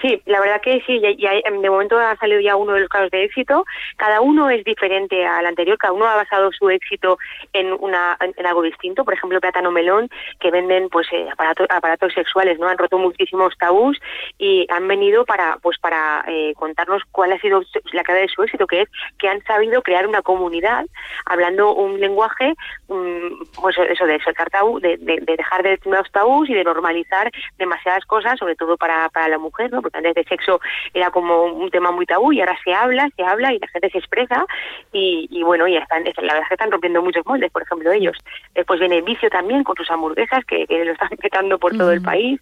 Sí, 0.00 0.22
la 0.26 0.40
verdad 0.40 0.60
que 0.60 0.80
sí, 0.86 1.00
ya, 1.00 1.10
ya- 1.12 1.50
de 1.50 1.70
momento 1.70 1.98
ha 1.98 2.16
salido 2.16 2.40
ya 2.40 2.56
uno 2.56 2.72
de 2.74 2.80
los 2.80 2.88
casos 2.88 3.10
de 3.10 3.24
éxito. 3.24 3.64
Cada 3.96 4.20
uno 4.20 4.48
es 4.48 4.64
diferente 4.64 5.26
al 5.26 5.44
anterior, 5.46 5.76
cada 5.78 5.92
uno 5.92 6.06
ha 6.06 6.14
basado 6.16 6.50
su 6.52 6.70
éxito 6.70 7.18
en 7.52 7.72
una 7.72 8.16
en, 8.20 8.46
algo 8.46 8.62
distinto. 8.62 9.04
Por 9.04 9.14
ejemplo, 9.14 9.40
Plátano 9.40 9.70
Melón, 9.70 10.08
que 10.38 10.50
venden 10.50 10.88
pues 10.88 11.06
eh, 11.12 11.26
aparatos, 11.30 11.66
aparatos 11.70 12.12
sexuales, 12.14 12.58
no 12.58 12.68
han 12.68 12.78
roto 12.78 12.98
muchísimos 12.98 13.56
tabús 13.58 13.98
y 14.38 14.66
han 14.70 14.86
venido 14.88 15.24
para 15.24 15.58
pues 15.60 15.78
para 15.78 16.24
eh, 16.28 16.54
contarnos 16.56 17.02
cuál 17.12 17.32
ha 17.32 17.38
sido 17.40 17.62
la 17.92 18.02
clave 18.02 18.22
de 18.22 18.28
su 18.28 18.42
éxito, 18.42 18.66
que 18.66 18.82
es 18.82 18.88
que 19.18 19.28
han 19.28 19.42
sabido 19.44 19.82
crear 19.82 20.06
una 20.06 20.22
comunidad 20.22 20.86
hablando 21.26 21.74
un 21.74 22.00
lenguaje, 22.00 22.54
mm, 22.88 23.44
pues 23.60 23.76
eso 23.76 24.06
de 24.06 24.20
sacar 24.22 24.50
tabú, 24.50 24.80
de, 24.80 24.96
de- 24.98 25.20
de 25.20 25.36
dejar 25.36 25.62
de 25.62 25.70
determinados 25.70 26.10
tabús 26.12 26.48
y 26.48 26.54
de 26.54 26.64
normalizar 26.64 27.30
demasiadas 27.58 28.04
cosas, 28.06 28.38
sobre 28.38 28.56
todo 28.56 28.76
para, 28.76 29.08
para 29.10 29.28
la 29.28 29.38
mujer, 29.38 29.70
¿no? 29.72 29.82
Porque 29.90 30.08
antes 30.08 30.14
de 30.14 30.24
sexo 30.24 30.60
era 30.94 31.10
como 31.10 31.44
un 31.44 31.70
tema 31.70 31.90
muy 31.90 32.06
tabú 32.06 32.32
y 32.32 32.40
ahora 32.40 32.58
se 32.64 32.72
habla, 32.72 33.08
se 33.16 33.22
habla 33.22 33.52
y 33.52 33.58
la 33.58 33.68
gente 33.68 33.90
se 33.90 33.98
expresa 33.98 34.44
y, 34.92 35.28
y 35.30 35.42
bueno, 35.42 35.66
y 35.66 35.76
están, 35.76 36.04
la 36.04 36.12
verdad 36.22 36.42
es 36.42 36.48
que 36.48 36.54
están 36.54 36.70
rompiendo 36.70 37.02
muchos 37.02 37.24
moldes, 37.26 37.50
por 37.50 37.62
ejemplo, 37.62 37.92
ellos. 37.92 38.16
Después 38.54 38.80
viene 38.80 39.02
Vicio 39.02 39.30
también 39.30 39.64
con 39.64 39.76
sus 39.76 39.90
hamburguesas 39.90 40.44
que, 40.44 40.66
que 40.66 40.84
lo 40.84 40.92
están 40.92 41.08
petando 41.20 41.58
por 41.58 41.76
todo 41.76 41.92
el 41.92 42.02
país 42.02 42.40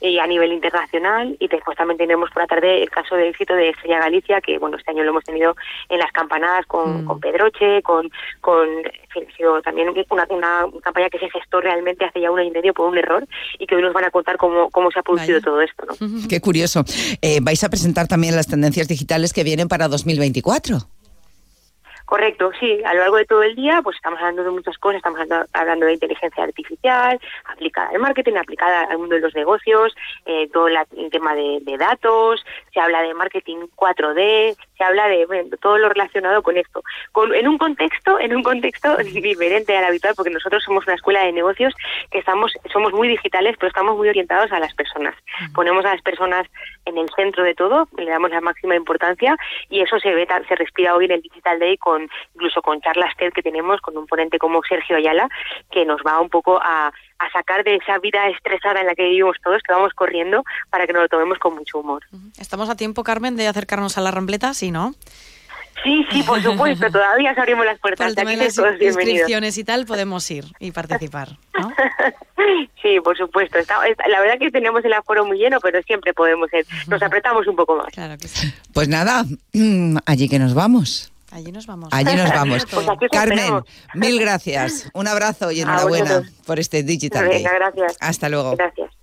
y 0.00 0.18
a 0.18 0.26
nivel 0.26 0.52
internacional 0.52 1.36
y 1.38 1.48
después 1.48 1.76
también 1.76 1.98
tenemos 1.98 2.30
por 2.30 2.42
la 2.42 2.46
tarde 2.46 2.82
el 2.82 2.90
caso 2.90 3.16
de 3.16 3.28
éxito 3.28 3.54
de 3.54 3.70
Estrella 3.70 4.00
Galicia 4.00 4.40
que 4.40 4.58
bueno 4.58 4.76
este 4.76 4.90
año 4.90 5.04
lo 5.04 5.10
hemos 5.10 5.24
tenido 5.24 5.56
en 5.88 5.98
las 5.98 6.10
campanadas 6.12 6.66
con, 6.66 7.04
con 7.04 7.20
Pedroche 7.20 7.82
con 7.82 8.10
con 8.40 8.68
en 8.68 9.10
fin, 9.10 9.24
ha 9.28 9.36
sido 9.36 9.62
también 9.62 9.88
una, 9.88 10.26
una 10.30 10.66
campaña 10.82 11.10
que 11.10 11.18
se 11.18 11.30
gestó 11.30 11.60
realmente 11.60 12.04
hace 12.04 12.20
ya 12.20 12.30
un 12.30 12.38
año 12.38 12.48
y 12.48 12.52
medio 12.52 12.72
por 12.72 12.88
un 12.88 12.96
error 12.96 13.26
y 13.58 13.66
que 13.66 13.76
hoy 13.76 13.82
nos 13.82 13.92
van 13.92 14.04
a 14.04 14.10
contar 14.10 14.36
cómo, 14.36 14.70
cómo 14.70 14.90
se 14.90 15.00
ha 15.00 15.02
producido 15.02 15.40
todo 15.40 15.60
esto 15.60 15.84
¿no? 15.86 15.94
Qué 16.28 16.40
curioso. 16.40 16.84
Eh, 17.22 17.38
vais 17.42 17.62
a 17.64 17.68
presentar 17.68 18.06
también 18.08 18.36
las 18.36 18.46
tendencias 18.46 18.88
digitales 18.88 19.32
que 19.32 19.44
vienen 19.44 19.68
para 19.68 19.88
2024. 19.88 20.78
Correcto, 22.04 22.50
sí. 22.58 22.82
A 22.84 22.92
lo 22.92 23.00
largo 23.02 23.16
de 23.18 23.24
todo 23.24 23.44
el 23.44 23.54
día, 23.54 23.82
pues 23.84 23.94
estamos 23.94 24.18
hablando 24.18 24.42
de 24.42 24.50
muchas 24.50 24.76
cosas. 24.78 24.96
Estamos 24.96 25.20
hablando, 25.52 25.86
de 25.86 25.92
inteligencia 25.92 26.42
artificial, 26.42 27.20
aplicada 27.44 27.90
al 27.90 28.00
marketing, 28.00 28.32
aplicada 28.34 28.82
al 28.90 28.98
mundo 28.98 29.14
de 29.14 29.20
los 29.20 29.32
negocios, 29.36 29.94
eh, 30.26 30.48
todo 30.52 30.68
la- 30.68 30.88
el 30.96 31.08
tema 31.10 31.36
de, 31.36 31.60
de 31.62 31.76
datos. 31.78 32.44
Se 32.74 32.80
habla 32.80 33.02
de 33.02 33.14
marketing 33.14 33.58
4D, 33.76 34.56
se 34.80 34.84
habla 34.84 35.08
de, 35.08 35.26
bueno, 35.26 35.50
todo 35.60 35.76
lo 35.76 35.90
relacionado 35.90 36.42
con 36.42 36.56
esto. 36.56 36.82
Con, 37.12 37.34
en 37.34 37.46
un 37.46 37.58
contexto, 37.58 38.18
en 38.18 38.34
un 38.34 38.42
contexto 38.42 38.96
diferente 39.12 39.76
al 39.76 39.84
habitual, 39.84 40.14
porque 40.16 40.30
nosotros 40.30 40.64
somos 40.64 40.86
una 40.86 40.96
escuela 40.96 41.22
de 41.22 41.32
negocios 41.32 41.74
que 42.10 42.18
estamos, 42.18 42.54
somos 42.72 42.94
muy 42.94 43.08
digitales, 43.08 43.56
pero 43.58 43.68
estamos 43.68 43.94
muy 43.98 44.08
orientados 44.08 44.50
a 44.52 44.58
las 44.58 44.72
personas. 44.72 45.14
Ponemos 45.54 45.84
a 45.84 45.92
las 45.92 46.00
personas 46.00 46.46
en 46.86 46.96
el 46.96 47.10
centro 47.14 47.44
de 47.44 47.54
todo, 47.54 47.88
le 47.98 48.10
damos 48.10 48.30
la 48.30 48.40
máxima 48.40 48.74
importancia 48.74 49.36
y 49.68 49.82
eso 49.82 50.00
se 50.00 50.14
ve, 50.14 50.26
se 50.48 50.54
respira 50.56 50.94
hoy 50.94 51.04
en 51.04 51.12
el 51.12 51.20
Digital 51.20 51.58
Day 51.58 51.76
con, 51.76 52.08
incluso 52.34 52.62
con 52.62 52.80
charlas 52.80 53.14
TED 53.18 53.34
que 53.34 53.42
tenemos 53.42 53.82
con 53.82 53.98
un 53.98 54.06
ponente 54.06 54.38
como 54.38 54.62
Sergio 54.62 54.96
Ayala, 54.96 55.28
que 55.70 55.84
nos 55.84 56.00
va 56.00 56.20
un 56.20 56.30
poco 56.30 56.58
a, 56.62 56.90
a 57.20 57.30
sacar 57.30 57.62
de 57.64 57.76
esa 57.76 57.98
vida 57.98 58.28
estresada 58.28 58.80
en 58.80 58.86
la 58.86 58.94
que 58.94 59.04
vivimos 59.04 59.36
todos, 59.44 59.62
que 59.62 59.72
vamos 59.72 59.92
corriendo, 59.92 60.42
para 60.70 60.86
que 60.86 60.92
nos 60.92 61.02
lo 61.02 61.08
tomemos 61.08 61.38
con 61.38 61.54
mucho 61.54 61.78
humor. 61.78 62.02
¿Estamos 62.38 62.68
a 62.70 62.76
tiempo, 62.76 63.04
Carmen, 63.04 63.36
de 63.36 63.46
acercarnos 63.46 63.98
a 63.98 64.00
la 64.00 64.10
rampleta? 64.10 64.54
Sí, 64.54 64.70
¿no? 64.70 64.94
Sí, 65.84 66.06
sí, 66.10 66.22
por 66.22 66.42
supuesto, 66.42 66.90
todavía 66.90 67.34
se 67.34 67.40
abrimos 67.40 67.66
las 67.66 67.78
puertas. 67.78 67.98
Para 67.98 68.10
el 68.10 68.16
tema 68.16 68.30
de 68.30 68.36
las 68.38 68.58
inscripciones 68.80 69.58
y 69.58 69.64
tal, 69.64 69.84
podemos 69.84 70.28
ir 70.30 70.46
y 70.58 70.72
participar, 70.72 71.36
¿no? 71.58 71.72
sí, 72.82 73.00
por 73.04 73.16
supuesto. 73.16 73.58
Está, 73.58 73.78
la 74.08 74.20
verdad 74.20 74.38
que 74.38 74.50
tenemos 74.50 74.82
el 74.84 74.92
aforo 74.94 75.24
muy 75.26 75.38
lleno, 75.38 75.60
pero 75.60 75.82
siempre 75.82 76.14
podemos 76.14 76.50
ir. 76.54 76.66
Nos 76.88 77.02
apretamos 77.02 77.46
un 77.46 77.56
poco 77.56 77.76
más. 77.76 77.92
Claro 77.92 78.16
que 78.18 78.28
sí. 78.28 78.52
Pues 78.72 78.88
nada, 78.88 79.24
mm, 79.52 79.98
allí 80.06 80.28
que 80.28 80.38
nos 80.38 80.54
vamos. 80.54 81.09
Allí 81.30 81.52
nos 81.52 81.66
vamos. 81.66 81.88
Allí 81.92 82.16
nos 82.16 82.30
vamos. 82.30 82.66
Pues 82.66 82.86
Carmen, 83.12 83.62
mil 83.94 84.20
gracias. 84.20 84.90
Un 84.94 85.06
abrazo 85.06 85.50
y 85.50 85.60
enhorabuena 85.60 86.22
por 86.46 86.58
este 86.58 86.82
Digital 86.82 87.28
Day. 87.28 87.42
Gracias. 87.42 87.96
Hasta 88.00 88.28
luego. 88.28 88.56
Gracias. 88.56 88.99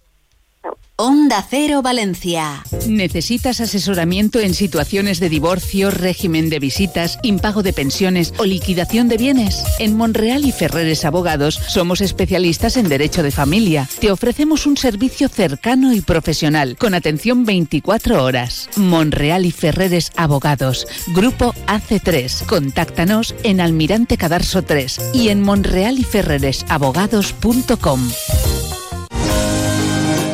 Onda 1.00 1.46
Cero 1.48 1.84
Valencia. 1.84 2.64
¿Necesitas 2.88 3.62
asesoramiento 3.62 4.40
en 4.40 4.56
situaciones 4.56 5.20
de 5.20 5.30
divorcio, 5.30 5.92
régimen 5.92 6.50
de 6.50 6.58
visitas, 6.58 7.20
impago 7.22 7.62
de 7.62 7.72
pensiones 7.72 8.34
o 8.40 8.46
liquidación 8.46 9.08
de 9.08 9.18
bienes? 9.18 9.64
En 9.78 9.96
Monreal 9.96 10.44
y 10.44 10.52
Ferreres 10.52 11.06
Abogados 11.06 11.62
somos 11.68 12.02
especialistas 12.02 12.78
en 12.78 12.90
derecho 12.90 13.22
de 13.22 13.30
familia. 13.30 13.88
Te 14.00 14.12
ofrecemos 14.12 14.66
un 14.66 14.76
servicio 14.76 15.30
cercano 15.30 15.94
y 15.94 16.02
profesional 16.02 16.76
con 16.78 16.96
atención 16.96 17.46
24 17.46 18.24
horas. 18.24 18.68
Monreal 18.76 19.46
y 19.46 19.52
Ferreres 19.52 20.12
Abogados. 20.16 20.88
Grupo 21.14 21.54
AC3. 21.68 22.48
Contáctanos 22.48 23.36
en 23.44 23.62
Almirante 23.62 24.18
Cadarso 24.18 24.64
3 24.64 25.12
y 25.14 25.30
en 25.30 25.44
monrealyferreresabogados.com. 25.44 28.10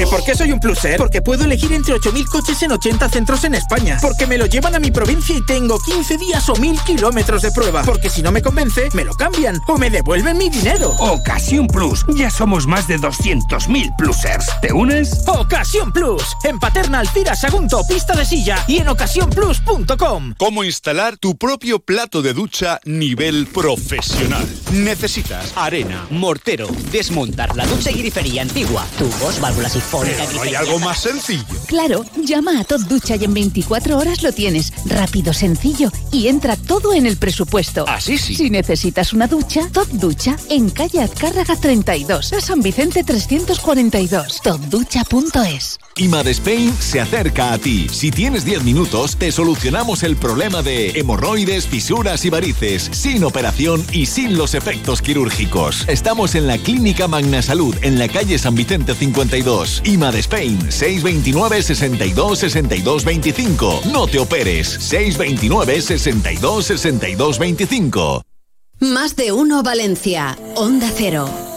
¿Que 0.00 0.06
por 0.06 0.24
qué 0.24 0.34
soy 0.34 0.50
un 0.50 0.58
pluser? 0.58 0.96
Porque 0.96 1.20
puedo 1.20 1.44
elegir 1.44 1.74
entre 1.74 1.92
8.000 1.92 2.24
coches 2.24 2.62
en 2.62 2.72
80 2.72 3.06
centros 3.10 3.44
en 3.44 3.54
España. 3.54 3.98
Porque 4.00 4.26
me 4.26 4.38
lo 4.38 4.46
llevan 4.46 4.74
a 4.74 4.78
mi 4.78 4.90
provincia 4.90 5.36
y 5.36 5.44
tengo 5.44 5.78
15 5.78 6.16
días 6.16 6.48
o 6.48 6.54
1.000 6.54 6.82
kilómetros 6.84 7.42
de 7.42 7.52
prueba. 7.52 7.82
Porque 7.82 8.08
si 8.08 8.22
no 8.22 8.32
me 8.32 8.40
convence, 8.40 8.88
me 8.94 9.04
lo 9.04 9.12
cambian 9.12 9.60
o 9.68 9.76
me 9.76 9.90
devuelven 9.90 10.38
mi 10.38 10.48
dinero. 10.48 10.92
Ocasión 11.00 11.66
Plus. 11.66 12.06
Ya 12.14 12.30
somos 12.30 12.66
más 12.66 12.88
de 12.88 12.98
200.000 12.98 13.94
plusers. 13.98 14.46
¿Te 14.62 14.72
unes? 14.72 15.22
Ocasión 15.26 15.92
Plus. 15.92 16.24
En 16.44 16.58
Paterna, 16.58 17.00
Alcira, 17.00 17.34
Sagunto, 17.34 17.86
Pista 17.86 18.16
de 18.16 18.24
Silla 18.24 18.64
y 18.66 18.78
en 18.78 18.88
ocasiónplus.com. 18.88 20.32
Cómo 20.38 20.64
instalar 20.64 21.18
tu 21.18 21.36
propio 21.36 21.78
plato 21.78 22.22
de 22.22 22.32
ducha 22.32 22.80
nivel 22.86 23.48
profesional. 23.48 24.48
Necesitas 24.72 25.52
Arena, 25.56 26.06
mortero, 26.08 26.68
desmontar 26.90 27.54
la 27.54 27.66
ducha 27.66 27.90
y 27.90 27.98
grifería 27.98 28.40
antigua, 28.40 28.86
tubos, 28.96 29.38
válvulas 29.38 29.76
sifónicas, 29.90 30.26
Pero 30.26 30.36
no 30.36 30.42
hay 30.42 30.54
algo 30.54 30.78
más 30.78 31.00
sencillo. 31.00 31.44
Claro, 31.66 32.04
llama 32.24 32.60
a 32.60 32.64
Top 32.64 32.80
Ducha 32.82 33.16
y 33.16 33.24
en 33.24 33.34
24 33.34 33.98
horas 33.98 34.22
lo 34.22 34.32
tienes. 34.32 34.72
Rápido, 34.86 35.32
sencillo 35.32 35.90
y 36.12 36.28
entra 36.28 36.56
todo 36.56 36.94
en 36.94 37.06
el 37.06 37.16
presupuesto. 37.16 37.84
Así 37.88 38.18
sí. 38.18 38.34
Si 38.34 38.50
necesitas 38.50 39.12
una 39.12 39.26
ducha, 39.26 39.68
Top 39.72 39.88
Ducha 39.88 40.36
en 40.48 40.70
calle 40.70 41.02
Azcárraga 41.02 41.56
32, 41.56 42.32
a 42.32 42.40
San 42.40 42.60
Vicente 42.60 43.04
342. 43.04 44.40
Topducha.es. 44.42 45.78
IMAD 46.00 46.28
Spain 46.28 46.74
se 46.78 46.98
acerca 46.98 47.52
a 47.52 47.58
ti. 47.58 47.86
Si 47.90 48.10
tienes 48.10 48.46
10 48.46 48.64
minutos, 48.64 49.16
te 49.16 49.30
solucionamos 49.30 50.02
el 50.02 50.16
problema 50.16 50.62
de 50.62 50.98
hemorroides, 50.98 51.66
fisuras 51.66 52.24
y 52.24 52.30
varices, 52.30 52.88
sin 52.90 53.22
operación 53.22 53.84
y 53.92 54.06
sin 54.06 54.38
los 54.38 54.54
efectos 54.54 55.02
quirúrgicos. 55.02 55.84
Estamos 55.88 56.34
en 56.36 56.46
la 56.46 56.56
Clínica 56.56 57.06
Magna 57.06 57.42
Salud, 57.42 57.76
en 57.82 57.98
la 57.98 58.08
calle 58.08 58.38
San 58.38 58.54
Vicente 58.54 58.94
52. 58.94 59.82
IMAD 59.84 60.14
Spain, 60.14 60.72
629 60.72 61.62
62 61.62 62.38
62 62.38 63.04
25. 63.04 63.82
No 63.92 64.06
te 64.06 64.20
operes, 64.20 64.68
629 64.68 65.82
62 65.82 66.64
62 66.64 67.38
25. 67.38 68.22
Más 68.80 69.16
de 69.16 69.32
uno 69.32 69.62
Valencia. 69.62 70.38
Onda 70.54 70.90
Cero. 70.96 71.49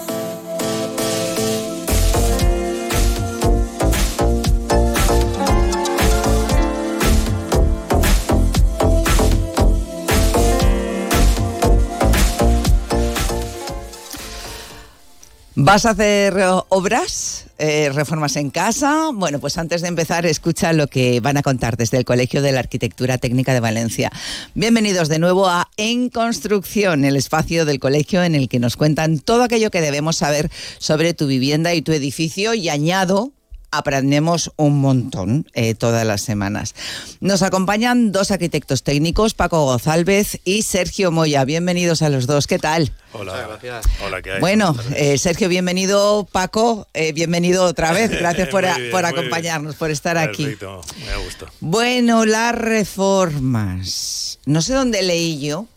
¿Vas 15.65 15.86
a 15.86 15.91
hacer 15.91 16.38
eh, 16.38 16.45
obras, 16.67 17.45
eh, 17.58 17.89
reformas 17.93 18.36
en 18.36 18.49
casa? 18.49 19.12
Bueno, 19.13 19.39
pues 19.39 19.58
antes 19.58 19.82
de 19.82 19.88
empezar, 19.88 20.26
escucha 20.26 20.73
lo 20.73 20.88
que 20.88 21.21
van 21.21 21.38
a 21.38 21.41
contar 21.41 21.78
desde 21.78 21.97
el 21.97 22.04
Colegio 22.04 22.41
de 22.41 22.52
la 22.52 22.60
Arquitectura 22.60 23.17
Técnica 23.17 23.54
de 23.54 23.62
Valencia. 23.62 24.12
Bienvenidos 24.56 25.08
de 25.08 25.19
nuevo 25.19 25.47
a 25.47 25.69
En 25.78 26.10
Construcción, 26.10 27.06
el 27.06 27.15
espacio 27.15 27.63
del 27.63 27.80
colegio 27.80 28.23
en 28.23 28.36
el 28.36 28.49
que 28.49 28.60
nos 28.60 28.76
cuentan 28.76 29.19
todo 29.19 29.43
aquello 29.43 29.71
que 29.71 29.80
debemos 29.80 30.17
saber 30.17 30.52
sobre 30.80 31.13
tu 31.13 31.28
vivienda 31.28 31.73
y 31.73 31.82
tu 31.82 31.93
edificio 31.93 32.54
y 32.54 32.67
añado 32.67 33.32
aprendemos 33.73 34.51
un 34.55 34.79
montón 34.79 35.47
eh, 35.53 35.73
todas 35.73 36.05
las 36.05 36.21
semanas. 36.21 36.75
Nos 37.19 37.41
acompañan 37.41 38.12
dos 38.12 38.31
arquitectos 38.31 38.83
técnicos, 38.83 39.33
Paco 39.33 39.65
González 39.65 40.39
y 40.45 40.62
Sergio 40.62 41.12
Moya. 41.12 41.43
Bienvenidos 41.43 42.01
a 42.03 42.09
los 42.09 42.27
dos. 42.27 42.45
¿Qué 42.45 42.59
tal? 42.59 42.93
Hola, 43.13 43.47
gracias. 43.47 43.86
Hola, 44.05 44.21
¿qué 44.21 44.33
hay? 44.33 44.39
Bueno, 44.39 44.75
eh, 44.95 45.17
Sergio, 45.17 45.49
bienvenido. 45.49 46.27
Paco, 46.31 46.88
eh, 46.93 47.13
bienvenido 47.13 47.65
otra 47.65 47.91
vez. 47.91 48.12
Gracias 48.19 48.47
por, 48.49 48.63
bien, 48.63 48.91
por 48.91 49.05
acompañarnos, 49.05 49.75
por 49.75 49.91
estar 49.91 50.17
aquí. 50.17 50.43
Perfecto, 50.43 50.81
me 50.99 51.05
da 51.07 51.17
gusto. 51.17 51.47
Bueno, 51.59 52.25
las 52.25 52.55
reformas. 52.55 54.39
No 54.45 54.62
sé 54.62 54.73
dónde 54.73 55.01
leí 55.01 55.39
yo 55.39 55.67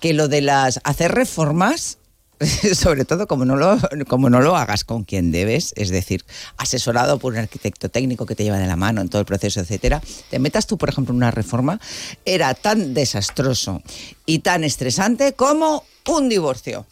que 0.00 0.12
lo 0.12 0.28
de 0.28 0.40
las 0.40 0.80
hacer 0.84 1.12
reformas, 1.12 1.98
sobre 2.74 3.04
todo 3.04 3.26
como 3.26 3.44
no 3.44 3.56
lo, 3.56 3.78
como 4.08 4.30
no 4.30 4.40
lo 4.40 4.56
hagas 4.56 4.84
con 4.84 5.04
quien 5.04 5.30
debes, 5.30 5.72
es 5.76 5.90
decir, 5.90 6.24
asesorado 6.56 7.18
por 7.18 7.34
un 7.34 7.38
arquitecto 7.38 7.90
técnico 7.90 8.26
que 8.26 8.34
te 8.34 8.44
lleva 8.44 8.58
de 8.58 8.66
la 8.66 8.76
mano 8.76 9.00
en 9.00 9.08
todo 9.08 9.20
el 9.20 9.26
proceso, 9.26 9.60
etcétera, 9.60 10.00
te 10.30 10.38
metas 10.38 10.66
tú, 10.66 10.78
por 10.78 10.88
ejemplo, 10.88 11.12
en 11.12 11.18
una 11.18 11.30
reforma, 11.30 11.80
era 12.24 12.54
tan 12.54 12.94
desastroso 12.94 13.82
y 14.24 14.38
tan 14.40 14.64
estresante 14.64 15.34
como 15.34 15.84
un 16.06 16.28
divorcio. 16.28 16.86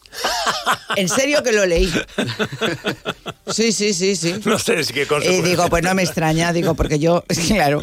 En 0.97 1.09
serio 1.09 1.43
que 1.43 1.53
lo 1.53 1.67
leí. 1.67 1.93
Sí, 3.47 3.73
sí, 3.73 3.95
sí, 3.95 4.17
sí. 4.17 4.35
No 4.45 4.59
sé 4.59 4.83
si 4.85 4.93
qué 4.93 5.07
cosa. 5.07 5.27
Y 5.31 5.43
digo, 5.43 5.69
pues 5.69 5.83
no 5.83 5.95
me 5.95 6.03
extraña, 6.03 6.53
digo, 6.53 6.75
porque 6.75 6.99
yo, 6.99 7.25
claro, 7.49 7.83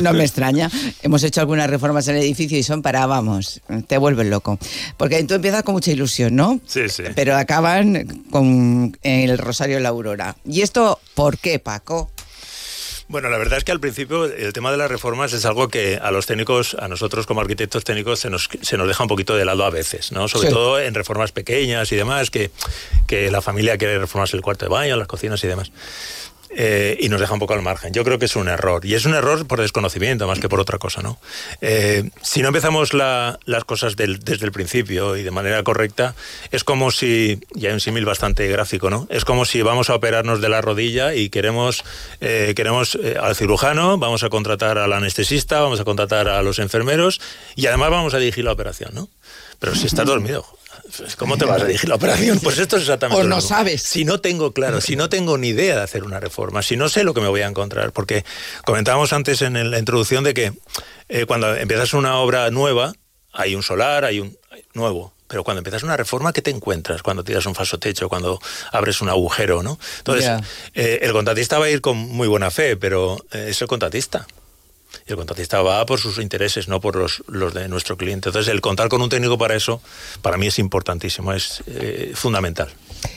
no 0.00 0.12
me 0.12 0.24
extraña. 0.24 0.70
Hemos 1.02 1.22
hecho 1.22 1.40
algunas 1.40 1.68
reformas 1.68 2.08
en 2.08 2.16
el 2.16 2.22
edificio 2.22 2.58
y 2.58 2.62
son 2.62 2.82
para, 2.82 3.06
vamos, 3.06 3.60
te 3.86 3.98
vuelves 3.98 4.26
loco. 4.26 4.58
Porque 4.96 5.22
tú 5.24 5.34
empiezas 5.34 5.62
con 5.62 5.74
mucha 5.74 5.90
ilusión, 5.90 6.36
¿no? 6.36 6.60
Sí, 6.66 6.88
sí. 6.88 7.04
Pero 7.14 7.36
acaban 7.36 8.24
con 8.30 8.96
el 9.02 9.38
Rosario 9.38 9.80
la 9.80 9.90
Aurora. 9.90 10.36
¿Y 10.44 10.62
esto 10.62 11.00
por 11.14 11.38
qué, 11.38 11.58
Paco? 11.58 12.10
Bueno, 13.06 13.28
la 13.28 13.36
verdad 13.36 13.58
es 13.58 13.64
que 13.64 13.70
al 13.72 13.80
principio 13.80 14.24
el 14.24 14.52
tema 14.54 14.70
de 14.72 14.78
las 14.78 14.90
reformas 14.90 15.32
es 15.34 15.44
algo 15.44 15.68
que 15.68 15.98
a 16.02 16.10
los 16.10 16.24
técnicos, 16.26 16.74
a 16.80 16.88
nosotros 16.88 17.26
como 17.26 17.42
arquitectos 17.42 17.84
técnicos, 17.84 18.18
se 18.20 18.30
nos, 18.30 18.48
se 18.62 18.78
nos 18.78 18.88
deja 18.88 19.04
un 19.04 19.08
poquito 19.08 19.36
de 19.36 19.44
lado 19.44 19.62
a 19.64 19.70
veces, 19.70 20.10
¿no? 20.10 20.26
Sobre 20.26 20.48
Sí. 20.48 20.54
todo 20.54 20.80
en 20.80 20.94
reformas 20.94 21.30
pequeñas 21.30 21.92
y 21.92 21.96
demás, 21.96 22.30
que, 22.30 22.50
que 23.06 23.30
la 23.30 23.42
familia 23.42 23.76
quiere 23.76 23.98
reformarse 23.98 24.36
el 24.36 24.42
cuarto 24.42 24.64
de 24.64 24.70
baño, 24.70 24.96
las 24.96 25.06
cocinas 25.06 25.44
y 25.44 25.46
demás. 25.48 25.70
Eh, 26.56 26.96
y 27.00 27.08
nos 27.08 27.20
deja 27.20 27.34
un 27.34 27.40
poco 27.40 27.54
al 27.54 27.62
margen. 27.62 27.92
Yo 27.92 28.04
creo 28.04 28.18
que 28.18 28.26
es 28.26 28.36
un 28.36 28.48
error. 28.48 28.84
Y 28.84 28.94
es 28.94 29.04
un 29.06 29.14
error 29.14 29.46
por 29.46 29.60
desconocimiento 29.60 30.26
más 30.26 30.38
que 30.38 30.48
por 30.48 30.60
otra 30.60 30.78
cosa, 30.78 31.02
¿no? 31.02 31.18
Eh, 31.60 32.10
si 32.22 32.42
no 32.42 32.48
empezamos 32.48 32.92
las 32.94 33.64
cosas 33.66 33.96
desde 33.96 34.44
el 34.44 34.52
principio 34.52 35.16
y 35.16 35.22
de 35.22 35.30
manera 35.30 35.62
correcta, 35.62 36.14
es 36.50 36.64
como 36.64 36.90
si, 36.90 37.40
y 37.54 37.66
hay 37.66 37.72
un 37.72 37.80
símil 37.80 38.04
bastante 38.04 38.46
gráfico, 38.48 38.90
¿no? 38.90 39.06
Es 39.10 39.24
como 39.24 39.44
si 39.44 39.62
vamos 39.62 39.90
a 39.90 39.94
operarnos 39.94 40.40
de 40.40 40.48
la 40.48 40.60
rodilla 40.60 41.14
y 41.14 41.28
queremos, 41.28 41.84
eh, 42.20 42.52
queremos 42.56 42.98
al 43.20 43.34
cirujano, 43.34 43.98
vamos 43.98 44.22
a 44.22 44.28
contratar 44.28 44.78
al 44.78 44.92
anestesista, 44.92 45.60
vamos 45.60 45.80
a 45.80 45.84
contratar 45.84 46.28
a 46.28 46.42
los 46.42 46.58
enfermeros 46.58 47.20
y 47.56 47.66
además 47.66 47.90
vamos 47.90 48.14
a 48.14 48.18
dirigir 48.18 48.44
la 48.44 48.52
operación, 48.52 48.90
¿no? 48.94 49.08
Pero 49.58 49.74
si 49.74 49.86
estás 49.86 50.06
dormido, 50.06 50.44
¿Cómo 51.18 51.36
te 51.36 51.44
vas 51.44 51.62
a 51.62 51.64
dirigir 51.66 51.88
la 51.88 51.96
operación? 51.96 52.38
Pues 52.40 52.58
esto 52.58 52.76
es 52.76 52.82
exactamente. 52.82 53.22
O 53.22 53.26
no 53.26 53.40
sabes. 53.40 53.82
Si 53.82 54.04
no 54.04 54.20
tengo, 54.20 54.52
claro, 54.52 54.80
si 54.80 54.96
no 54.96 55.08
tengo 55.08 55.38
ni 55.38 55.48
idea 55.48 55.76
de 55.76 55.82
hacer 55.82 56.04
una 56.04 56.20
reforma, 56.20 56.62
si 56.62 56.76
no 56.76 56.88
sé 56.88 57.04
lo 57.04 57.14
que 57.14 57.20
me 57.20 57.28
voy 57.28 57.42
a 57.42 57.46
encontrar, 57.46 57.92
porque 57.92 58.24
comentábamos 58.64 59.12
antes 59.12 59.42
en 59.42 59.70
la 59.70 59.78
introducción 59.78 60.24
de 60.24 60.34
que 60.34 60.52
eh, 61.08 61.26
cuando 61.26 61.54
empiezas 61.54 61.94
una 61.94 62.18
obra 62.18 62.50
nueva, 62.50 62.92
hay 63.32 63.54
un 63.54 63.62
solar, 63.62 64.04
hay 64.04 64.20
un 64.20 64.36
nuevo. 64.72 65.12
Pero 65.26 65.42
cuando 65.42 65.60
empiezas 65.60 65.82
una 65.82 65.96
reforma, 65.96 66.32
¿qué 66.32 66.42
te 66.42 66.50
encuentras? 66.50 67.02
Cuando 67.02 67.24
tiras 67.24 67.46
un 67.46 67.54
falso 67.54 67.78
techo, 67.78 68.08
cuando 68.08 68.38
abres 68.72 69.00
un 69.00 69.08
agujero, 69.08 69.62
¿no? 69.62 69.78
Entonces, 69.98 70.30
eh, 70.74 71.00
el 71.02 71.12
contratista 71.12 71.58
va 71.58 71.66
a 71.66 71.70
ir 71.70 71.80
con 71.80 71.96
muy 71.96 72.28
buena 72.28 72.50
fe, 72.50 72.76
pero 72.76 73.16
eh, 73.32 73.46
es 73.48 73.60
el 73.62 73.68
contratista. 73.68 74.26
Y 75.06 75.10
el 75.10 75.16
contratista 75.16 75.60
va 75.60 75.84
por 75.84 76.00
sus 76.00 76.18
intereses, 76.18 76.66
no 76.66 76.80
por 76.80 76.96
los, 76.96 77.22
de 77.54 77.68
nuestro 77.68 77.96
cliente. 77.96 78.30
Entonces, 78.30 78.50
el 78.50 78.62
contar 78.62 78.88
con 78.88 79.02
un 79.02 79.10
técnico 79.10 79.36
para 79.36 79.54
eso, 79.54 79.82
para 80.22 80.38
mí 80.38 80.46
es 80.46 80.58
importantísimo, 80.58 81.32
es 81.34 81.62
eh, 81.66 82.12
fundamental. 82.14 82.68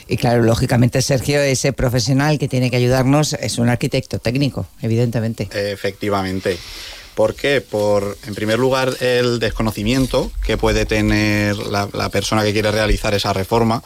Y 0.07 0.17
claro, 0.17 0.43
lógicamente, 0.43 1.01
Sergio, 1.01 1.39
ese 1.39 1.71
profesional 1.71 2.39
que 2.39 2.49
tiene 2.49 2.69
que 2.69 2.75
ayudarnos 2.75 3.33
es 3.33 3.57
un 3.57 3.69
arquitecto 3.69 4.19
técnico, 4.19 4.67
evidentemente. 4.81 5.47
Efectivamente. 5.53 6.57
¿Por 7.17 7.33
qué? 7.33 7.61
Por, 7.61 8.15
en 8.27 8.35
primer 8.35 8.59
lugar, 8.59 8.95
el 8.99 9.39
desconocimiento 9.39 10.31
que 10.45 10.55
puede 10.55 10.85
tener 10.85 11.57
la, 11.57 12.09
persona 12.09 12.43
que 12.43 12.53
quiere 12.53 12.69
realizar 12.69 13.15
esa 13.15 13.33
reforma. 13.33 13.81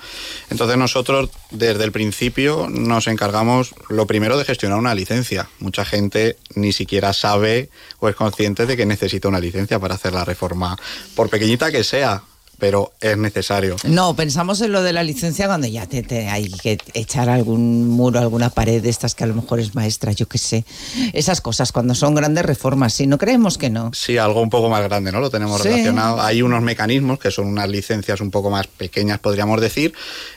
Entonces 0.49 0.75
nosotros, 0.75 1.29
desde 1.49 1.85
el 1.85 1.93
principio, 1.93 2.67
nos 2.69 3.07
encargamos, 3.07 3.73
lo 3.87 4.05
primero, 4.05 4.37
de 4.37 4.43
gestionar 4.43 4.77
una 4.79 4.93
licencia. 4.93 5.47
Mucha 5.59 5.85
gente 5.85 6.35
ni 6.55 6.73
siquiera 6.73 7.13
sabe 7.13 7.69
o 7.99 8.09
es 8.09 8.17
consciente 8.17 8.65
de 8.65 8.75
que 8.75 8.85
necesita 8.85 9.29
una 9.29 9.39
licencia 9.39 9.79
para 9.79 9.95
hacer 9.95 10.11
la 10.11 10.25
reforma, 10.25 10.75
por 11.15 11.29
pequeñita 11.29 11.71
que 11.71 11.85
sea 11.85 12.23
pero 12.61 12.93
es 13.01 13.17
necesario. 13.17 13.75
No, 13.85 14.15
pensamos 14.15 14.61
en 14.61 14.71
lo 14.71 14.83
de 14.83 14.93
la 14.93 15.01
licencia 15.01 15.47
cuando 15.47 15.65
ya 15.65 15.87
te, 15.87 16.29
hay 16.29 16.47
que 16.47 16.77
echar 16.93 17.27
algún 17.27 17.87
muro, 17.87 18.19
alguna 18.19 18.51
pared 18.51 18.83
de 18.83 18.89
estas 18.89 19.15
que 19.15 19.23
a 19.23 19.27
lo 19.27 19.33
mejor 19.33 19.59
es 19.59 19.73
maestra, 19.73 20.11
yo 20.11 20.27
qué 20.27 20.37
sé. 20.37 20.63
Esas 21.11 21.41
cosas, 21.41 21.71
cuando 21.71 21.95
son 21.95 22.13
grandes 22.13 22.45
reformas, 22.45 22.93
sí, 22.93 23.07
no 23.07 23.17
creemos 23.17 23.57
que 23.57 23.71
no. 23.71 23.89
Sí, 23.95 24.19
algo 24.19 24.43
un 24.43 24.51
poco 24.51 24.69
más 24.69 24.83
grande, 24.83 25.11
¿no? 25.11 25.19
Lo 25.19 25.31
tenemos 25.31 25.59
relacionado. 25.59 26.21
Hay 26.21 26.43
unos 26.43 26.61
mecanismos 26.61 27.17
que 27.17 27.31
son 27.31 27.47
unas 27.47 27.67
licencias 27.67 28.21
un 28.21 28.29
poco 28.29 28.51
más 28.51 28.67
pequeñas, 28.67 29.17
podríamos 29.17 29.59
decir, 29.59 29.95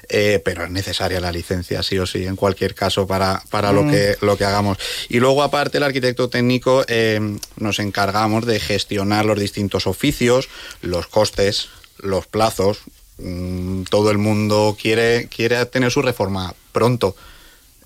eh, 0.08 0.40
pero 0.42 0.64
es 0.64 0.70
necesaria 0.70 1.20
la 1.20 1.30
licencia, 1.30 1.82
sí 1.82 1.98
o 1.98 2.06
sí, 2.06 2.24
en 2.24 2.36
cualquier 2.36 2.74
caso, 2.74 3.06
para, 3.06 3.42
para 3.50 3.70
lo, 3.70 3.82
mm. 3.82 3.90
que, 3.90 4.16
lo 4.22 4.38
que 4.38 4.46
hagamos. 4.46 4.78
Y 5.10 5.20
luego, 5.20 5.42
aparte, 5.42 5.76
el 5.76 5.84
arquitecto 5.84 6.30
técnico 6.30 6.86
eh, 6.88 7.20
nos 7.58 7.80
encargamos 7.80 8.46
de 8.46 8.60
gestionar 8.60 9.26
los 9.26 9.38
distintos 9.38 9.86
oficios, 9.86 10.48
los 10.80 11.06
costes, 11.06 11.68
los 12.04 12.26
plazos. 12.26 12.80
Mm, 13.18 13.84
todo 13.84 14.10
el 14.10 14.18
mundo 14.18 14.76
quiere, 14.80 15.28
quiere 15.28 15.64
tener 15.66 15.90
su 15.90 16.02
reforma 16.02 16.54
pronto. 16.72 17.14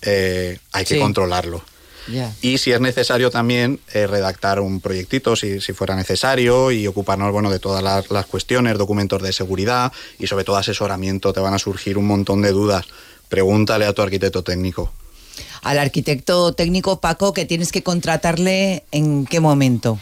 Eh, 0.03 0.59
hay 0.73 0.85
que 0.85 0.99
controlarlo. 0.99 1.63
Y 2.41 2.57
si 2.57 2.73
es 2.73 2.81
necesario 2.81 3.31
también 3.31 3.81
eh, 3.93 4.07
redactar 4.07 4.61
un 4.61 4.81
proyectito, 4.81 5.37
si, 5.37 5.61
si, 5.61 5.75
fuera 5.75 5.95
necesario, 5.95 6.71
y 6.71 6.87
ocuparnos 6.87 7.33
bueno, 7.33 7.51
de 7.51 7.59
todas 7.59 7.83
las, 7.83 8.11
las, 8.11 8.25
cuestiones, 8.25 8.79
documentos 8.79 9.21
de 9.23 9.31
seguridad 9.31 9.93
y 10.19 10.27
sobre 10.27 10.45
todo 10.45 10.57
asesoramiento. 10.57 11.35
Te 11.35 11.41
van 11.41 11.53
a 11.53 11.59
surgir 11.59 11.99
un 11.99 12.07
montón 12.07 12.41
de 12.41 12.53
dudas. 12.53 12.87
Pregúntale 13.29 13.85
a 13.85 13.93
tu 13.93 14.01
arquitecto 14.01 14.43
técnico 14.43 14.91
al 15.63 15.79
arquitecto 15.79 16.53
técnico 16.53 17.01
Paco 17.01 17.33
que 17.33 17.45
tienes 17.45 17.73
que 17.73 17.83
contratarle 17.83 18.85
en 18.93 19.27
qué 19.27 19.41
momento? 19.41 19.99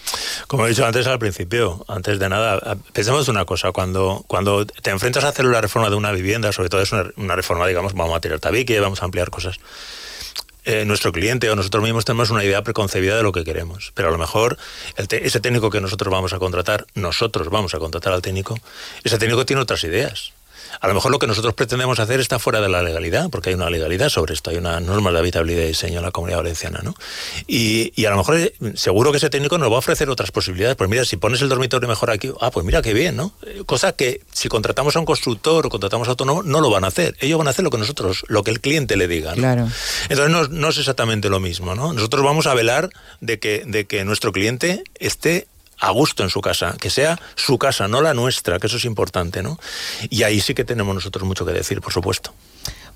Como 0.47 0.67
he 0.67 0.71
dicho 0.71 0.87
antes 0.87 1.07
al 1.07 1.19
principio, 1.19 1.85
antes 1.89 2.19
de 2.19 2.29
nada, 2.29 2.77
pensemos 2.93 3.29
una 3.29 3.45
cosa, 3.45 3.73
cuando, 3.73 4.25
cuando 4.27 4.67
te 4.67 4.91
enfrentas 4.91 5.25
a 5.25 5.29
hacer 5.29 5.45
la 5.45 5.61
reforma 5.61 5.91
de 5.91 5.97
una 5.97 6.13
vivienda, 6.13 6.53
sobre 6.53 6.69
todo 6.69 6.83
es 6.83 6.93
una, 6.93 7.37
reforma, 7.37 7.67
digamos, 7.67 7.95
vamos 7.95 8.17
a 8.17 8.21
tirar 8.21 8.41
tabique, 8.41 8.79
vamos 8.81 9.03
a 9.03 9.05
ampliar 9.05 9.31
cosas. 9.31 9.59
Eh, 10.65 10.85
nuestro 10.85 11.13
cliente 11.13 11.49
o 11.49 11.55
nosotros 11.55 11.85
mismos 11.85 12.05
tenemos 12.05 12.31
una 12.31 12.43
idea 12.43 12.63
preconcebida 12.63 13.17
de 13.17 13.23
lo 13.23 13.31
que 13.31 13.45
queremos. 13.45 13.93
Pero 13.95 14.09
a 14.09 14.11
lo 14.11 14.19
mejor 14.19 14.59
ese 14.97 15.41
técnico 15.41 15.71
que 15.71 15.81
nosotros 15.81 16.11
vamos 16.11 16.33
a 16.33 16.41
contratar, 16.41 16.87
nosotros 16.95 17.51
vamos 17.51 17.75
a 17.75 17.79
contratar 17.79 18.13
al 18.13 18.21
técnico, 18.21 18.59
ese 19.05 19.17
técnico 19.17 19.47
tiene 19.47 19.63
otras 19.63 19.85
ideas 19.85 20.33
a 20.81 20.89
lo 20.89 20.95
mejor 20.95 21.11
lo 21.11 21.19
que 21.19 21.27
nosotros 21.27 21.55
pretendemos 21.55 21.99
hacer 21.99 22.21
está 22.21 22.39
fuera 22.39 22.61
de 22.61 22.69
la 22.69 22.83
legalidad, 22.83 23.31
porque 23.31 23.51
hay 23.51 23.55
una 23.55 23.71
legalidad 23.71 24.09
sobre 24.09 24.35
esto, 24.35 24.51
hay 24.51 24.57
una 24.57 24.81
norma 24.81 25.11
de 25.13 25.19
habitabilidad 25.19 25.65
y 25.65 25.69
diseño 25.69 25.99
en 25.99 26.05
la 26.05 26.11
comunidad 26.11 26.39
valenciana, 26.39 26.81
¿no? 26.83 26.95
Y, 27.47 28.05
a 28.07 28.11
lo 28.11 28.19
mejor 28.19 28.37
eh, 28.39 28.55
seguro 28.75 29.11
que 29.11 29.19
ese 29.19 29.31
técnico 29.31 29.59
nos 29.59 29.71
va 29.71 29.77
a 29.77 29.79
ofrecer 29.79 30.09
otras 30.11 30.31
posibilidades. 30.31 30.77
Pues 30.77 30.89
mira, 30.89 31.05
si 31.05 31.17
pones 31.17 31.43
el 31.43 31.49
dormitorio 31.49 31.89
mejor 31.89 32.11
aquí, 32.11 32.31
ah, 32.41 32.51
pues 32.51 32.65
mira 32.65 32.83
qué 32.83 32.95
bien, 32.95 33.17
¿no? 33.17 33.33
Eh, 33.47 33.63
cosa 33.67 33.93
que 33.93 34.21
si 34.33 34.49
contratamos 34.49 34.95
a 34.97 35.01
un 35.01 35.07
constructor 35.07 35.67
o 35.67 35.71
contratamos 35.71 36.09
a 36.09 36.13
autónomo, 36.13 36.43
no 36.43 36.61
lo 36.61 36.71
van 36.71 36.85
a 36.85 36.89
hacer. 36.89 37.17
Ellos 37.21 37.39
van 37.39 37.49
a 37.49 37.51
hacer 37.51 37.65
lo 37.65 37.71
que 37.71 37.79
nosotros, 37.79 38.25
lo 38.29 38.45
que 38.45 38.51
el 38.51 38.61
cliente 38.61 38.97
le 38.97 39.09
diga, 39.09 39.31
¿no? 39.31 39.37
Claro. 39.39 39.69
Entonces 40.09 40.31
no, 40.31 40.49
no 40.49 40.69
es 40.69 40.79
exactamente 40.79 41.29
lo 41.29 41.41
mismo, 41.41 41.75
¿no? 41.75 41.93
Nosotros 41.93 42.25
vamos 42.25 42.47
a 42.47 42.55
velar 42.55 42.91
de 43.21 43.39
que, 43.39 43.65
de 43.67 43.87
que 43.87 44.05
nuestro 44.05 44.33
cliente 44.33 44.85
esté 44.99 45.49
a 45.79 45.91
gusto 45.91 46.23
en 46.23 46.31
su 46.31 46.41
casa, 46.41 46.77
que 46.81 46.91
sea 46.91 47.21
su 47.35 47.59
casa, 47.59 47.89
no 47.89 48.03
la 48.03 48.15
nuestra, 48.15 48.59
que 48.59 48.67
eso 48.67 48.77
es 48.77 48.85
importante, 48.85 49.43
¿no? 49.43 49.59
Y 50.11 50.23
ahí 50.23 50.41
sí 50.41 50.55
que 50.55 50.65
tenemos 50.65 50.95
nosotros 50.95 51.25
mucho 51.27 51.45
que 51.45 51.53
decir, 51.53 51.81
por 51.81 51.93
supuesto. 51.93 52.33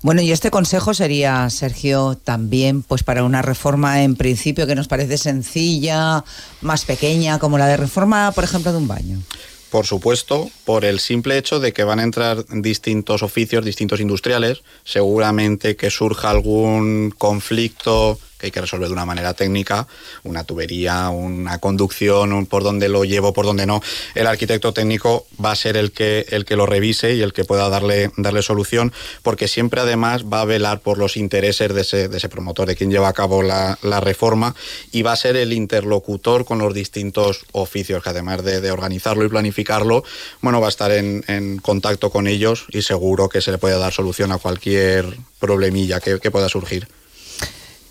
Bueno, 0.03 0.21
y 0.21 0.31
este 0.31 0.49
consejo 0.49 0.95
sería, 0.95 1.47
Sergio, 1.51 2.17
también 2.23 2.81
pues 2.81 3.03
para 3.03 3.23
una 3.23 3.43
reforma 3.43 4.01
en 4.01 4.15
principio 4.15 4.65
que 4.65 4.73
nos 4.73 4.87
parece 4.87 5.17
sencilla, 5.19 6.23
más 6.61 6.85
pequeña, 6.85 7.37
como 7.37 7.59
la 7.59 7.67
de 7.67 7.77
reforma, 7.77 8.31
por 8.31 8.43
ejemplo, 8.43 8.71
de 8.71 8.79
un 8.79 8.87
baño. 8.87 9.21
Por 9.69 9.85
supuesto, 9.85 10.49
por 10.65 10.85
el 10.85 10.99
simple 10.99 11.37
hecho 11.37 11.59
de 11.59 11.71
que 11.71 11.83
van 11.83 11.99
a 11.99 12.03
entrar 12.03 12.43
distintos 12.49 13.21
oficios, 13.23 13.63
distintos 13.63 14.01
industriales, 14.01 14.63
seguramente 14.83 15.77
que 15.77 15.91
surja 15.91 16.31
algún 16.31 17.13
conflicto 17.15 18.19
que 18.41 18.47
hay 18.47 18.51
que 18.51 18.61
resolver 18.61 18.87
de 18.87 18.93
una 18.93 19.05
manera 19.05 19.35
técnica, 19.35 19.87
una 20.23 20.43
tubería, 20.43 21.09
una 21.09 21.59
conducción, 21.59 22.47
por 22.47 22.63
donde 22.63 22.89
lo 22.89 23.05
llevo, 23.05 23.33
por 23.33 23.45
donde 23.45 23.67
no. 23.67 23.81
El 24.15 24.25
arquitecto 24.25 24.73
técnico 24.73 25.27
va 25.43 25.51
a 25.51 25.55
ser 25.55 25.77
el 25.77 25.91
que, 25.91 26.25
el 26.29 26.43
que 26.43 26.55
lo 26.55 26.65
revise 26.65 27.13
y 27.13 27.21
el 27.21 27.33
que 27.33 27.45
pueda 27.45 27.69
darle, 27.69 28.11
darle 28.17 28.41
solución, 28.41 28.91
porque 29.21 29.47
siempre 29.47 29.79
además 29.79 30.25
va 30.25 30.41
a 30.41 30.45
velar 30.45 30.81
por 30.81 30.97
los 30.97 31.17
intereses 31.17 31.73
de 31.73 31.81
ese, 31.81 32.07
de 32.07 32.17
ese 32.17 32.29
promotor, 32.29 32.67
de 32.67 32.75
quien 32.75 32.89
lleva 32.89 33.07
a 33.07 33.13
cabo 33.13 33.43
la, 33.43 33.77
reforma, 34.01 34.55
y 34.91 35.03
va 35.03 35.11
a 35.11 35.15
ser 35.15 35.35
el 35.35 35.53
interlocutor 35.53 36.43
con 36.45 36.57
los 36.57 36.73
distintos 36.73 37.45
oficios, 37.51 38.01
que 38.01 38.09
además 38.09 38.43
de, 38.43 38.71
organizarlo 38.71 39.23
y 39.25 39.29
planificarlo, 39.29 40.03
bueno, 40.41 40.59
va 40.59 40.67
a 40.67 40.69
estar 40.69 40.91
en, 40.91 41.59
contacto 41.61 42.09
con 42.09 42.27
ellos 42.27 42.65
y 42.69 42.81
seguro 42.81 43.29
que 43.29 43.41
se 43.41 43.51
le 43.51 43.57
puede 43.59 43.77
dar 43.77 43.93
solución 43.93 44.31
a 44.31 44.37
cualquier 44.37 45.05
problemilla 45.39 45.99
que 45.99 46.31
pueda 46.31 46.49
surgir. 46.49 46.87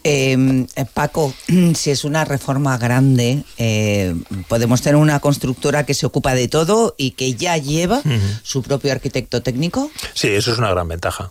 Em, 0.03 0.67
eh, 0.77 0.85
Paco, 0.93 1.35
si 1.75 1.91
es 1.91 2.05
una 2.05 2.25
reforma 2.25 2.79
grande, 2.79 3.45
eh, 3.59 4.15
podemos 4.49 4.83
tener 4.83 4.97
una 4.97 5.21
constructora 5.21 5.85
que 5.85 5.95
se 5.95 6.07
ocupa 6.07 6.35
de 6.35 6.49
todo 6.49 6.95
y 6.97 7.13
que 7.13 7.35
ya 7.35 7.57
lleva 7.57 8.03
su 8.43 8.63
propio 8.63 8.93
arquitecto 8.93 9.43
técnico. 9.43 9.91
Sí, 10.15 10.29
eso 10.29 10.53
es 10.53 10.59
una 10.59 10.71
gran 10.71 10.89
ventaja. 10.89 11.31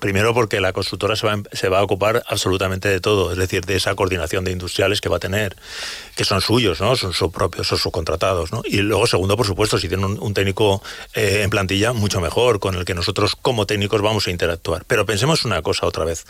Primero 0.00 0.34
porque 0.34 0.60
la 0.60 0.72
constructora 0.72 1.14
se 1.14 1.26
va, 1.26 1.40
se 1.52 1.68
va, 1.68 1.78
a 1.78 1.82
ocupar 1.82 2.22
absolutamente 2.26 2.88
de 2.88 3.00
todo, 3.00 3.32
es 3.32 3.38
decir, 3.38 3.64
de 3.66 3.76
esa 3.76 3.94
coordinación 3.94 4.44
de 4.44 4.52
industriales 4.52 5.00
que 5.00 5.08
va 5.08 5.18
a 5.18 5.20
tener, 5.20 5.56
que 6.16 6.24
son 6.24 6.40
suyos, 6.40 6.80
¿no? 6.80 6.96
Son 6.96 7.12
sus 7.12 7.30
propios, 7.30 7.68
son 7.68 7.78
subcontratados, 7.78 8.50
¿no? 8.50 8.62
Y 8.64 8.78
luego, 8.78 9.06
segundo, 9.06 9.36
por 9.36 9.46
supuesto, 9.46 9.78
si 9.78 9.88
tienen 9.88 10.18
un, 10.18 10.34
técnico 10.34 10.82
eh, 11.14 11.42
en 11.44 11.50
plantilla, 11.50 11.92
mucho 11.92 12.20
mejor, 12.20 12.60
con 12.60 12.74
el 12.74 12.84
que 12.84 12.94
nosotros 12.94 13.36
como 13.36 13.66
técnicos 13.66 14.02
vamos 14.02 14.26
a 14.26 14.30
interactuar. 14.30 14.84
Pero 14.86 15.06
pensemos 15.06 15.44
una 15.44 15.62
cosa 15.62 15.86
otra 15.86 16.04
vez. 16.04 16.24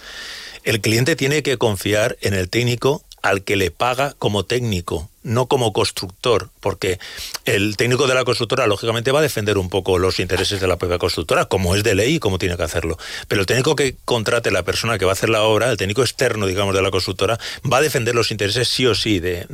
El 0.65 0.81
cliente 0.81 1.17
tiene 1.17 1.43
que 1.43 1.57
confiar 1.57 2.19
en 2.21 2.35
el 2.35 2.51
técnico 2.51 3.05
al 3.23 3.43
que 3.43 3.57
le 3.57 3.71
paga 3.71 4.15
como 4.19 4.45
técnico 4.45 5.09
no 5.23 5.47
como 5.47 5.73
constructor, 5.73 6.51
porque 6.61 6.99
el 7.45 7.77
técnico 7.77 8.07
de 8.07 8.15
la 8.15 8.25
constructora 8.25 8.67
lógicamente 8.67 9.13
va 9.13 9.21
a 9.21 9.23
defender 9.23 9.59
un 9.59 9.69
poco 9.69 9.99
los 9.99 10.19
intereses 10.19 10.61
de 10.61 10.67
la 10.67 10.79
propia 10.79 10.99
constructora, 10.99 11.45
como 11.45 11.75
es 11.75 11.83
de 11.83 11.95
ley 11.95 12.15
y 12.15 12.19
como 12.19 12.39
tiene 12.39 12.57
que 12.57 12.63
hacerlo. 12.63 12.99
Pero 13.29 13.43
el 13.43 13.47
técnico 13.47 13.77
que 13.77 13.97
contrate 14.05 14.51
la 14.51 14.63
persona 14.63 14.99
que 14.99 15.05
va 15.05 15.13
a 15.13 15.15
hacer 15.15 15.29
la 15.29 15.43
obra, 15.43 15.71
el 15.71 15.77
técnico 15.77 16.03
externo, 16.03 16.47
digamos, 16.47 16.75
de 16.75 16.83
la 16.83 16.91
constructora, 16.91 17.39
va 17.71 17.79
a 17.79 17.81
defender 17.81 18.15
los 18.15 18.31
intereses 18.31 18.69
sí 18.69 18.87
o 18.87 18.95
sí 18.95 19.21
de, 19.21 19.47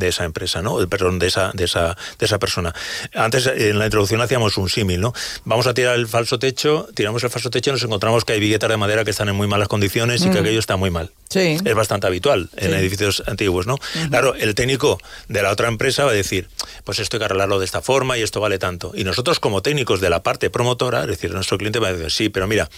esa 0.00 0.24
empresa, 0.24 0.62
¿no? 0.62 0.86
Perdón, 0.88 1.18
de 1.18 1.26
esa, 1.26 1.50
de 1.54 1.64
esa, 1.64 1.96
de 2.18 2.26
esa 2.26 2.38
persona. 2.38 2.74
Antes 3.14 3.46
en 3.46 3.78
la 3.78 3.86
introducción 3.86 4.20
hacíamos 4.20 4.56
un 4.56 4.68
símil, 4.68 5.00
¿no? 5.00 5.12
Vamos 5.44 5.66
a 5.66 5.74
tirar 5.74 5.96
el 5.96 6.06
falso 6.06 6.38
techo, 6.38 6.88
tiramos 6.94 7.22
el 7.24 7.30
falso 7.30 7.50
techo 7.50 7.70
y 7.70 7.72
nos 7.72 7.82
encontramos 7.82 8.24
que 8.24 8.34
hay 8.34 8.40
viguetas 8.40 8.70
de 8.70 8.76
madera 8.76 9.04
que 9.04 9.10
están 9.10 9.28
en 9.28 9.34
muy 9.34 9.46
malas 9.46 9.68
condiciones 9.68 10.22
y 10.22 10.30
que 10.30 10.38
mm. 10.38 10.44
aquello 10.44 10.58
está 10.58 10.76
muy 10.76 10.90
mal. 10.90 11.10
Sí. 11.28 11.58
Es 11.64 11.74
bastante 11.74 12.06
habitual 12.06 12.50
en 12.56 12.74
edificios 12.74 13.22
antiguos, 13.26 13.66
¿no? 13.66 13.76
Claro, 14.08 14.34
el 14.34 14.54
técnico 14.60 15.00
de 15.26 15.42
la 15.42 15.52
otra 15.52 15.68
empresa 15.68 16.04
va 16.04 16.10
a 16.10 16.14
decir, 16.14 16.46
pues 16.84 16.98
esto 16.98 17.16
hay 17.16 17.20
que 17.20 17.24
arreglarlo 17.24 17.58
de 17.58 17.64
esta 17.64 17.80
forma 17.80 18.18
y 18.18 18.22
esto 18.22 18.42
vale 18.42 18.58
tanto. 18.58 18.92
Y 18.94 19.04
nosotros 19.04 19.40
como 19.40 19.62
técnicos 19.62 20.02
de 20.02 20.10
la 20.10 20.22
parte 20.22 20.50
promotora, 20.50 21.00
es 21.00 21.06
decir, 21.06 21.32
nuestro 21.32 21.56
cliente 21.56 21.78
va 21.78 21.88
a 21.88 21.92
decir, 21.94 22.10
sí, 22.10 22.28
pero 22.28 22.46
mira, 22.46 22.68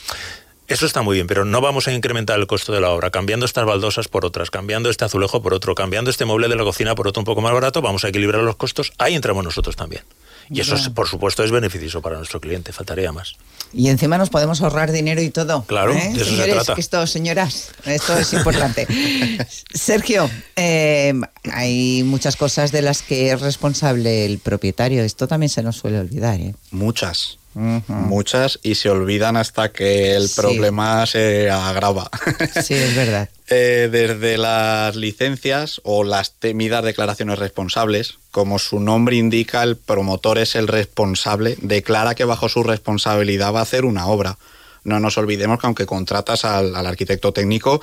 eso 0.69 0.87
está 0.87 1.03
muy 1.03 1.17
bien, 1.17 1.27
pero 1.27 1.45
no 1.45 1.61
vamos 1.61 1.89
a 1.89 1.93
incrementar 1.93 2.39
el 2.39 2.47
costo 2.47 2.73
de 2.73 2.81
la 2.81 2.91
obra, 2.91 3.11
cambiando 3.11 3.47
estas 3.47 3.65
baldosas 3.65 4.07
por 4.07 4.25
otras, 4.25 4.53
cambiando 4.53 4.91
este 4.91 5.05
azulejo 5.05 5.43
por 5.43 5.55
otro, 5.55 5.75
cambiando 5.75 6.09
este 6.09 6.25
mueble 6.25 6.47
de 6.47 6.55
la 6.55 6.63
cocina 6.63 6.95
por 6.95 7.09
otro 7.09 7.21
un 7.21 7.25
poco 7.25 7.41
más 7.41 7.53
barato, 7.53 7.83
vamos 7.83 8.05
a 8.05 8.11
equilibrar 8.11 8.45
los 8.45 8.55
costos, 8.55 8.93
ahí 8.99 9.17
entramos 9.17 9.43
nosotros 9.43 9.75
también. 9.75 10.05
Y 10.51 10.61
eso, 10.61 10.77
por 10.95 11.09
supuesto, 11.09 11.43
es 11.45 11.51
beneficioso 11.51 12.03
para 12.03 12.17
nuestro 12.17 12.41
cliente, 12.41 12.73
faltaría 12.73 13.13
más. 13.13 13.37
Y 13.73 13.89
encima 13.89 14.19
nos 14.19 14.31
podemos 14.31 14.61
ahorrar 14.61 14.93
dinero 14.93 15.23
y 15.23 15.31
todo. 15.31 15.65
Claro, 15.65 15.93
¿eh? 15.93 16.13
de 16.13 16.21
eso 16.21 16.31
Señores, 16.31 16.55
se 16.55 16.65
trata. 16.65 16.81
esto, 16.81 17.07
señoras, 17.07 17.71
esto 17.87 18.17
es 18.19 18.33
importante. 18.33 18.87
Sergio, 19.75 20.29
eh, 20.57 21.15
hay 21.53 22.03
muchas 22.05 22.37
cosas 22.37 22.71
de 22.73 22.83
las 22.83 23.03
que 23.03 23.33
es 23.33 23.41
responsable 23.41 24.27
el 24.27 24.39
propietario. 24.39 25.03
Esto 25.03 25.27
también 25.27 25.49
se 25.49 25.63
nos 25.63 25.77
suele 25.77 26.01
olvidar. 26.01 26.39
¿eh? 26.39 26.55
Muchas. 26.71 27.39
Muchas 27.55 28.59
y 28.63 28.77
se 28.77 28.89
olvidan 28.89 29.37
hasta 29.37 29.73
que 29.73 30.15
el 30.15 30.29
problema 30.35 31.07
se 31.07 31.51
agrava. 31.51 32.11
Sí, 32.63 32.75
es 32.75 32.95
verdad. 32.95 33.29
Eh, 33.49 33.89
desde 33.91 34.39
las 34.39 34.97
licencias 34.97 35.81
o 35.85 36.05
las 36.05 36.33
temidas 36.33 36.85
declaraciones 36.85 37.39
responsables, 37.39 38.19
como 38.31 38.59
su 38.59 38.81
nombre 38.81 39.17
indica, 39.17 39.63
el 39.63 39.77
promotor 39.77 40.39
es 40.39 40.55
el 40.55 40.69
responsable, 40.69 41.57
declara 41.61 42.15
que 42.15 42.25
bajo 42.25 42.49
su 42.49 42.63
responsabilidad 42.63 43.53
va 43.53 43.61
a 43.61 43.65
hacer 43.65 43.85
una 43.85 44.07
obra. 44.07 44.39
No 44.85 44.99
nos 45.01 45.19
olvidemos 45.19 45.61
que 45.61 45.67
aunque 45.67 45.87
contratas 45.87 46.45
al, 46.45 46.75
arquitecto 46.75 47.33
técnico, 47.33 47.81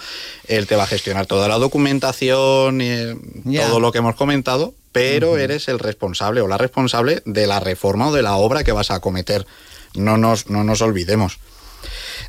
él 0.48 0.68
te 0.68 0.76
va 0.76 0.84
a 0.84 0.88
gestionar 0.88 1.28
toda 1.28 1.48
la 1.48 1.58
documentación 1.58 2.82
y 2.82 3.56
todo 3.56 3.80
lo 3.80 3.92
que 3.92 4.00
hemos 4.00 4.16
comentado, 4.16 4.74
pero 4.92 5.38
eres 5.38 5.68
el 5.68 5.80
responsable 5.80 6.42
o 6.42 6.48
la 6.48 6.58
responsable 6.58 7.22
de 7.26 7.48
la 7.48 7.60
reforma 7.60 8.08
o 8.10 8.14
de 8.14 8.24
la 8.24 8.36
obra 8.36 8.64
que 8.64 8.72
vas 8.72 8.92
a 8.92 8.96
acometer. 8.96 9.46
No 9.96 10.18
nos, 10.18 10.50
no 10.50 10.64
nos 10.64 10.82
olvidemos. 10.82 11.40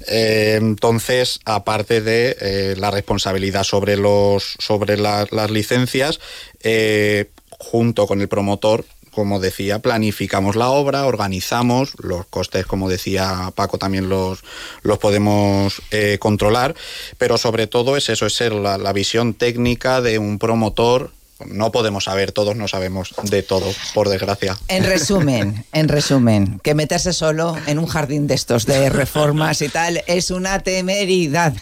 Eh, 0.07 0.57
entonces, 0.59 1.41
aparte 1.45 2.01
de 2.01 2.37
eh, 2.41 2.75
la 2.77 2.91
responsabilidad 2.91 3.65
sobre, 3.65 3.97
los, 3.97 4.57
sobre 4.59 4.97
las 4.97 5.51
licencias, 5.51 6.21
eh, 6.63 7.31
junto 7.51 8.07
con 8.07 8.21
el 8.21 8.29
promotor, 8.29 8.85
como 9.11 9.41
decía, 9.41 9.81
planificamos 9.81 10.55
la 10.55 10.71
obra, 10.71 11.05
organizamos, 11.05 11.95
los 11.99 12.27
costes, 12.27 12.65
como 12.65 12.89
decía 12.89 13.53
Paco, 13.57 13.77
también 13.77 14.09
los, 14.09 14.45
los 14.83 14.99
podemos 14.99 15.83
controlar, 16.21 16.77
pero 17.19 17.37
sobre 17.37 17.67
todo 17.67 17.97
es 17.97 18.09
eso, 18.09 18.27
es 18.27 18.35
ser 18.35 18.53
la 18.53 18.93
visión 18.93 19.35
técnica 19.35 20.01
de 20.01 20.21
un 20.21 20.39
promotor 20.39 21.11
no 21.47 21.73
podemos 21.73 22.05
saber, 22.05 22.33
todos 22.33 22.57
no 22.57 22.69
sabemos 22.69 23.15
de 23.23 23.43
todo, 23.43 23.67
por 23.95 24.09
desgracia. 24.09 24.57
En 24.69 24.85
resumen, 24.85 25.65
en 25.73 25.89
resumen, 25.89 26.61
que 26.63 26.75
meterse 26.75 27.13
solo 27.13 27.57
en 27.67 27.79
un 27.79 27.87
jardín 27.87 28.27
de 28.27 28.35
estos 28.35 28.67
de 28.67 28.91
reformas 28.91 29.63
y 29.63 29.69
tal 29.69 30.03
es 30.07 30.31
una 30.31 30.61
temeridad. 30.61 31.55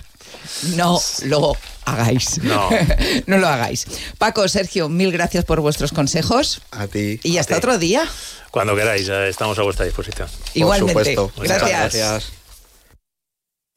No 0.77 1.01
lo 1.25 1.57
hagáis. 1.85 2.43
No. 2.43 2.69
no 3.27 3.39
lo 3.39 3.49
hagáis. 3.49 3.87
Paco, 4.19 4.47
Sergio, 4.49 4.89
mil 4.89 5.13
gracias 5.13 5.45
por 5.45 5.61
vuestros 5.61 5.93
consejos. 5.93 6.61
A 6.71 6.87
ti. 6.87 7.21
Y 7.23 7.39
hasta 7.39 7.57
otro 7.57 7.79
día. 7.79 8.09
Cuando 8.51 8.75
queráis, 8.75 9.09
estamos 9.09 9.59
a 9.59 9.63
vuestra 9.63 9.85
disposición. 9.85 10.29
Igualmente. 10.55 11.17
Gracias. 11.37 11.71
gracias. 11.71 12.33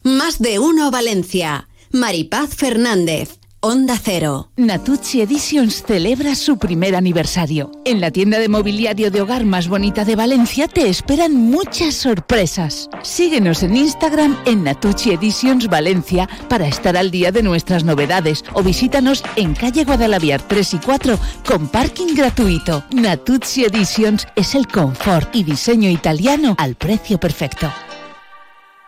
Más 0.04 0.40
de 0.40 0.60
uno 0.60 0.92
Valencia. 0.92 1.68
Maripaz 1.92 2.56
Fernández. 2.56 3.41
Onda 3.64 3.96
Cero. 3.96 4.50
Natucci 4.58 5.22
Editions 5.22 5.84
celebra 5.84 6.34
su 6.34 6.58
primer 6.58 6.96
aniversario. 6.96 7.72
En 7.86 8.02
la 8.02 8.10
tienda 8.10 8.40
de 8.40 8.50
mobiliario 8.50 9.12
de 9.12 9.22
hogar 9.22 9.46
más 9.46 9.68
bonita 9.68 10.04
de 10.04 10.16
Valencia 10.16 10.68
te 10.68 10.90
esperan 10.90 11.36
muchas 11.36 11.94
sorpresas. 11.94 12.90
Síguenos 13.04 13.62
en 13.62 13.78
Instagram 13.78 14.36
en 14.48 14.64
Natucci 14.64 15.12
Editions 15.12 15.68
Valencia 15.68 16.28
para 16.50 16.66
estar 16.66 16.98
al 16.98 17.12
día 17.12 17.32
de 17.32 17.44
nuestras 17.44 17.84
novedades 17.84 18.44
o 18.54 18.64
visítanos 18.64 19.24
en 19.36 19.54
calle 19.54 19.84
Guadalaviar 19.84 20.42
3 20.42 20.74
y 20.74 20.78
4 20.80 21.20
con 21.46 21.68
parking 21.68 22.16
gratuito. 22.16 22.84
Natucci 22.92 23.66
Editions 23.66 24.26
es 24.36 24.56
el 24.56 24.66
confort 24.66 25.36
y 25.36 25.44
diseño 25.44 25.92
italiano 25.92 26.56
al 26.58 26.74
precio 26.74 27.20
perfecto. 27.20 27.72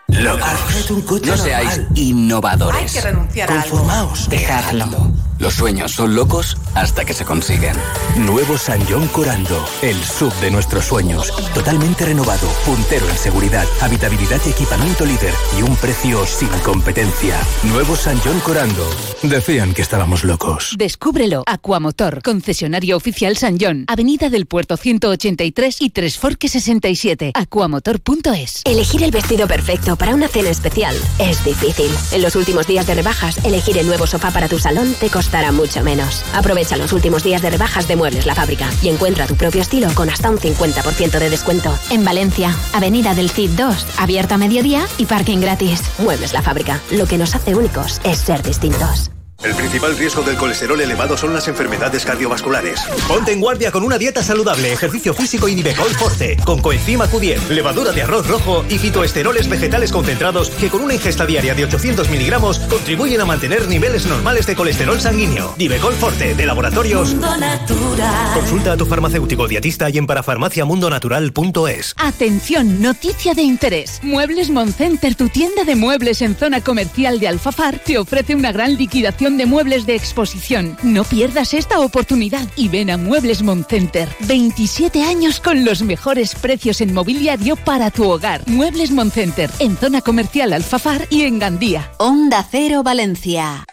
No 0.08 1.38
seáis 1.38 1.82
innovadores. 1.96 2.96
Hay 2.96 3.02
que 3.02 3.02
renunciar 3.02 3.52
a 3.52 3.62
Conformaos. 3.62 4.30
Dejadlo. 4.30 5.14
Los 5.40 5.56
sueños 5.56 5.92
son 5.92 6.16
locos 6.16 6.58
hasta 6.74 7.04
que 7.04 7.14
se 7.14 7.26
consiguen. 7.26 7.76
Nuevo 8.18 8.58
San 8.58 8.80
John 8.88 9.08
Corando, 9.08 9.66
el 9.82 10.02
sub 10.02 10.34
de 10.36 10.52
nuestros 10.52 10.86
sueños. 10.86 11.34
Totalmente 11.54 12.06
renovado, 12.06 12.48
puntero 12.66 13.10
en 13.10 13.18
seguridad, 13.18 13.66
habitabilidad 13.82 14.40
y 14.46 14.52
equipamiento 14.52 15.06
líder 15.06 15.34
y 15.60 15.64
un 15.64 15.76
precio 15.76 16.26
sin 16.26 16.48
competencia. 16.64 17.36
Nuevo 17.64 17.96
San 17.96 18.18
John 18.20 18.40
Corando. 18.40 18.88
Decían 19.24 19.74
que 19.74 19.82
estábamos 19.82 20.24
locos. 20.24 20.76
Descúbrelo. 20.78 21.44
Aquamotor, 21.46 22.22
concesionario 22.22 22.96
oficial 22.96 23.36
San 23.36 23.58
John, 23.60 23.86
Avenida 23.88 24.30
del 24.30 24.46
Puerto 24.46 24.78
183 24.78 25.82
y 25.82 25.90
Tres 25.90 26.18
Forques 26.18 26.52
67. 26.52 27.32
Aquamotor.es. 27.34 28.62
Elegir 28.64 29.04
el 29.04 29.12
vestido 29.12 29.48
perfecto 29.48 29.93
para 29.96 30.16
una 30.16 30.28
cena 30.28 30.50
especial 30.50 30.96
es 31.20 31.44
difícil. 31.44 31.92
En 32.12 32.22
los 32.22 32.36
últimos 32.36 32.68
días 32.68 32.86
de 32.88 32.96
rebajas, 32.96 33.38
elegir 33.46 33.78
el 33.78 33.88
nuevo 33.88 34.08
sofá 34.08 34.32
para 34.32 34.50
tu 34.50 34.60
salón 34.60 34.94
te 35.00 35.10
costará 35.10 35.52
mucho 35.52 35.84
menos. 35.84 36.24
Aprovecha 36.34 36.78
los 36.78 36.94
últimos 36.94 37.24
días 37.24 37.42
de 37.42 37.50
rebajas 37.50 37.88
de 37.88 37.96
Muebles 37.96 38.26
La 38.26 38.36
Fábrica 38.36 38.70
y 38.82 38.90
encuentra 38.90 39.28
tu 39.28 39.36
propio 39.36 39.62
estilo 39.62 39.90
con 39.96 40.10
hasta 40.10 40.30
un 40.30 40.38
50% 40.38 41.20
de 41.20 41.30
descuento. 41.30 41.78
En 41.90 42.04
Valencia, 42.04 42.56
Avenida 42.74 43.14
del 43.14 43.30
Cid 43.30 43.52
2, 43.52 43.86
abierto 43.98 44.36
a 44.36 44.38
mediodía 44.38 44.86
y 44.98 45.06
parking 45.06 45.40
gratis. 45.40 45.82
Muebles 46.00 46.34
La 46.34 46.42
Fábrica. 46.42 46.80
Lo 46.92 47.06
que 47.06 47.18
nos 47.18 47.36
hace 47.36 47.56
únicos 47.56 48.02
es 48.04 48.18
ser 48.18 48.44
distintos. 48.44 49.12
El 49.44 49.54
principal 49.56 49.98
riesgo 49.98 50.24
del 50.24 50.38
colesterol 50.38 50.80
elevado 50.80 51.18
son 51.18 51.34
las 51.34 51.50
enfermedades 51.50 52.06
cardiovasculares. 52.06 52.80
Ponte 53.10 53.34
en 53.34 53.42
guardia 53.42 53.72
con 53.72 53.84
una 53.84 53.98
dieta 53.98 54.24
saludable, 54.24 54.72
ejercicio 54.72 55.14
físico 55.14 55.50
y 55.50 55.56
Nivecol 55.56 55.90
Forte, 55.90 56.38
con 56.46 56.62
coenzima 56.62 57.10
Q10, 57.10 57.50
levadura 57.50 57.92
de 57.92 58.04
arroz 58.04 58.26
rojo 58.28 58.64
y 58.70 58.78
fitoesteroles 58.78 59.50
vegetales 59.50 59.92
concentrados 59.92 60.50
que 60.50 60.70
con 60.70 60.82
una 60.82 60.94
ingesta 60.94 61.26
diaria 61.26 61.54
de 61.56 61.66
800 61.66 62.10
miligramos 62.10 62.60
contribuyen 62.60 63.20
a 63.20 63.26
mantener 63.26 63.68
niveles 63.68 64.06
normales 64.06 64.46
de 64.46 64.56
colesterol 64.56 65.02
sanguíneo. 65.02 65.56
Nivecol 65.58 65.94
Forte, 65.96 66.36
de 66.36 66.46
laboratorios 66.46 67.10
Mundo 67.10 67.36
Natural. 67.38 68.34
Consulta 68.34 68.72
a 68.72 68.78
tu 68.78 68.86
farmacéutico 68.86 69.46
dietista 69.48 69.90
y 69.90 69.98
en 69.98 70.08
parafarmaciamundonatural.es. 70.08 71.96
Atención, 71.98 72.82
noticia 72.82 73.34
de 73.34 73.42
interés. 73.42 74.00
Muebles 74.04 74.50
Moncenter, 74.50 75.16
tu 75.16 75.28
tienda 75.28 75.66
de 75.66 75.76
muebles 75.76 76.22
en 76.22 76.38
zona 76.38 76.62
comercial 76.62 77.20
de 77.20 77.28
Alfafar, 77.28 77.80
te 77.80 77.98
ofrece 77.98 78.36
una 78.36 78.54
gran 78.54 78.78
liquidación 78.78 79.33
de 79.38 79.46
muebles 79.46 79.86
de 79.86 79.96
exposición. 79.96 80.78
No 80.84 81.04
pierdas 81.04 81.54
esta 81.54 81.80
oportunidad 81.80 82.48
y 82.56 82.70
ven 82.70 82.90
a 82.90 82.98
Muebles 82.98 83.44
Moncenter. 83.44 84.10
27 84.22 85.04
años 85.04 85.40
con 85.40 85.66
los 85.66 85.82
mejores 85.82 86.36
precios 86.36 86.82
en 86.82 86.94
mobiliario 86.94 87.56
para 87.56 87.92
tu 87.92 88.10
hogar. 88.10 88.42
Muebles 88.48 88.92
Moncenter, 88.92 89.50
en 89.60 89.78
zona 89.78 90.02
comercial 90.02 90.54
Alfafar 90.54 91.08
y 91.10 91.24
en 91.24 91.40
Gandía. 91.40 91.92
Onda 91.98 92.46
Cero 92.50 92.84
Valencia. 92.84 93.66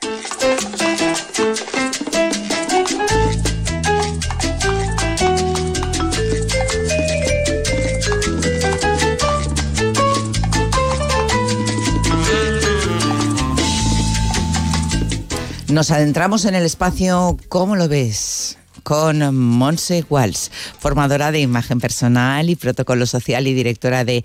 Nos 15.71 15.91
adentramos 15.91 16.45
en 16.45 16.55
el 16.55 16.65
espacio 16.65 17.37
¿Cómo 17.49 17.77
lo 17.77 17.89
ves? 17.89 18.57
con 18.83 19.35
Monse 19.37 20.05
Walsh, 20.09 20.49
formadora 20.79 21.31
de 21.33 21.41
imagen 21.41 21.81
personal 21.81 22.49
y 22.49 22.57
protocolo 22.57 23.05
social 23.07 23.47
y 23.47 23.53
directora 23.55 24.05
de 24.05 24.25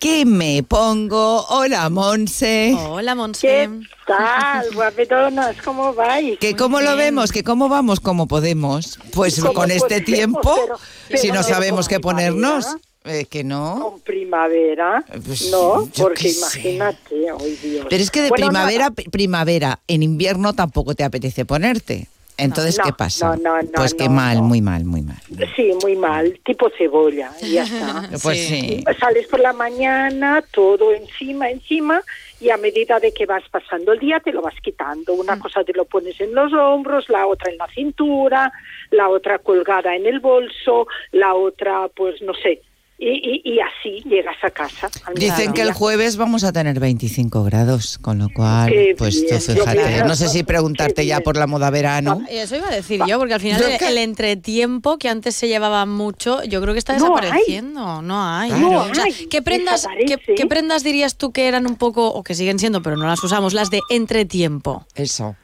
¿Qué 0.00 0.26
me 0.26 0.64
pongo? 0.64 1.46
Hola, 1.48 1.88
Monse. 1.88 2.74
Hola, 2.76 3.14
Monse. 3.14 3.46
¿Qué 3.46 3.70
tal, 4.08 4.66
guapetonas? 4.74 5.54
¿Cómo 5.64 5.94
vais? 5.94 6.36
¿Que 6.40 6.56
cómo 6.56 6.80
lo 6.80 6.96
vemos? 6.96 7.30
¿Que 7.30 7.44
cómo 7.44 7.68
vamos? 7.68 8.00
¿Cómo 8.00 8.26
podemos? 8.26 8.98
Pues 9.12 9.38
¿Cómo 9.38 9.54
con 9.54 9.70
este 9.70 10.00
podemos? 10.00 10.04
tiempo, 10.04 10.54
Pero- 10.56 10.78
pero 11.06 11.20
si 11.22 11.30
no 11.30 11.42
sabemos 11.44 11.86
qué 11.86 12.00
ponernos, 12.00 12.66
eh, 13.04 13.26
que 13.26 13.44
no. 13.44 13.78
Con 13.80 14.00
primavera, 14.00 15.04
Pues, 15.26 15.50
¿no? 15.50 15.88
Porque 15.96 16.30
imagínate, 16.30 17.32
hoy 17.32 17.56
Dios. 17.62 17.86
Pero 17.88 18.02
es 18.02 18.10
que 18.10 18.22
de 18.22 18.28
Bueno, 18.28 18.46
primavera, 18.48 18.90
primavera, 18.90 19.80
en 19.88 20.02
invierno 20.02 20.52
tampoco 20.54 20.94
te 20.94 21.04
apetece 21.04 21.44
ponerte. 21.44 22.08
Entonces, 22.38 22.78
No, 22.78 22.84
¿qué 22.84 22.92
pasa? 22.94 23.36
no, 23.36 23.42
no, 23.42 23.62
no, 23.62 23.68
pues 23.74 23.92
que 23.94 24.08
mal, 24.08 24.38
no. 24.38 24.44
muy 24.44 24.62
mal, 24.62 24.84
muy 24.84 25.02
mal. 25.02 25.18
Sí, 25.54 25.70
muy 25.82 25.96
mal, 25.96 26.40
tipo 26.44 26.70
cebolla, 26.76 27.30
y 27.42 27.52
ya 27.52 27.64
está. 27.64 28.08
Pues 28.22 28.46
sí. 28.48 28.82
Sales 28.98 29.26
por 29.28 29.40
la 29.40 29.52
mañana, 29.52 30.42
todo 30.50 30.92
encima, 30.94 31.50
encima, 31.50 32.02
y 32.40 32.48
a 32.50 32.56
medida 32.56 32.98
de 32.98 33.12
que 33.12 33.26
vas 33.26 33.44
pasando 33.50 33.92
el 33.92 33.98
día 34.00 34.18
te 34.18 34.32
lo 34.32 34.40
vas 34.40 34.54
quitando. 34.62 35.14
Mm. 35.14 35.20
Una 35.20 35.38
cosa 35.38 35.62
te 35.62 35.74
lo 35.74 35.84
pones 35.84 36.18
en 36.20 36.34
los 36.34 36.52
hombros, 36.54 37.08
la 37.10 37.26
otra 37.26 37.52
en 37.52 37.58
la 37.58 37.68
cintura, 37.68 38.50
la 38.90 39.08
otra 39.10 39.38
colgada 39.38 39.94
en 39.94 40.06
el 40.06 40.18
bolso, 40.20 40.86
la 41.12 41.34
otra, 41.34 41.88
pues 41.94 42.20
no 42.22 42.32
sé. 42.34 42.62
Y, 43.04 43.42
y, 43.44 43.54
y 43.54 43.58
así 43.58 44.00
llegas 44.08 44.36
a 44.44 44.50
casa. 44.50 44.88
al 45.06 45.14
Dicen 45.14 45.52
que 45.52 45.62
el 45.62 45.72
jueves 45.72 46.16
vamos 46.16 46.44
a 46.44 46.52
tener 46.52 46.78
25 46.78 47.42
grados, 47.42 47.98
con 47.98 48.18
lo 48.20 48.28
cual, 48.28 48.70
Qué 48.70 48.94
pues 48.96 49.20
bien, 49.22 49.40
fíjate, 49.40 50.04
no 50.04 50.14
sé 50.14 50.28
si 50.28 50.44
preguntarte 50.44 51.04
ya 51.04 51.18
por 51.18 51.36
la 51.36 51.48
moda 51.48 51.70
verano. 51.70 52.22
Y 52.30 52.36
Eso 52.36 52.54
iba 52.54 52.68
a 52.68 52.70
decir 52.70 53.00
yo, 53.04 53.18
porque 53.18 53.34
al 53.34 53.40
final 53.40 53.60
el, 53.60 53.76
que- 53.76 53.88
el 53.88 53.98
entretiempo 53.98 54.98
que 54.98 55.08
antes 55.08 55.34
se 55.34 55.48
llevaba 55.48 55.84
mucho, 55.84 56.44
yo 56.44 56.60
creo 56.62 56.74
que 56.74 56.78
está 56.78 56.96
No 56.96 57.06
hay. 57.16 57.22
desapareciendo. 57.22 58.02
No 58.02 58.22
hay. 58.24 58.50
No 58.52 58.82
O 58.82 58.94
sea, 58.94 59.02
hay, 59.06 59.12
¿qué, 59.28 59.42
prendas, 59.42 59.88
qué, 60.36 60.46
prendas 60.46 60.84
dirías 60.84 61.16
tú 61.16 61.32
que 61.32 61.48
eran 61.48 61.66
un 61.66 61.74
poco, 61.74 62.06
o 62.06 62.22
que 62.22 62.36
siguen 62.36 62.60
siendo, 62.60 62.82
pero 62.82 62.96
no 62.96 63.08
las 63.08 63.24
usamos, 63.24 63.52
las 63.52 63.68
de 63.70 63.80
entretiempo? 63.90 64.86
Eso. 64.94 65.34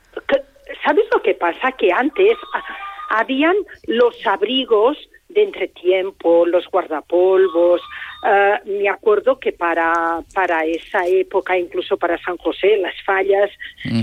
¿Sabes 0.85 1.05
lo 1.13 1.21
que 1.23 1.35
pasa? 1.35 1.73
Que 1.77 1.91
antes 1.93 2.35
ah, 2.55 3.19
habían 3.19 3.55
los 3.89 4.15
abrigos 4.27 4.97
de 5.39 5.45
entretiempo, 5.45 6.47
los 6.47 6.67
guardapolvos. 6.69 7.81
ah, 8.25 8.61
me 8.65 8.89
acuerdo 8.89 9.39
que 9.39 9.53
para, 9.53 10.21
para 10.35 10.65
esa 10.65 11.07
época, 11.07 11.57
incluso 11.57 11.97
para 11.97 12.19
San 12.19 12.37
José, 12.37 12.77
las 12.79 12.95
fallas, 13.05 13.51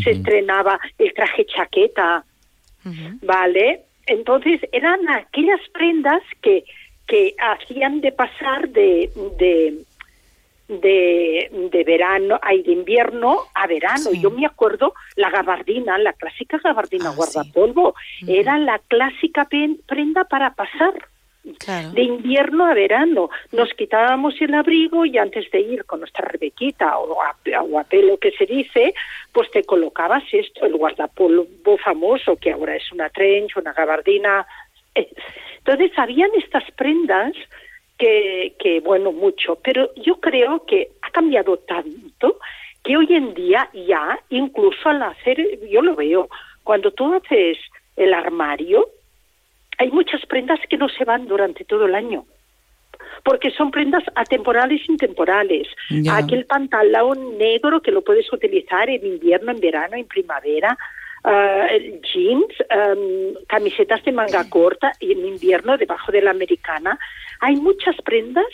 se 0.03 0.11
estrenaba 0.11 0.79
el 0.97 1.13
traje 1.13 1.45
chaqueta, 1.45 2.23
¿vale? 3.21 3.81
Entonces 4.07 4.61
eran 4.71 4.99
aquellas 5.09 5.59
prendas 5.73 6.21
que, 6.41 6.63
que 7.07 7.36
hacían 7.38 8.01
de 8.01 8.11
pasar 8.11 8.69
de, 8.69 9.09
de, 9.39 9.83
de, 10.67 11.69
de 11.71 11.83
verano, 11.83 12.39
ay, 12.41 12.61
de 12.63 12.71
invierno 12.71 13.38
a 13.53 13.67
verano. 13.67 14.11
Yo 14.13 14.29
me 14.29 14.45
acuerdo 14.45 14.93
la 15.15 15.29
gabardina, 15.29 15.97
la 15.97 16.13
clásica 16.13 16.59
gabardina 16.63 17.09
guardapolvo, 17.09 17.95
era 18.27 18.57
la 18.59 18.79
clásica 18.79 19.47
prenda 19.88 20.23
para 20.25 20.53
pasar. 20.53 20.93
De 21.93 22.01
invierno 22.01 22.65
a 22.65 22.73
verano. 22.73 23.29
Nos 23.51 23.73
quitábamos 23.73 24.39
el 24.41 24.53
abrigo 24.53 25.05
y 25.05 25.17
antes 25.17 25.49
de 25.51 25.59
ir 25.61 25.85
con 25.85 25.99
nuestra 25.99 26.27
rebequita 26.27 26.97
o 26.97 27.21
a, 27.21 27.35
que 27.43 28.31
se 28.31 28.45
dice, 28.45 28.93
pues 29.31 29.51
te 29.51 29.63
colocabas 29.63 30.23
esto, 30.31 30.65
el 30.65 30.75
guardapolvo 30.75 31.77
famoso, 31.77 32.35
que 32.35 32.51
ahora 32.51 32.75
es 32.75 32.91
una 32.91 33.09
trench, 33.09 33.55
una 33.57 33.73
gabardina. 33.73 34.45
Eh, 34.95 35.09
Entonces 35.59 35.91
habían 35.97 36.31
estas 36.35 36.63
prendas 36.71 37.33
que, 37.97 38.55
que, 38.59 38.79
bueno, 38.79 39.11
mucho, 39.11 39.57
pero 39.63 39.93
yo 39.95 40.19
creo 40.19 40.65
que 40.65 40.89
ha 41.01 41.11
cambiado 41.11 41.57
tanto 41.57 42.39
que 42.83 42.97
hoy 42.97 43.07
en 43.09 43.33
día 43.33 43.69
ya, 43.73 44.19
incluso 44.29 44.89
al 44.89 45.01
hacer, 45.03 45.37
yo 45.69 45.81
lo 45.81 45.95
veo, 45.95 46.29
cuando 46.63 46.91
tú 46.91 47.13
haces 47.13 47.57
el 47.95 48.13
armario, 48.13 48.89
hay 49.78 49.91
muchas 49.91 50.26
prendas 50.26 50.59
que 50.69 50.78
no 50.78 50.89
se 50.89 51.05
van 51.05 51.26
durante 51.26 51.65
todo 51.65 51.86
el 51.86 51.95
año. 51.95 52.26
Porque 53.23 53.51
son 53.51 53.71
prendas 53.71 54.03
atemporales 54.15 54.82
e 54.88 54.91
intemporales. 54.91 55.67
Aquel 56.11 56.45
pantalón 56.45 57.38
negro 57.38 57.82
que 57.82 57.91
lo 57.91 58.03
puedes 58.03 58.32
utilizar 58.32 58.89
en 58.89 59.05
invierno, 59.05 59.51
en 59.51 59.59
verano, 59.59 59.95
en 59.97 60.07
primavera. 60.07 60.78
ah, 61.23 61.67
jeans, 62.13 62.53
am, 62.69 63.34
camisetas 63.47 64.03
de 64.05 64.11
manga 64.11 64.47
corta 64.47 64.91
y 64.99 65.11
en 65.11 65.26
invierno 65.26 65.76
debajo 65.76 66.11
de 66.11 66.21
la 66.21 66.32
americana. 66.32 66.99
Hay 67.39 67.55
muchas 67.55 67.95
prendas 68.03 68.45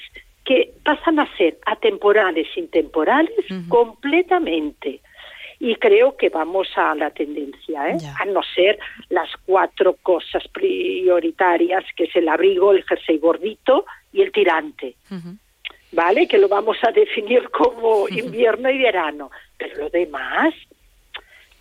que 0.45 0.71
pasan 0.83 1.19
a 1.19 1.27
ser 1.37 1.57
atemporales, 1.65 2.47
intemporales, 2.55 3.45
completamente. 3.67 5.01
Y 5.63 5.75
creo 5.75 6.17
que 6.17 6.29
vamos 6.29 6.67
a 6.75 6.95
la 6.95 7.11
tendencia, 7.11 7.89
¿eh? 7.91 7.97
a 8.19 8.25
no 8.25 8.41
ser 8.55 8.79
las 9.09 9.29
cuatro 9.45 9.95
cosas 10.01 10.43
prioritarias, 10.51 11.83
que 11.95 12.05
es 12.05 12.15
el 12.15 12.27
abrigo, 12.29 12.71
el 12.71 12.83
jersey 12.83 13.19
gordito 13.19 13.85
y 14.11 14.21
el 14.23 14.31
tirante, 14.31 14.95
¿vale? 15.91 16.27
Que 16.27 16.39
lo 16.39 16.47
vamos 16.47 16.77
a 16.81 16.91
definir 16.91 17.49
como 17.51 18.07
invierno 18.09 18.71
y 18.71 18.79
verano. 18.79 19.29
Pero 19.59 19.77
lo 19.77 19.89
demás, 19.91 20.53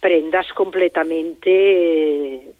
prendas 0.01 0.47
completamente 0.55 1.51
eh, 2.37 2.53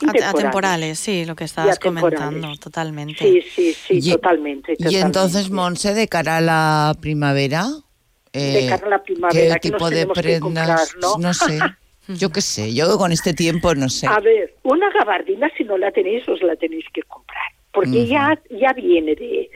Ate- 0.00 0.06
intemporales. 0.18 0.34
Atemporales, 0.34 0.98
sí, 0.98 1.24
lo 1.24 1.36
que 1.36 1.44
estabas 1.44 1.76
atemporales. 1.76 2.18
comentando, 2.18 2.58
totalmente. 2.58 3.24
Sí, 3.24 3.40
sí, 3.42 3.72
sí, 3.72 3.98
Y- 4.02 4.10
totalmente, 4.10 4.72
Y 4.72 4.76
totalmente. 4.78 5.06
entonces, 5.06 5.50
Monse, 5.50 5.94
de 5.94 6.08
cara 6.08 6.38
a 6.38 6.40
la 6.40 6.94
primavera, 7.00 7.66
De 8.32 8.66
eh, 8.66 8.68
cara 8.68 8.86
a 8.86 8.90
la 8.90 9.02
primavera, 9.02 9.54
¿qué 9.54 9.60
¿qué 9.60 9.70
nos 9.70 9.78
tipo 9.78 9.90
de 9.90 10.06
que 10.06 10.12
prendas? 10.20 10.92
comprar, 10.92 11.18
no? 11.20 11.34
sé. 11.34 11.58
Yo 12.08 12.30
qué 12.30 12.40
sé, 12.40 12.72
yo 12.72 12.96
con 12.98 13.10
este 13.10 13.34
tiempo 13.34 13.74
no 13.74 13.88
sé. 13.88 14.06
A 14.06 14.20
ver, 14.20 14.54
una 14.62 14.88
gabardina, 14.90 15.50
si 15.58 15.64
no 15.64 15.76
la 15.76 15.90
tenéis, 15.90 16.28
os 16.28 16.40
la 16.40 16.54
tenéis 16.54 16.84
que 16.94 17.02
comprar. 17.02 17.42
Porque 17.72 18.02
Ujú. 18.02 18.06
ya, 18.06 18.38
ya 18.48 18.72
viene 18.74 19.16
de, 19.16 19.50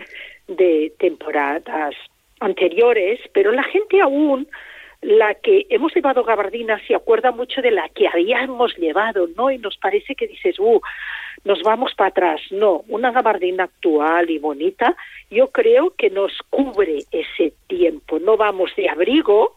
de 0.49 0.93
temporadas 0.99 1.95
anteriores, 2.41 3.21
pero 3.33 3.53
la 3.53 3.63
gente 3.63 4.01
aún, 4.01 4.49
la 5.01 5.35
que 5.35 5.67
hemos 5.71 5.95
llevado 5.95 6.25
gabardina, 6.25 6.81
se 6.89 6.97
acuerda 6.97 7.31
mucho 7.31 7.63
de 7.63 7.71
la 7.71 7.89
que 7.91 8.09
habíamos 8.09 8.77
llevado, 8.77 9.29
¿no? 9.37 9.53
Y 9.53 9.59
nos 9.59 9.77
parece 9.77 10.17
que 10.17 10.27
dices, 10.27 10.59
uh, 10.59 10.81
nos 11.45 11.63
vamos 11.63 11.93
para 11.97 12.11
atrás. 12.11 12.41
No, 12.51 12.85
una 12.89 13.11
gabardina 13.13 13.65
actual 13.65 14.31
y 14.31 14.39
bonita, 14.39 14.97
yo 15.31 15.51
creo 15.51 15.95
que 15.97 16.11
nos 16.11 16.33
cubre 16.51 17.05
ese 17.11 17.55
tiempo. 17.69 18.19
No 18.19 18.37
vamos 18.37 18.71
de 18.77 18.89
abrigo, 18.89 19.57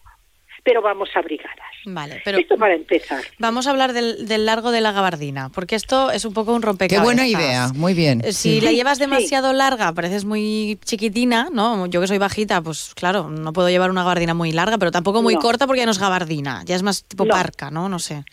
pero 0.63 0.81
vamos 0.81 1.09
abrigadas. 1.15 1.57
Vale, 1.85 2.21
pero 2.23 2.37
Esto 2.37 2.55
para 2.55 2.75
empezar. 2.75 3.21
vamos 3.39 3.67
a 3.67 3.71
hablar 3.71 3.91
del, 3.91 4.25
del 4.25 4.45
largo 4.45 4.71
de 4.71 4.79
la 4.79 4.93
gabardina, 4.93 5.49
porque 5.53 5.75
esto 5.75 6.09
es 6.11 6.23
un 6.23 6.33
poco 6.33 6.53
un 6.53 6.61
Qué 6.61 6.67
rompecabezas. 6.67 7.03
buena 7.03 7.27
idea, 7.27 7.67
muy 7.75 7.93
bien. 7.93 8.21
Eh, 8.23 8.31
Si 8.31 8.59
sí. 8.59 8.61
la 8.61 8.71
llevas 8.71 8.99
demasiado 8.99 9.51
larga, 9.51 9.91
pareces 9.91 10.23
muy 10.23 10.79
chiquitina, 10.85 11.49
¿no? 11.51 11.85
Yo 11.87 11.99
que 11.99 12.07
soy 12.07 12.19
bajita, 12.19 12.61
pues 12.61 12.93
claro, 12.95 13.29
no 13.29 13.51
puedo 13.51 13.67
llevar 13.69 13.89
una 13.91 14.03
gabardina 14.03 14.33
muy 14.33 14.53
larga, 14.53 14.77
pero 14.77 14.91
tampoco 14.91 15.21
muy 15.21 15.33
No. 15.33 15.41
corta 15.41 15.67
porque 15.67 15.79
ya 15.81 15.85
no 15.85 15.91
es 15.91 15.99
gabardina, 15.99 16.61
ya 16.63 16.77
es 16.77 16.83
más 16.83 17.03
tipo 17.03 17.25
No. 17.25 17.33
parca, 17.33 17.69
¿no? 17.69 17.89
No 17.89 17.99
sé. 17.99 18.23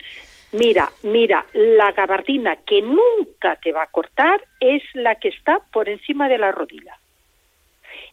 Mira, 0.53 0.91
mira, 1.05 1.47
la 1.53 1.93
gabardina 1.93 2.57
que 2.57 2.83
nunca 2.83 3.57
te 3.63 3.73
va 3.73 3.85
a 3.85 3.91
cortar 3.91 4.43
es 4.59 4.83
la 4.95 5.15
que 5.15 5.29
está 5.29 5.61
por 5.73 5.89
encima 5.89 6.29
de 6.29 6.39
la 6.39 6.51
rodilla. 6.51 6.99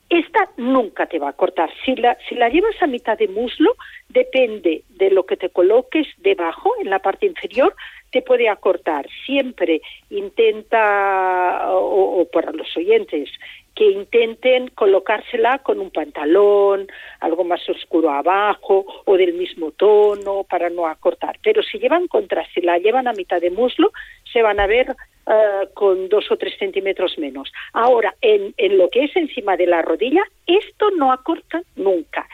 Esta 0.09 0.49
nunca 0.55 1.07
te 1.07 1.19
va 1.19 1.29
a 1.29 1.33
cortar. 1.33 1.69
Si 1.83 1.95
la, 1.95 2.17
si 2.29 2.35
la 2.35 2.47
llevas 2.47 2.81
a 2.81 2.87
mitad 2.87 3.17
de 3.17 3.27
muslo, 3.27 3.75
depende 4.07 4.83
de 4.87 5.09
lo 5.09 5.25
que 5.25 5.35
te 5.35 5.49
coloques 5.49 6.07
debajo, 6.17 6.71
en 6.79 6.89
la 6.89 6.99
parte 6.99 7.25
inferior, 7.25 7.75
te 8.11 8.21
puede 8.21 8.47
acortar. 8.47 9.05
Siempre 9.25 9.81
intenta, 10.09 11.71
o, 11.73 12.21
o 12.21 12.25
para 12.29 12.51
los 12.53 12.75
oyentes, 12.77 13.29
que 13.77 13.91
intenten 13.91 14.69
colocársela 14.69 15.59
con 15.59 15.79
un 15.79 15.91
pantalón, 15.91 16.87
algo 17.19 17.43
más 17.43 17.61
oscuro 17.69 18.09
abajo 18.09 19.03
o 19.05 19.15
del 19.15 19.33
mismo 19.35 19.69
tono 19.71 20.43
para 20.49 20.71
no 20.71 20.87
acortar. 20.87 21.37
Pero 21.43 21.61
si 21.61 21.77
llevan 21.77 22.07
contraste, 22.07 22.55
si 22.55 22.61
la 22.61 22.79
llevan 22.79 23.07
a 23.07 23.13
mitad 23.13 23.39
de 23.39 23.51
muslo, 23.51 23.91
se 24.33 24.41
van 24.41 24.59
a 24.59 24.65
ver 24.65 24.95
eh, 25.27 25.67
con 25.75 26.09
dos 26.09 26.25
o 26.31 26.37
tres 26.37 26.57
centímetros 26.57 27.19
menos. 27.19 27.53
Ahora, 27.71 28.15
en, 28.21 28.51
en 28.57 28.79
lo 28.79 28.89
que 28.89 29.03
es 29.03 29.15
encima 29.15 29.55
de 29.55 29.67
la 29.67 29.83
rodilla, 29.83 30.23
esto 30.47 30.89
no 30.97 31.11
acorta 31.11 31.61
nunca. 31.75 32.27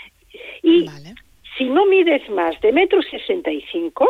Y 0.61 0.89
si 1.57 1.65
no 1.65 1.85
mides 1.85 2.27
más 2.29 2.59
de 2.61 2.71
metro 2.71 3.01
sesenta 3.01 3.51
y 3.51 3.61
cinco, 3.69 4.07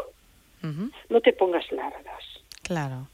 no 1.10 1.20
te 1.20 1.34
pongas 1.34 1.70
largas. 1.72 2.24
Claro. 2.62 3.08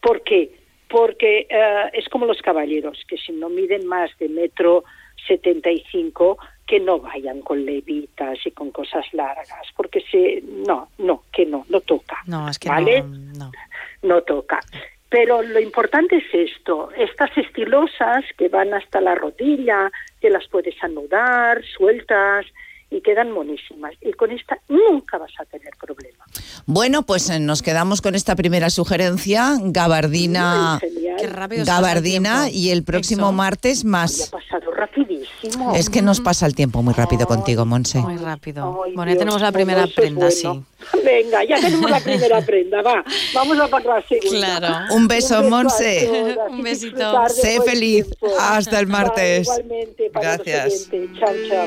¿Por 0.00 0.22
qué? 0.22 0.50
Porque 0.88 1.46
eh, 1.48 1.90
es 1.92 2.08
como 2.08 2.26
los 2.26 2.40
caballeros, 2.42 3.04
que 3.08 3.16
si 3.16 3.32
no 3.32 3.48
miden 3.48 3.86
más 3.86 4.10
de 4.18 4.28
metro 4.28 4.84
setenta 5.26 5.70
y 5.70 5.84
cinco, 5.90 6.38
que 6.66 6.80
no 6.80 6.98
vayan 6.98 7.40
con 7.40 7.64
levitas 7.64 8.38
y 8.44 8.50
con 8.50 8.70
cosas 8.70 9.04
largas, 9.12 9.66
porque 9.76 10.00
se, 10.10 10.42
no, 10.42 10.88
no, 10.98 11.24
que 11.32 11.46
no, 11.46 11.64
no 11.68 11.80
toca. 11.80 12.18
No, 12.26 12.48
es 12.48 12.58
que 12.58 12.68
¿vale? 12.68 13.02
no, 13.02 13.46
no. 13.46 13.52
no 14.02 14.22
toca. 14.22 14.60
Pero 15.08 15.42
lo 15.42 15.60
importante 15.60 16.16
es 16.16 16.50
esto, 16.50 16.90
estas 16.96 17.36
estilosas 17.38 18.24
que 18.36 18.48
van 18.48 18.74
hasta 18.74 19.00
la 19.00 19.14
rodilla, 19.14 19.90
que 20.20 20.30
las 20.30 20.48
puedes 20.48 20.74
anudar, 20.82 21.62
sueltas, 21.64 22.46
y 22.90 23.00
quedan 23.00 23.32
monísimas. 23.32 23.94
Y 24.00 24.12
con 24.12 24.30
esta 24.30 24.58
nunca 24.68 25.18
vas 25.18 25.32
a 25.38 25.44
tener 25.44 25.72
problema. 25.80 26.24
Bueno, 26.66 27.02
pues 27.02 27.30
eh, 27.30 27.40
nos 27.40 27.62
quedamos 27.62 28.00
con 28.00 28.14
esta 28.14 28.36
primera 28.36 28.70
sugerencia, 28.70 29.56
gabardina, 29.62 30.78
gabardina 31.64 32.50
y 32.50 32.70
el 32.70 32.84
próximo 32.84 33.32
martes 33.32 33.84
más. 33.84 34.28
Ha 34.28 34.38
pasado 34.38 34.70
rapidísimo. 35.24 35.74
Es 35.74 35.90
que 35.90 36.02
nos 36.02 36.20
pasa 36.20 36.46
el 36.46 36.54
tiempo 36.54 36.82
muy 36.82 36.94
rápido 36.94 37.26
contigo, 37.26 37.64
Monse. 37.64 37.98
Muy 37.98 38.16
rápido. 38.16 38.84
bueno, 38.94 39.12
ya 39.12 39.18
tenemos 39.18 39.40
la 39.40 39.52
primera 39.52 39.86
prenda, 39.86 40.30
sí. 40.30 40.48
Venga, 41.04 41.44
ya 41.44 41.60
tenemos 41.60 41.90
la 41.90 42.00
primera 42.04 42.40
prenda, 42.42 42.82
va. 42.82 43.04
Vamos 43.34 43.58
a 43.58 43.68
pasar 43.68 44.00
la 44.00 44.06
segunda. 44.08 44.58
Claro. 44.58 44.94
Un 44.94 45.08
beso, 45.08 45.42
Monse. 45.44 46.36
Un 46.50 46.62
besito. 46.62 47.28
Sé 47.28 47.60
feliz. 47.62 48.06
Hasta 48.40 48.78
el 48.80 48.86
martes. 48.86 49.42
igualmente, 49.46 50.10
para 50.10 50.36
Gracias. 50.36 50.88
Chao, 51.18 51.34
chao. 51.48 51.66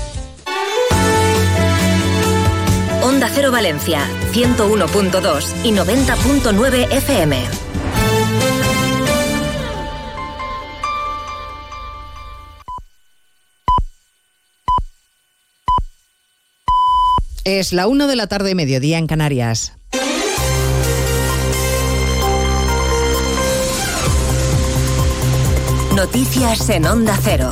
Onda 3.01 3.27
Cero 3.33 3.51
Valencia, 3.51 4.07
101.2 4.31 5.65
y 5.65 5.71
90.9 5.71 6.87
FM. 6.91 7.43
Es 17.43 17.73
la 17.73 17.87
una 17.87 18.05
de 18.05 18.15
la 18.15 18.27
tarde, 18.27 18.53
mediodía 18.53 18.99
en 18.99 19.07
Canarias. 19.07 19.73
Noticias 25.95 26.69
en 26.69 26.85
Onda 26.85 27.17
Cero. 27.23 27.51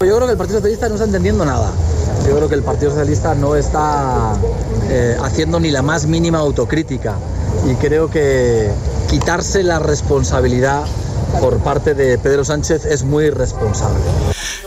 Yo 0.00 0.14
creo 0.14 0.26
que 0.26 0.32
el 0.32 0.36
Partido 0.36 0.58
Socialista 0.58 0.88
no 0.90 0.96
está 0.96 1.06
entendiendo 1.06 1.46
nada. 1.46 1.70
Yo 2.28 2.36
creo 2.36 2.48
que 2.50 2.54
el 2.54 2.62
Partido 2.62 2.90
Socialista 2.90 3.34
no 3.34 3.56
está 3.56 4.34
eh, 4.90 5.16
haciendo 5.22 5.58
ni 5.58 5.70
la 5.70 5.80
más 5.80 6.06
mínima 6.06 6.38
autocrítica. 6.38 7.14
Y 7.66 7.76
creo 7.76 8.10
que 8.10 8.70
quitarse 9.08 9.62
la 9.62 9.78
responsabilidad 9.78 10.84
por 11.40 11.62
parte 11.62 11.94
de 11.94 12.18
Pedro 12.18 12.44
Sánchez 12.44 12.84
es 12.84 13.02
muy 13.02 13.26
irresponsable. 13.26 14.00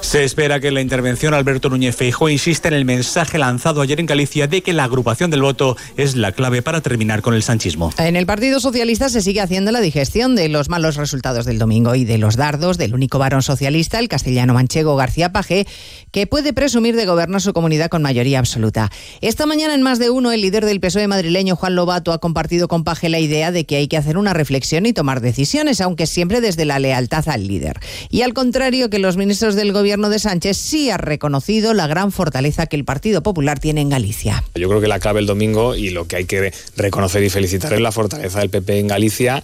Se 0.02 0.24
espera 0.24 0.60
que 0.60 0.70
en 0.70 0.74
la 0.74 0.82
intervención 0.82 1.34
Alberto 1.34 1.70
Núñez 1.70 1.96
Feijóo 1.96 2.30
insiste 2.30 2.68
en 2.68 2.74
el 2.74 2.86
mensaje 2.86 3.38
lanzado 3.38 3.82
ayer 3.82 4.00
en 4.00 4.06
Galicia 4.06 4.48
de 4.48 4.62
que 4.62 4.74
la 4.74 4.86
agrupación 4.86 5.30
del 5.30 5.42
voto 5.42 5.78
es 5.98 6.16
la 6.16 6.32
clave 6.32 6.62
para 6.62 6.82
terminar 6.82 7.22
con 7.22 7.34
el 7.34 7.44
sanchismo. 7.44 7.92
En 7.98 8.16
el 8.16 8.26
Partido 8.26 8.60
Socialista 8.60 9.10
se 9.10 9.22
sigue 9.22 9.42
haciendo 9.42 9.72
la 9.72 9.82
digestión 9.82 10.36
de 10.36 10.50
los 10.50 10.70
malos 10.70 10.96
resultados 10.96 11.46
del 11.46 11.60
domingo 11.60 11.96
y 11.96 12.06
de 12.06 12.18
los 12.18 12.38
dardos 12.38 12.78
del 12.78 12.94
único 12.94 13.20
varón 13.20 13.42
socialista, 13.42 14.00
el 14.00 14.08
castellano 14.08 14.54
manchego 14.54 14.96
García 14.96 15.32
Pajé, 15.32 15.68
que 16.12 16.28
puede 16.28 16.54
presumir 16.54 16.96
de 16.96 17.06
gobernar 17.06 17.42
su 17.42 17.54
comunidad 17.54 17.90
con 17.90 18.02
mayoría 18.02 18.40
absoluta. 18.40 18.90
Esta 19.22 19.46
mañana 19.46 19.76
en 19.76 19.82
más 19.82 20.00
de 20.00 20.10
uno, 20.10 20.32
el 20.32 20.42
líder 20.42 20.66
del 20.66 20.80
PSOE 20.80 21.08
madrileño, 21.08 21.56
Juan 21.56 21.76
Lobato, 21.76 22.14
ha 22.14 22.20
compartido 22.20 22.68
con 22.68 22.84
Pajé 22.84 23.10
la 23.10 23.20
idea 23.20 23.52
de 23.52 23.66
que 23.66 23.76
hay 23.76 23.88
que 23.88 23.98
hacer 23.98 24.18
una 24.18 24.34
reflexión 24.34 24.86
y 24.86 24.94
tomar 24.94 25.22
decisiones, 25.22 25.82
aunque 25.82 26.08
siempre 26.08 26.39
desde 26.42 26.66
la 26.66 26.80
lealtad 26.80 27.28
al 27.30 27.48
líder. 27.48 27.80
Y 28.10 28.22
al 28.22 28.34
contrario 28.34 28.90
que 28.90 29.00
los 29.00 29.18
ministros 29.18 29.56
del 29.56 29.74
gobierno 29.74 30.10
de 30.10 30.20
Sánchez 30.20 30.58
sí 30.58 30.90
ha 30.90 30.98
reconocido 30.98 31.74
la 31.74 31.88
gran 31.88 32.12
fortaleza 32.12 32.68
que 32.68 32.76
el 32.76 32.86
Partido 32.86 33.24
Popular 33.24 33.60
tiene 33.60 33.82
en 33.82 33.90
Galicia. 33.90 34.44
Yo 34.56 34.68
creo 34.70 34.82
que 34.82 34.88
la 34.88 35.00
clave 35.00 35.20
el 35.20 35.26
domingo 35.26 35.76
y 35.76 35.90
lo 35.90 36.08
que 36.08 36.18
hay 36.18 36.26
que 36.26 36.54
reconocer 36.76 37.24
y 37.24 37.30
felicitar 37.30 37.74
es 37.74 37.82
la 37.82 37.92
fortaleza 37.92 38.40
del 38.40 38.50
PP 38.50 38.80
en 38.80 38.88
Galicia 38.88 39.44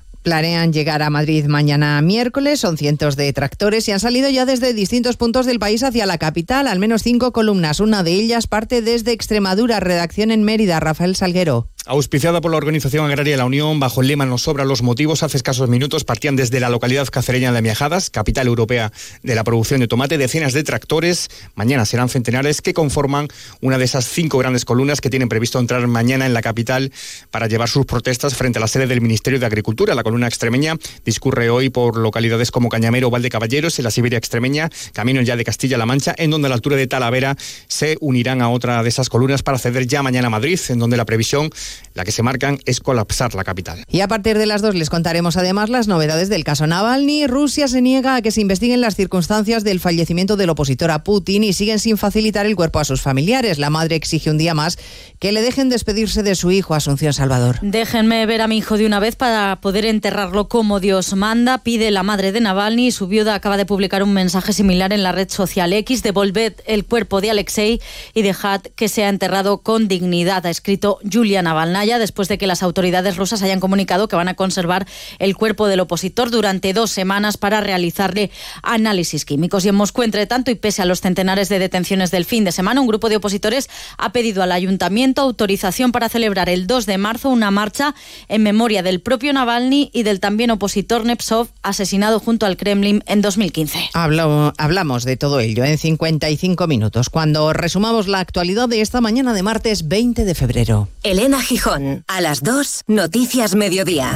Planean 0.23 0.71
llegar 0.71 1.01
a 1.01 1.09
Madrid 1.09 1.45
mañana 1.47 1.99
miércoles, 2.01 2.59
son 2.59 2.77
cientos 2.77 3.15
de 3.15 3.33
tractores 3.33 3.87
y 3.87 3.91
han 3.91 3.99
salido 3.99 4.29
ya 4.29 4.45
desde 4.45 4.73
distintos 4.73 5.17
puntos 5.17 5.47
del 5.47 5.57
país 5.57 5.81
hacia 5.81 6.05
la 6.05 6.19
capital, 6.19 6.67
al 6.67 6.77
menos 6.77 7.01
cinco 7.01 7.31
columnas. 7.31 7.79
Una 7.79 8.03
de 8.03 8.13
ellas 8.13 8.45
parte 8.45 8.83
desde 8.83 9.13
Extremadura, 9.13 9.79
redacción 9.79 10.29
en 10.29 10.43
Mérida, 10.43 10.79
Rafael 10.79 11.15
Salguero. 11.15 11.67
Auspiciada 11.87 12.41
por 12.41 12.51
la 12.51 12.57
Organización 12.57 13.07
Agraria 13.07 13.33
de 13.33 13.37
la 13.37 13.45
Unión, 13.45 13.79
bajo 13.79 14.01
el 14.01 14.07
lema 14.07 14.27
Nos 14.27 14.43
sobran 14.43 14.67
los 14.67 14.83
motivos, 14.83 15.23
hace 15.23 15.37
escasos 15.37 15.67
minutos 15.67 16.03
partían 16.03 16.35
desde 16.35 16.59
la 16.59 16.69
localidad 16.69 17.07
cacereña 17.07 17.51
de 17.51 17.63
Miajadas, 17.63 18.11
capital 18.11 18.45
europea 18.45 18.91
de 19.23 19.33
la 19.33 19.43
producción 19.43 19.79
de 19.79 19.87
tomate, 19.87 20.19
decenas 20.19 20.53
de 20.53 20.63
tractores. 20.63 21.29
Mañana 21.55 21.85
serán 21.85 22.07
centenares 22.07 22.61
que 22.61 22.75
conforman 22.75 23.29
una 23.61 23.79
de 23.79 23.85
esas 23.85 24.05
cinco 24.07 24.37
grandes 24.37 24.63
columnas 24.63 25.01
que 25.01 25.09
tienen 25.09 25.27
previsto 25.27 25.57
entrar 25.57 25.87
mañana 25.87 26.27
en 26.27 26.35
la 26.35 26.43
capital 26.43 26.91
para 27.31 27.47
llevar 27.47 27.67
sus 27.67 27.87
protestas 27.87 28.35
frente 28.35 28.59
a 28.59 28.61
la 28.61 28.67
sede 28.67 28.85
del 28.85 29.01
Ministerio 29.01 29.39
de 29.39 29.47
Agricultura. 29.47 29.95
La 29.95 30.03
columna 30.11 30.27
extremeña 30.27 30.75
discurre 31.05 31.49
hoy 31.49 31.69
por 31.69 31.95
localidades 31.95 32.51
como 32.51 32.67
Cañamero 32.67 33.07
o 33.07 33.11
Valdecaballeros, 33.11 33.79
en 33.79 33.85
la 33.85 33.91
Siberia 33.91 34.17
extremeña, 34.17 34.69
camino 34.91 35.21
ya 35.21 35.37
de 35.37 35.45
Castilla-La 35.45 35.85
Mancha, 35.85 36.13
en 36.17 36.31
donde 36.31 36.47
a 36.47 36.49
la 36.49 36.55
altura 36.55 36.75
de 36.75 36.85
Talavera 36.85 37.37
se 37.69 37.95
unirán 38.01 38.41
a 38.41 38.49
otra 38.49 38.83
de 38.83 38.89
esas 38.89 39.07
columnas 39.07 39.41
para 39.41 39.55
acceder 39.55 39.87
ya 39.87 40.03
mañana 40.03 40.27
a 40.27 40.29
Madrid, 40.29 40.59
en 40.67 40.79
donde 40.79 40.97
la 40.97 41.05
previsión 41.05 41.49
la 41.93 42.03
que 42.03 42.11
se 42.11 42.23
marcan 42.23 42.59
es 42.65 42.81
colapsar 42.81 43.33
la 43.35 43.45
capital. 43.45 43.85
Y 43.89 44.01
a 44.01 44.09
partir 44.09 44.37
de 44.37 44.45
las 44.45 44.61
dos 44.61 44.75
les 44.75 44.89
contaremos 44.89 45.37
además 45.37 45.69
las 45.69 45.87
novedades 45.87 46.27
del 46.27 46.43
caso 46.43 46.67
Navalny. 46.67 47.27
Rusia 47.27 47.69
se 47.69 47.81
niega 47.81 48.15
a 48.15 48.21
que 48.21 48.31
se 48.31 48.41
investiguen 48.41 48.81
las 48.81 48.97
circunstancias 48.97 49.63
del 49.63 49.79
fallecimiento 49.79 50.35
del 50.35 50.49
opositor 50.49 50.91
a 50.91 51.05
Putin 51.05 51.45
y 51.45 51.53
siguen 51.53 51.79
sin 51.79 51.97
facilitar 51.97 52.45
el 52.45 52.57
cuerpo 52.57 52.79
a 52.79 52.83
sus 52.83 53.01
familiares. 53.01 53.59
La 53.59 53.69
madre 53.69 53.95
exige 53.95 54.29
un 54.29 54.37
día 54.37 54.53
más 54.53 54.77
que 55.19 55.31
le 55.31 55.41
dejen 55.41 55.69
despedirse 55.69 56.21
de 56.23 56.35
su 56.35 56.51
hijo, 56.51 56.73
Asunción 56.73 57.13
Salvador. 57.13 57.59
Déjenme 57.61 58.25
ver 58.25 58.41
a 58.41 58.47
mi 58.47 58.57
hijo 58.57 58.77
de 58.77 58.85
una 58.85 58.99
vez 58.99 59.15
para 59.15 59.61
poder 59.61 59.85
enterrarlo 60.01 60.47
como 60.47 60.79
Dios 60.79 61.13
manda, 61.13 61.59
pide 61.59 61.91
la 61.91 62.01
madre 62.01 62.31
de 62.31 62.41
Navalny 62.41 62.91
su 62.91 63.05
viuda 63.05 63.35
acaba 63.35 63.55
de 63.55 63.67
publicar 63.67 64.01
un 64.01 64.13
mensaje 64.13 64.51
similar 64.51 64.93
en 64.93 65.03
la 65.03 65.11
red 65.11 65.29
social 65.29 65.71
X. 65.73 66.01
Devolved 66.01 66.55
el 66.65 66.85
cuerpo 66.85 67.21
de 67.21 67.29
Alexei 67.29 67.79
y 68.15 68.23
dejad 68.23 68.61
que 68.61 68.89
sea 68.89 69.09
enterrado 69.09 69.59
con 69.59 69.87
dignidad, 69.87 70.43
ha 70.47 70.49
escrito 70.49 70.97
Julia 71.07 71.43
Navalny 71.43 71.99
después 71.99 72.29
de 72.29 72.39
que 72.39 72.47
las 72.47 72.63
autoridades 72.63 73.15
rusas 73.15 73.43
hayan 73.43 73.59
comunicado 73.59 74.07
que 74.07 74.15
van 74.15 74.27
a 74.27 74.33
conservar 74.33 74.87
el 75.19 75.35
cuerpo 75.35 75.67
del 75.67 75.81
opositor 75.81 76.31
durante 76.31 76.73
dos 76.73 76.89
semanas 76.89 77.37
para 77.37 77.61
realizarle 77.61 78.31
análisis 78.63 79.23
químicos. 79.23 79.65
Y 79.65 79.69
en 79.69 79.75
Moscú, 79.75 80.01
entre 80.01 80.25
tanto, 80.25 80.49
y 80.49 80.55
pese 80.55 80.81
a 80.81 80.85
los 80.85 81.01
centenares 81.01 81.47
de 81.47 81.59
detenciones 81.59 82.09
del 82.09 82.25
fin 82.25 82.43
de 82.43 82.51
semana, 82.51 82.81
un 82.81 82.87
grupo 82.87 83.07
de 83.07 83.17
opositores 83.17 83.69
ha 83.99 84.11
pedido 84.11 84.41
al 84.41 84.51
ayuntamiento 84.51 85.21
autorización 85.21 85.91
para 85.91 86.09
celebrar 86.09 86.49
el 86.49 86.65
2 86.65 86.87
de 86.87 86.97
marzo 86.97 87.29
una 87.29 87.51
marcha 87.51 87.93
en 88.29 88.41
memoria 88.41 88.81
del 88.81 88.99
propio 88.99 89.31
Navalny 89.31 89.90
y 89.91 90.03
del 90.03 90.19
también 90.19 90.51
opositor 90.51 91.05
Nepsov, 91.05 91.47
asesinado 91.61 92.19
junto 92.19 92.45
al 92.45 92.57
Kremlin 92.57 93.03
en 93.05 93.21
2015. 93.21 93.89
hablamos 93.93 95.03
de 95.03 95.17
todo 95.17 95.39
ello 95.39 95.63
en 95.63 95.77
55 95.77 96.67
minutos, 96.67 97.09
cuando 97.09 97.53
resumamos 97.53 98.07
la 98.07 98.19
actualidad 98.19 98.69
de 98.69 98.81
esta 98.81 99.01
mañana 99.01 99.33
de 99.33 99.43
martes 99.43 99.87
20 99.87 100.25
de 100.25 100.35
febrero. 100.35 100.89
Elena 101.03 101.41
Gijón 101.41 102.03
a 102.07 102.21
las 102.21 102.43
2, 102.43 102.83
Noticias 102.87 103.55
Mediodía. 103.55 104.15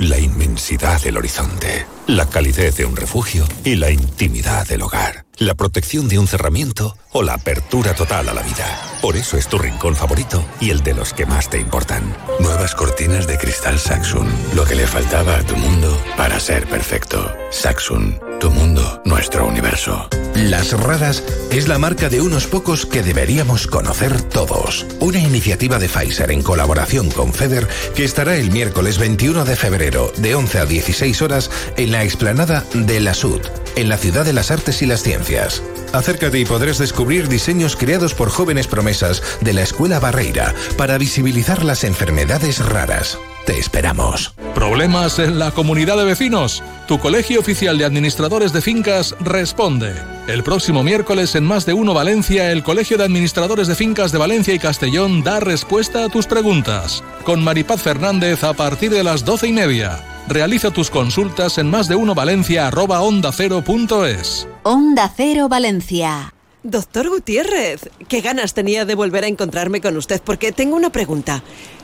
La 0.00 0.18
inmensidad 0.18 1.00
del 1.00 1.16
horizonte, 1.16 1.86
la 2.06 2.26
calidez 2.28 2.76
de 2.76 2.84
un 2.84 2.96
refugio 2.96 3.46
y 3.64 3.76
la 3.76 3.90
intimidad 3.90 4.66
del 4.66 4.82
hogar, 4.82 5.24
la 5.38 5.54
protección 5.54 6.08
de 6.08 6.18
un 6.18 6.26
cerramiento 6.26 6.96
o 7.12 7.22
la 7.22 7.34
apertura 7.34 7.94
total 7.94 8.28
a 8.28 8.34
la 8.34 8.42
vida. 8.42 8.66
Por 9.00 9.16
eso 9.16 9.36
es 9.36 9.48
tu 9.48 9.58
rincón 9.58 9.94
favorito 9.94 10.44
y 10.60 10.70
el 10.70 10.82
de 10.82 10.94
los 10.94 11.12
que 11.12 11.26
más 11.26 11.48
te 11.48 11.60
importan. 11.60 12.14
Nuevas 12.40 12.74
cortinas 12.74 13.26
de 13.26 13.38
cristal 13.38 13.78
Saxon, 13.78 14.26
lo 14.54 14.64
que 14.64 14.74
le 14.74 14.86
faltaba 14.86 15.36
a 15.36 15.42
tu 15.44 15.56
mundo 15.56 15.96
para 16.16 16.40
ser 16.40 16.66
perfecto. 16.66 17.32
Saxon, 17.50 18.20
tu 18.40 18.50
mundo, 18.50 19.00
nuestro 19.04 19.46
universo. 19.46 20.08
Las 20.34 20.72
Raras 20.72 21.22
es 21.52 21.68
la 21.68 21.78
marca 21.78 22.08
de 22.08 22.20
unos 22.20 22.48
pocos 22.48 22.86
que 22.86 23.04
deberíamos 23.04 23.68
conocer 23.68 24.20
todos. 24.22 24.84
Una 24.98 25.20
iniciativa 25.20 25.78
de 25.78 25.88
Pfizer 25.88 26.32
en 26.32 26.42
colaboración 26.42 27.10
con 27.10 27.32
FEDER 27.32 27.68
que 27.94 28.04
estará 28.04 28.36
el 28.36 28.50
miércoles 28.50 28.98
21 28.98 29.44
de 29.44 29.54
febrero 29.54 30.12
de 30.16 30.34
11 30.34 30.58
a 30.58 30.66
16 30.66 31.22
horas 31.22 31.50
en 31.76 31.92
la 31.94 32.02
explanada 32.02 32.64
de 32.74 32.98
la 32.98 33.14
SUD, 33.14 33.40
en 33.76 33.88
la 33.88 33.96
Ciudad 33.96 34.24
de 34.24 34.32
las 34.32 34.50
Artes 34.50 34.82
y 34.82 34.86
las 34.86 35.04
Ciencias. 35.04 35.62
Acércate 35.92 36.40
y 36.40 36.44
podrás 36.44 36.78
descubrir 36.78 37.28
diseños 37.28 37.76
creados 37.76 38.14
por 38.14 38.30
jóvenes 38.30 38.66
promesas 38.66 39.22
de 39.42 39.52
la 39.52 39.62
Escuela 39.62 40.00
Barreira 40.00 40.52
para 40.76 40.98
visibilizar 40.98 41.62
las 41.62 41.84
enfermedades 41.84 42.58
raras. 42.58 43.16
Te 43.46 43.60
esperamos. 43.60 44.34
¿Problemas 44.56 45.20
en 45.20 45.38
la 45.38 45.52
comunidad 45.52 45.96
de 45.96 46.04
vecinos? 46.04 46.64
Tu 46.88 46.98
Colegio 46.98 47.38
Oficial 47.38 47.78
de 47.78 47.84
Administradores 47.84 48.52
de 48.52 48.60
Fincas 48.60 49.14
responde. 49.20 49.94
El 50.26 50.42
próximo 50.42 50.82
miércoles 50.82 51.36
en 51.36 51.44
Más 51.44 51.64
de 51.64 51.74
Uno 51.74 51.94
Valencia, 51.94 52.50
el 52.50 52.64
Colegio 52.64 52.98
de 52.98 53.04
Administradores 53.04 53.68
de 53.68 53.76
Fincas 53.76 54.10
de 54.10 54.18
Valencia 54.18 54.52
y 54.52 54.58
Castellón 54.58 55.22
da 55.22 55.38
respuesta 55.38 56.04
a 56.04 56.08
tus 56.08 56.26
preguntas. 56.26 57.04
Con 57.22 57.44
Maripaz 57.44 57.80
Fernández 57.80 58.42
a 58.42 58.52
partir 58.52 58.90
de 58.90 59.04
las 59.04 59.24
doce 59.24 59.46
y 59.46 59.52
media. 59.52 60.02
Realiza 60.28 60.70
tus 60.70 60.88
consultas 60.88 61.58
en 61.58 61.68
más 61.68 61.86
de 61.86 61.96
uno 61.96 62.14
Valencia 62.14 62.70
onda 62.70 63.30
cero 63.30 63.62
Onda 64.62 65.12
Cero 65.14 65.48
Valencia. 65.50 66.32
Doctor 66.62 67.10
Gutiérrez, 67.10 67.90
qué 68.08 68.22
ganas 68.22 68.54
tenía 68.54 68.86
de 68.86 68.94
volver 68.94 69.24
a 69.24 69.26
encontrarme 69.26 69.82
con 69.82 69.98
usted 69.98 70.22
porque 70.24 70.50
tengo 70.50 70.76
una 70.76 70.88
pregunta. 70.88 71.42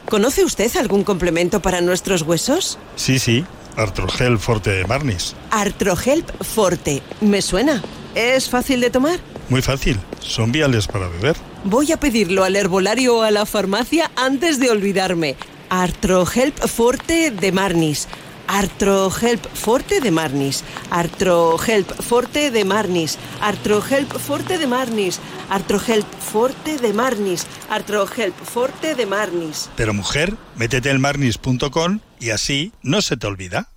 ¿Conoce 0.09 0.43
usted 0.43 0.74
algún 0.78 1.05
complemento 1.05 1.61
para 1.61 1.82
nuestros 1.82 2.22
huesos? 2.22 2.78
Sí, 2.97 3.18
sí, 3.18 3.45
Artrogel 3.76 4.38
Forte 4.38 4.70
de 4.70 4.86
Marnis. 4.86 5.36
Artrogel 5.51 6.24
Forte, 6.41 7.03
me 7.20 7.43
suena. 7.43 7.82
¿Es 8.14 8.49
fácil 8.49 8.80
de 8.80 8.88
tomar? 8.88 9.20
Muy 9.51 9.61
fácil, 9.61 10.01
son 10.20 10.51
viales 10.51 10.86
para 10.86 11.09
beber. 11.09 11.36
Voy 11.64 11.93
a 11.93 11.99
pedirlo 12.01 12.45
al 12.45 12.57
herbolario 12.57 13.18
o 13.18 13.22
a 13.22 13.30
la 13.30 13.45
farmacia 13.45 14.11
antes 14.16 14.59
de 14.59 14.70
olvidarme. 14.70 15.36
Artrohelp 15.68 16.59
Forte 16.66 17.30
de 17.30 17.53
Marnis. 17.53 18.09
Artrohelp 18.51 19.46
Forte 19.55 20.01
de 20.01 20.11
Marnis. 20.11 20.64
Artrohelp 20.90 21.88
Forte 22.03 22.51
de 22.51 22.64
Marnis. 22.64 23.16
Artrohelp 23.40 24.12
Forte 24.18 24.59
de 24.59 24.66
Marnis. 24.66 25.20
Artrohelp 25.48 26.07
Forte 26.18 26.78
de 26.78 26.92
Marnis. 26.92 27.46
Artrohelp 27.68 28.34
Forte 28.34 28.96
de 28.96 29.07
Marnis. 29.07 29.70
Pero 29.76 29.94
mujer, 29.94 30.36
métete 30.57 30.90
en 30.90 31.01
marnis.com 31.01 32.01
y 32.18 32.30
así 32.30 32.72
no 32.82 33.03
se 33.03 33.16
te 33.16 33.28
olvida. 33.28 33.68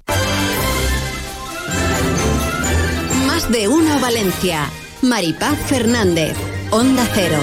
Más 3.27 3.51
de 3.51 3.67
uno 3.67 3.99
Valencia. 3.99 4.67
Maripaz 5.03 5.59
Fernández. 5.67 6.35
Onda 6.71 7.07
Cero. 7.13 7.37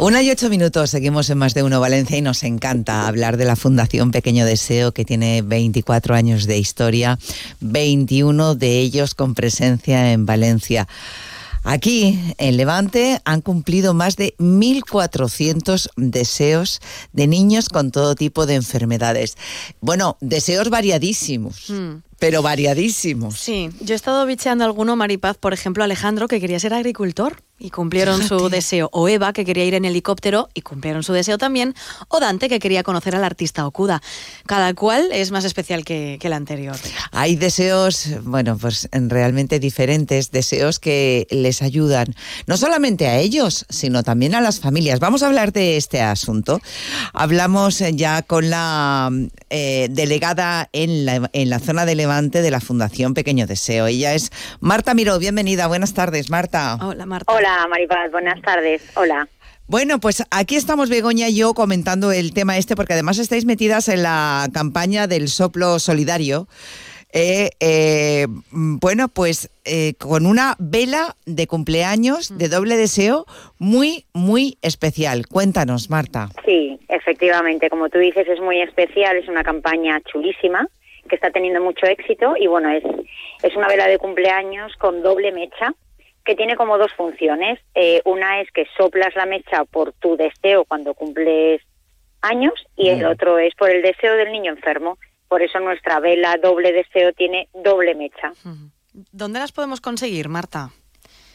Una 0.00 0.22
y 0.22 0.30
ocho 0.30 0.48
minutos, 0.48 0.90
seguimos 0.90 1.28
en 1.28 1.38
Más 1.38 1.54
de 1.54 1.64
Uno 1.64 1.80
Valencia 1.80 2.16
y 2.16 2.22
nos 2.22 2.44
encanta 2.44 3.08
hablar 3.08 3.36
de 3.36 3.44
la 3.44 3.56
Fundación 3.56 4.12
Pequeño 4.12 4.46
Deseo 4.46 4.92
que 4.92 5.04
tiene 5.04 5.42
24 5.42 6.14
años 6.14 6.46
de 6.46 6.56
historia, 6.56 7.18
21 7.58 8.54
de 8.54 8.78
ellos 8.78 9.16
con 9.16 9.34
presencia 9.34 10.12
en 10.12 10.24
Valencia. 10.24 10.86
Aquí, 11.64 12.16
en 12.38 12.56
Levante, 12.56 13.20
han 13.24 13.40
cumplido 13.40 13.92
más 13.92 14.14
de 14.14 14.36
1.400 14.38 15.90
deseos 15.96 16.80
de 17.12 17.26
niños 17.26 17.68
con 17.68 17.90
todo 17.90 18.14
tipo 18.14 18.46
de 18.46 18.54
enfermedades. 18.54 19.36
Bueno, 19.80 20.16
deseos 20.20 20.70
variadísimos. 20.70 21.70
Mm. 21.70 22.02
Pero 22.20 22.40
variadísimos. 22.40 23.36
Sí, 23.36 23.70
yo 23.80 23.94
he 23.94 23.96
estado 23.96 24.24
bicheando 24.26 24.64
alguno, 24.64 24.94
Maripaz, 24.94 25.38
por 25.38 25.52
ejemplo, 25.52 25.82
Alejandro, 25.82 26.28
que 26.28 26.40
quería 26.40 26.60
ser 26.60 26.72
agricultor 26.72 27.42
y 27.58 27.70
cumplieron 27.70 28.22
su 28.26 28.48
deseo. 28.48 28.88
O 28.92 29.08
Eva, 29.08 29.32
que 29.32 29.44
quería 29.44 29.64
ir 29.64 29.74
en 29.74 29.84
helicóptero 29.84 30.48
y 30.54 30.62
cumplieron 30.62 31.02
su 31.02 31.12
deseo 31.12 31.38
también. 31.38 31.74
O 32.08 32.20
Dante, 32.20 32.48
que 32.48 32.58
quería 32.58 32.82
conocer 32.82 33.16
al 33.16 33.24
artista 33.24 33.66
Okuda. 33.66 34.00
Cada 34.46 34.72
cual 34.74 35.08
es 35.12 35.30
más 35.30 35.44
especial 35.44 35.84
que, 35.84 36.18
que 36.20 36.26
el 36.28 36.32
anterior. 36.32 36.76
Hay 37.12 37.36
deseos, 37.36 38.08
bueno, 38.22 38.56
pues 38.56 38.88
realmente 38.92 39.58
diferentes, 39.58 40.30
deseos 40.30 40.78
que 40.78 41.26
les 41.30 41.62
ayudan, 41.62 42.14
no 42.46 42.56
solamente 42.56 43.08
a 43.08 43.18
ellos, 43.18 43.66
sino 43.68 44.02
también 44.02 44.34
a 44.34 44.40
las 44.40 44.60
familias. 44.60 45.00
Vamos 45.00 45.22
a 45.22 45.26
hablar 45.26 45.52
de 45.52 45.76
este 45.76 46.00
asunto. 46.00 46.60
Hablamos 47.12 47.82
ya 47.94 48.22
con 48.22 48.50
la 48.50 49.10
eh, 49.50 49.88
delegada 49.90 50.68
en 50.72 51.04
la, 51.04 51.30
en 51.32 51.50
la 51.50 51.58
zona 51.58 51.86
de 51.86 51.94
Levante 51.94 52.42
de 52.42 52.50
la 52.50 52.60
Fundación 52.60 53.14
Pequeño 53.14 53.46
Deseo. 53.46 53.86
Ella 53.86 54.14
es 54.14 54.30
Marta 54.60 54.94
Miró. 54.94 55.18
Bienvenida. 55.18 55.66
Buenas 55.66 55.94
tardes, 55.94 56.30
Marta. 56.30 56.78
Hola, 56.80 57.06
Marta. 57.06 57.32
Hola, 57.32 57.47
Maripaz. 57.68 58.10
Buenas 58.10 58.40
tardes. 58.42 58.82
Hola. 58.96 59.28
Bueno, 59.66 60.00
pues 60.00 60.24
aquí 60.30 60.56
estamos 60.56 60.88
Begoña 60.88 61.28
y 61.28 61.36
yo 61.36 61.52
comentando 61.52 62.10
el 62.10 62.32
tema 62.32 62.56
este 62.56 62.74
porque 62.74 62.94
además 62.94 63.18
estáis 63.18 63.44
metidas 63.44 63.88
en 63.88 64.02
la 64.02 64.48
campaña 64.52 65.06
del 65.06 65.28
soplo 65.28 65.78
solidario. 65.78 66.46
Eh, 67.12 67.50
eh, 67.60 68.26
bueno, 68.50 69.08
pues 69.08 69.50
eh, 69.64 69.94
con 69.98 70.26
una 70.26 70.56
vela 70.58 71.16
de 71.26 71.46
cumpleaños 71.46 72.36
de 72.36 72.48
doble 72.48 72.76
deseo 72.76 73.24
muy, 73.58 74.04
muy 74.12 74.58
especial. 74.62 75.26
Cuéntanos, 75.26 75.90
Marta. 75.90 76.28
Sí, 76.44 76.78
efectivamente, 76.88 77.70
como 77.70 77.88
tú 77.88 77.98
dices, 77.98 78.26
es 78.28 78.40
muy 78.40 78.60
especial, 78.60 79.16
es 79.16 79.28
una 79.28 79.42
campaña 79.42 80.00
chulísima 80.02 80.66
que 81.08 81.14
está 81.14 81.30
teniendo 81.30 81.62
mucho 81.62 81.86
éxito 81.86 82.34
y 82.38 82.46
bueno, 82.46 82.70
es, 82.70 82.84
es 83.42 83.56
una 83.56 83.68
vela 83.68 83.86
de 83.86 83.98
cumpleaños 83.98 84.72
con 84.76 85.02
doble 85.02 85.32
mecha 85.32 85.74
que 86.28 86.36
tiene 86.36 86.56
como 86.56 86.76
dos 86.76 86.92
funciones. 86.92 87.58
Eh, 87.74 88.02
una 88.04 88.42
es 88.42 88.50
que 88.52 88.66
soplas 88.76 89.16
la 89.16 89.24
mecha 89.24 89.64
por 89.64 89.94
tu 89.94 90.14
deseo 90.18 90.66
cuando 90.66 90.92
cumples 90.92 91.62
años 92.20 92.52
y 92.76 92.90
el 92.90 93.06
otro 93.06 93.38
es 93.38 93.54
por 93.54 93.70
el 93.70 93.80
deseo 93.80 94.14
del 94.14 94.30
niño 94.30 94.52
enfermo. 94.52 94.98
Por 95.26 95.40
eso 95.40 95.58
nuestra 95.58 96.00
vela 96.00 96.36
doble 96.36 96.72
deseo 96.72 97.14
tiene 97.14 97.48
doble 97.54 97.94
mecha. 97.94 98.32
¿Dónde 99.10 99.38
las 99.38 99.52
podemos 99.52 99.80
conseguir, 99.80 100.28
Marta? 100.28 100.68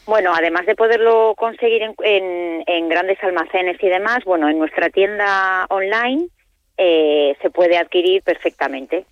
Bueno, 0.06 0.32
además 0.32 0.64
de 0.66 0.76
poderlo 0.76 1.34
conseguir 1.36 1.82
en, 1.82 1.94
en- 2.04 2.62
en 2.66 2.88
grandes 2.88 3.18
almacenes 3.24 3.82
y 3.82 3.88
demás, 3.88 4.18
bueno, 4.24 4.48
en 4.48 4.58
nuestra 4.58 4.90
tienda 4.90 5.66
online 5.70 6.28
eh, 6.76 7.36
se 7.42 7.50
puede 7.50 7.78
adquirir 7.78 8.22
perfectamente. 8.22 9.06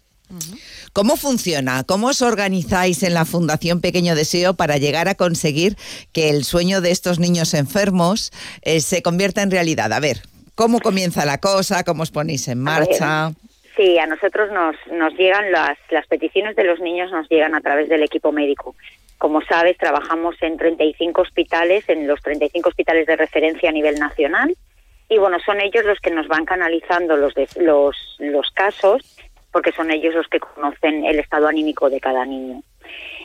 ¿Cómo 0.93 1.17
funciona? 1.17 1.85
¿Cómo 1.85 2.09
os 2.09 2.21
organizáis 2.21 3.03
en 3.03 3.15
la 3.15 3.25
Fundación 3.25 3.81
Pequeño 3.81 4.15
Deseo 4.15 4.53
para 4.53 4.77
llegar 4.77 5.09
a 5.09 5.15
conseguir 5.15 5.77
que 6.13 6.29
el 6.29 6.45
sueño 6.45 6.83
de 6.83 6.91
estos 6.91 7.19
niños 7.19 7.55
enfermos 7.55 8.31
eh, 8.61 8.81
se 8.81 9.01
convierta 9.01 9.41
en 9.41 9.51
realidad? 9.51 9.91
A 9.95 10.01
ver, 10.01 10.19
¿cómo 10.55 10.81
comienza 10.81 11.25
la 11.25 11.39
cosa? 11.39 11.83
¿Cómo 11.85 12.03
os 12.03 12.11
ponéis 12.11 12.47
en 12.49 12.61
marcha? 12.61 13.33
Sí, 13.75 13.99
a 13.99 14.07
nosotros 14.07 14.51
nos, 14.53 14.77
nos 14.93 15.15
llegan 15.15 15.51
las, 15.51 15.79
las 15.91 16.07
peticiones 16.09 16.57
de 16.57 16.65
los 16.65 16.79
niños, 16.79 17.11
nos 17.11 17.27
llegan 17.31 17.55
a 17.55 17.63
través 17.63 17.89
del 17.89 18.03
equipo 18.03 18.31
médico. 18.31 18.77
Como 19.17 19.41
sabes, 19.41 19.79
trabajamos 19.79 20.37
en 20.43 20.59
35 20.59 21.23
hospitales, 21.23 21.89
en 21.89 22.07
los 22.07 22.21
35 22.21 22.69
hospitales 22.69 23.07
de 23.07 23.17
referencia 23.17 23.71
a 23.71 23.73
nivel 23.73 23.99
nacional, 23.99 24.55
y 25.13 25.19
bueno, 25.19 25.39
son 25.45 25.61
ellos 25.61 25.85
los 25.85 26.01
que 26.01 26.11
nos 26.11 26.27
van 26.27 26.47
canalizando 26.47 27.19
los, 27.19 27.35
los, 27.57 28.17
los 28.19 28.51
casos, 28.53 29.03
porque 29.53 29.73
son 29.73 29.91
ellos 29.91 30.15
los 30.15 30.27
que 30.29 30.41
conocen 30.41 31.05
el 31.05 31.19
estado 31.19 31.47
anímico 31.47 31.91
de 31.91 32.01
cada 32.01 32.25
niño. 32.25 32.63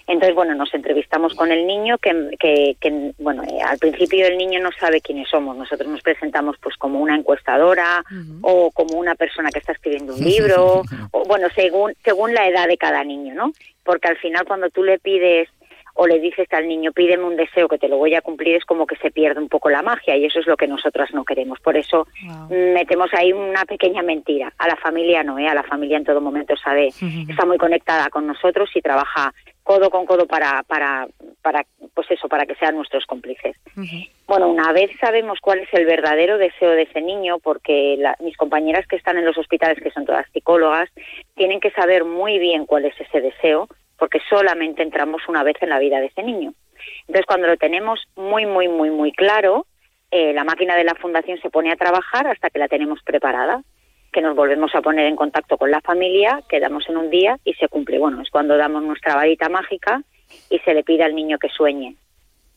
Entonces, 0.08 0.36
bueno, 0.36 0.56
nos 0.56 0.74
entrevistamos 0.74 1.34
con 1.34 1.52
el 1.52 1.68
niño, 1.68 1.98
que, 1.98 2.30
que, 2.40 2.78
que, 2.80 3.12
bueno, 3.18 3.44
eh, 3.44 3.60
al 3.62 3.78
principio 3.78 4.26
el 4.26 4.38
niño 4.38 4.62
no 4.62 4.70
sabe 4.80 5.02
quiénes 5.02 5.28
somos. 5.30 5.58
Nosotros 5.58 5.90
nos 5.90 6.02
presentamos 6.02 6.56
pues 6.62 6.78
como 6.78 7.00
una 7.00 7.16
encuestadora 7.16 8.06
o 8.42 8.72
como 8.72 8.98
una 8.98 9.16
persona 9.16 9.50
que 9.50 9.60
está 9.60 9.74
escribiendo 9.74 10.16
un 10.16 10.24
libro, 10.24 10.84
o 11.12 11.24
bueno, 11.26 11.50
según, 11.54 11.94
según 12.06 12.34
la 12.34 12.48
edad 12.48 12.68
de 12.68 12.78
cada 12.78 13.04
niño, 13.04 13.34
¿no? 13.36 13.52
Porque 13.84 14.08
al 14.08 14.18
final 14.18 14.46
cuando 14.46 14.70
tú 14.70 14.84
le 14.84 14.98
pides 14.98 15.50
o 16.00 16.06
le 16.08 16.20
dices 16.20 16.48
al 16.54 16.68
niño, 16.68 16.92
pídeme 16.92 17.24
un 17.24 17.36
deseo 17.36 17.68
que 17.68 17.80
te 17.80 17.88
lo 17.90 17.98
voy 17.98 18.14
a 18.14 18.22
cumplir, 18.22 18.56
es 18.56 18.66
como 18.66 18.86
que 18.86 18.96
se 18.98 19.10
pierde 19.10 19.40
un 19.42 19.50
poco 19.50 19.70
la 19.72 19.82
magia 19.82 20.16
y 20.16 20.26
eso 20.26 20.40
es 20.40 20.46
lo 20.46 20.56
que 20.56 20.68
nosotras 20.68 21.10
no 21.12 21.26
queremos. 21.26 21.60
Por 21.60 21.76
eso 21.76 22.08
mm, 22.50 22.74
metemos 22.74 23.12
ahí 23.14 23.34
una 23.34 23.66
pequeña 23.66 24.04
mentira. 24.04 24.54
A 24.60 24.68
la 24.68 24.76
familia 24.76 25.24
no, 25.24 25.40
¿eh? 25.40 25.48
A 25.48 25.56
la 25.56 25.64
familia 25.64 25.98
en 25.98 26.06
todo 26.06 26.22
momento 26.22 26.56
sabe, 26.56 26.92
está 27.30 27.46
muy 27.46 27.58
conectada 27.58 28.10
con 28.10 28.28
nosotros 28.28 28.70
y 28.76 28.82
trabaja 28.82 29.34
codo 29.64 29.90
con 29.90 30.06
codo 30.06 30.28
para, 30.28 30.64
para, 30.64 31.08
para, 31.42 31.66
pues 31.94 32.10
eso, 32.12 32.30
para 32.30 32.46
que 32.46 32.56
sean 32.56 32.76
nuestros 32.76 33.06
cómplices. 33.06 33.56
Bueno, 34.28 34.50
una 34.50 34.72
vez 34.74 34.92
sabemos 35.02 35.40
cuál 35.42 35.60
es 35.60 35.70
el 35.74 35.86
verdadero 35.86 36.38
deseo 36.38 36.72
de 36.72 36.84
ese 36.84 37.02
niño, 37.02 37.40
porque 37.40 37.96
la- 37.98 38.16
mis 38.20 38.38
compañeras 38.38 38.86
que 38.88 38.96
están 38.98 39.18
en 39.18 39.26
los 39.26 39.38
hospitales, 39.38 39.82
que 39.82 39.92
son 39.92 40.06
todas 40.06 40.26
psicólogas, 40.32 40.90
tienen 41.36 41.60
que 41.60 41.72
saber 41.72 42.06
muy 42.06 42.38
bien 42.40 42.66
cuál 42.66 42.86
es 42.86 42.94
ese 43.02 43.20
deseo, 43.20 43.68
porque 43.98 44.20
solamente 44.30 44.84
entramos 44.84 45.22
una 45.28 45.44
vez 45.44 45.56
en 45.62 45.70
la 45.70 45.80
vida 45.80 46.00
de 46.00 46.08
ese 46.08 46.24
niño. 46.24 46.54
Entonces, 47.02 47.26
cuando 47.26 47.48
lo 47.48 47.58
tenemos 47.58 48.00
muy, 48.16 48.46
muy, 48.46 48.68
muy, 48.68 48.90
muy 48.90 49.12
claro, 49.12 49.66
eh, 50.12 50.34
la 50.34 50.44
máquina 50.44 50.76
de 50.76 50.84
la 50.84 50.96
fundación 50.96 51.40
se 51.42 51.50
pone 51.50 51.72
a 51.72 51.76
trabajar 51.76 52.28
hasta 52.28 52.50
que 52.50 52.60
la 52.60 52.68
tenemos 52.68 53.02
preparada, 53.04 53.64
que 54.12 54.22
nos 54.22 54.36
volvemos 54.36 54.74
a 54.74 54.82
poner 54.82 55.06
en 55.06 55.16
contacto 55.16 55.58
con 55.58 55.70
la 55.70 55.82
familia, 55.82 56.42
quedamos 56.50 56.88
en 56.90 56.98
un 56.98 57.10
día 57.10 57.38
y 57.44 57.54
se 57.56 57.68
cumple. 57.68 58.00
Bueno, 58.00 58.22
es 58.22 58.30
cuando 58.30 58.58
damos 58.58 58.84
nuestra 58.84 59.16
varita 59.16 59.50
mágica 59.50 60.02
y 60.50 60.60
se 60.60 60.74
le 60.74 60.84
pide 60.84 61.04
al 61.04 61.16
niño 61.16 61.38
que 61.38 61.50
sueñe. 61.50 61.96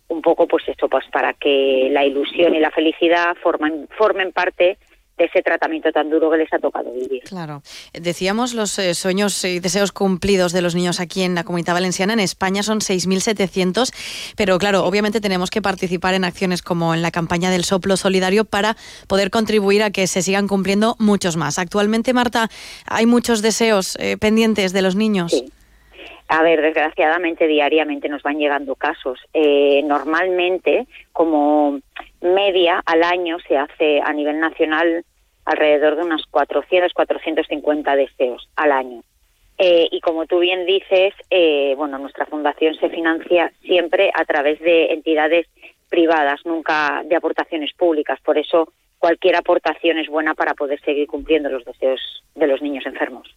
Un 0.09 0.22
poco, 0.22 0.47
pues 0.47 0.66
esto, 0.68 0.88
pues 0.88 1.05
para 1.12 1.34
que 1.34 1.88
la 1.91 2.05
ilusión 2.05 2.55
y 2.55 2.61
la 2.61 2.70
felicidad 2.70 3.36
formen, 3.43 4.32
parte 4.32 4.76
ese 5.25 5.43
tratamiento 5.43 5.93
tan 5.93 6.11
duro 6.11 6.31
que 6.31 6.39
les 6.39 6.53
ha 6.53 6.59
tocado 6.59 6.93
vivir. 6.93 7.23
Claro. 7.25 7.62
Decíamos 7.93 8.55
los 8.55 8.79
eh, 8.79 8.95
sueños 8.95 9.45
y 9.45 9.61
deseos 9.61 9.93
cumplidos 9.93 10.53
de 10.53 10.62
los 10.62 10.75
niños 10.75 11.01
aquí 11.01 11.23
en 11.23 11.35
la 11.35 11.45
Comunidad 11.45 11.75
Valenciana. 11.75 12.12
En 12.12 12.21
España 12.21 12.62
son 12.62 12.81
6.700, 12.81 13.93
pero 14.37 14.59
claro, 14.59 14.85
obviamente 14.85 15.21
tenemos 15.21 15.51
que 15.51 15.62
participar 15.62 16.14
en 16.14 16.25
acciones 16.25 16.62
como 16.62 16.95
en 16.95 17.03
la 17.03 17.11
campaña 17.11 17.51
del 17.51 17.64
soplo 17.64 17.97
solidario 17.97 18.45
para 18.45 18.77
poder 19.07 19.31
contribuir 19.31 19.83
a 19.83 19.91
que 19.91 20.07
se 20.07 20.23
sigan 20.23 20.49
cumpliendo 20.49 20.97
muchos 20.99 21.37
más. 21.37 21.59
Actualmente, 21.59 22.12
Marta, 22.12 22.49
hay 22.87 23.07
muchos 23.07 23.43
deseos 23.43 23.97
eh, 24.01 24.16
pendientes 24.18 24.73
de 24.73 24.83
los 24.83 24.97
niños. 24.97 25.45
A 26.33 26.45
ver, 26.45 26.62
desgraciadamente 26.62 27.49
diariamente 27.49 28.09
nos 28.09 28.23
van 28.23 28.39
llegando 28.39 28.77
casos. 28.77 29.18
Eh, 29.35 29.83
normalmente, 29.83 30.87
como 31.12 31.81
media 32.21 32.81
al 32.87 33.03
año, 33.03 33.39
se 33.49 33.59
hace 33.59 34.01
a 34.01 34.12
nivel 34.12 34.39
nacional 34.39 35.05
alrededor 35.45 35.97
de 35.97 36.05
unos 36.05 36.24
400, 36.30 36.93
450 36.93 37.97
deseos 37.97 38.49
al 38.57 38.72
año. 38.72 39.03
Eh, 39.59 39.88
y 39.93 40.01
como 40.01 40.26
tú 40.26 40.38
bien 40.38 40.64
dices, 40.64 41.12
eh, 41.28 41.74
bueno, 41.76 41.99
nuestra 41.99 42.24
fundación 42.26 42.74
se 42.76 42.88
financia 42.88 43.53
siempre 43.62 44.11
a 44.14 44.24
través 44.24 44.59
de 44.61 44.93
entidades 44.93 45.47
privadas, 45.91 46.41
nunca 46.47 47.03
de 47.05 47.16
aportaciones 47.16 47.74
públicas. 47.74 48.18
Por 48.24 48.38
eso 48.38 48.72
cualquier 48.99 49.36
aportación 49.36 49.99
es 49.99 50.09
buena 50.09 50.34
para 50.34 50.55
poder 50.55 50.80
seguir 50.80 51.07
cumpliendo 51.07 51.51
los 51.51 51.64
deseos 51.64 52.01
de 52.34 52.47
los 52.47 52.62
niños 52.62 52.86
enfermos. 52.86 53.28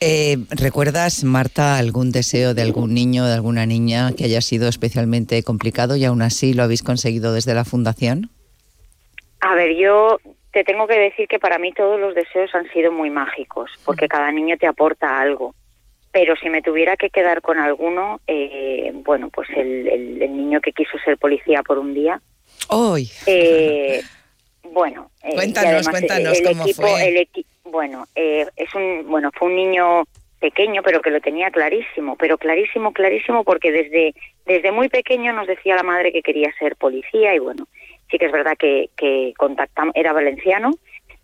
Eh, 0.00 0.36
¿Recuerdas, 0.50 1.22
Marta, 1.22 1.76
algún 1.76 2.10
deseo 2.10 2.54
de 2.54 2.62
algún 2.62 2.94
niño 2.94 3.24
o 3.24 3.26
de 3.26 3.34
alguna 3.34 3.66
niña 3.66 4.12
que 4.16 4.24
haya 4.24 4.40
sido 4.40 4.68
especialmente 4.68 5.42
complicado 5.42 5.96
y 5.96 6.04
aún 6.04 6.22
así 6.22 6.54
lo 6.54 6.62
habéis 6.62 6.82
conseguido 6.82 7.32
desde 7.32 7.54
la 7.54 7.64
Fundación? 7.64 8.30
A 9.40 9.54
ver, 9.54 9.76
yo 9.76 10.18
te 10.52 10.64
tengo 10.64 10.86
que 10.86 10.98
decir 10.98 11.26
que 11.28 11.38
para 11.38 11.58
mí 11.58 11.72
todos 11.72 11.98
los 11.98 12.14
deseos 12.14 12.54
han 12.54 12.70
sido 12.72 12.92
muy 12.92 13.10
mágicos, 13.10 13.70
porque 13.84 14.08
cada 14.08 14.30
niño 14.30 14.56
te 14.58 14.66
aporta 14.66 15.20
algo. 15.20 15.54
Pero 16.12 16.36
si 16.36 16.50
me 16.50 16.60
tuviera 16.60 16.96
que 16.96 17.08
quedar 17.08 17.40
con 17.40 17.58
alguno, 17.58 18.20
eh, 18.26 18.90
bueno, 18.94 19.30
pues 19.30 19.48
el, 19.56 19.88
el- 19.88 20.22
el 20.22 20.36
niño 20.36 20.60
que 20.60 20.72
quiso 20.72 20.98
ser 21.04 21.16
policía 21.16 21.62
por 21.62 21.78
un 21.78 21.94
día. 21.94 22.20
Hoy. 22.68 23.08
Eh, 23.26 24.02
bueno, 24.64 25.10
eh, 25.22 25.34
Cuéntanos, 25.34 25.70
además 25.86 25.88
cuéntanos 25.90 26.38
el 26.38 26.46
cómo 26.46 26.62
equipo, 26.64 26.82
fue. 26.82 27.08
el 27.08 27.28
bueno, 27.64 28.06
eh, 28.14 28.46
es 28.56 28.74
un, 28.74 29.06
bueno, 29.08 29.30
fue 29.32 29.48
un 29.48 29.56
niño 29.56 30.04
pequeño, 30.38 30.82
pero 30.82 31.00
que 31.00 31.10
lo 31.10 31.20
tenía 31.20 31.50
clarísimo, 31.50 32.16
pero 32.16 32.36
clarísimo, 32.36 32.92
clarísimo, 32.92 33.44
porque 33.44 33.72
desde 33.72 34.14
desde 34.44 34.72
muy 34.72 34.88
pequeño 34.88 35.32
nos 35.32 35.46
decía 35.46 35.76
la 35.76 35.82
madre 35.84 36.12
que 36.12 36.20
quería 36.22 36.52
ser 36.58 36.76
policía 36.76 37.34
y 37.34 37.38
bueno, 37.38 37.66
sí 38.12 38.18
que 38.18 38.26
es 38.26 38.32
verdad 38.32 38.56
que, 38.56 38.90
que 38.96 39.32
contactamos, 39.36 39.96
era 39.96 40.12
valenciano, 40.12 40.70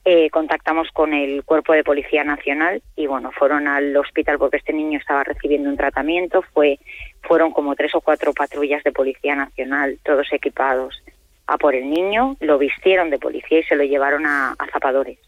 eh, 0.04 0.30
contactamos 0.30 0.88
con 0.92 1.12
el 1.12 1.44
Cuerpo 1.44 1.74
de 1.74 1.84
Policía 1.84 2.24
Nacional 2.24 2.82
y 2.96 3.06
bueno, 3.06 3.30
fueron 3.30 3.68
al 3.68 3.94
hospital 3.94 4.38
porque 4.38 4.56
este 4.56 4.72
niño 4.72 4.98
estaba 4.98 5.22
recibiendo 5.22 5.68
un 5.68 5.76
tratamiento, 5.76 6.42
fue, 6.54 6.78
fueron 7.22 7.52
como 7.52 7.76
tres 7.76 7.94
o 7.94 8.00
cuatro 8.00 8.32
patrullas 8.32 8.82
de 8.84 8.92
Policía 8.92 9.36
Nacional, 9.36 9.98
todos 10.02 10.32
equipados 10.32 11.02
a 11.46 11.58
por 11.58 11.74
el 11.74 11.90
niño, 11.90 12.36
lo 12.40 12.58
vistieron 12.58 13.10
de 13.10 13.18
policía 13.18 13.60
y 13.60 13.62
se 13.64 13.76
lo 13.76 13.82
llevaron 13.84 14.26
a, 14.26 14.54
a 14.58 14.66
zapadores. 14.70 15.18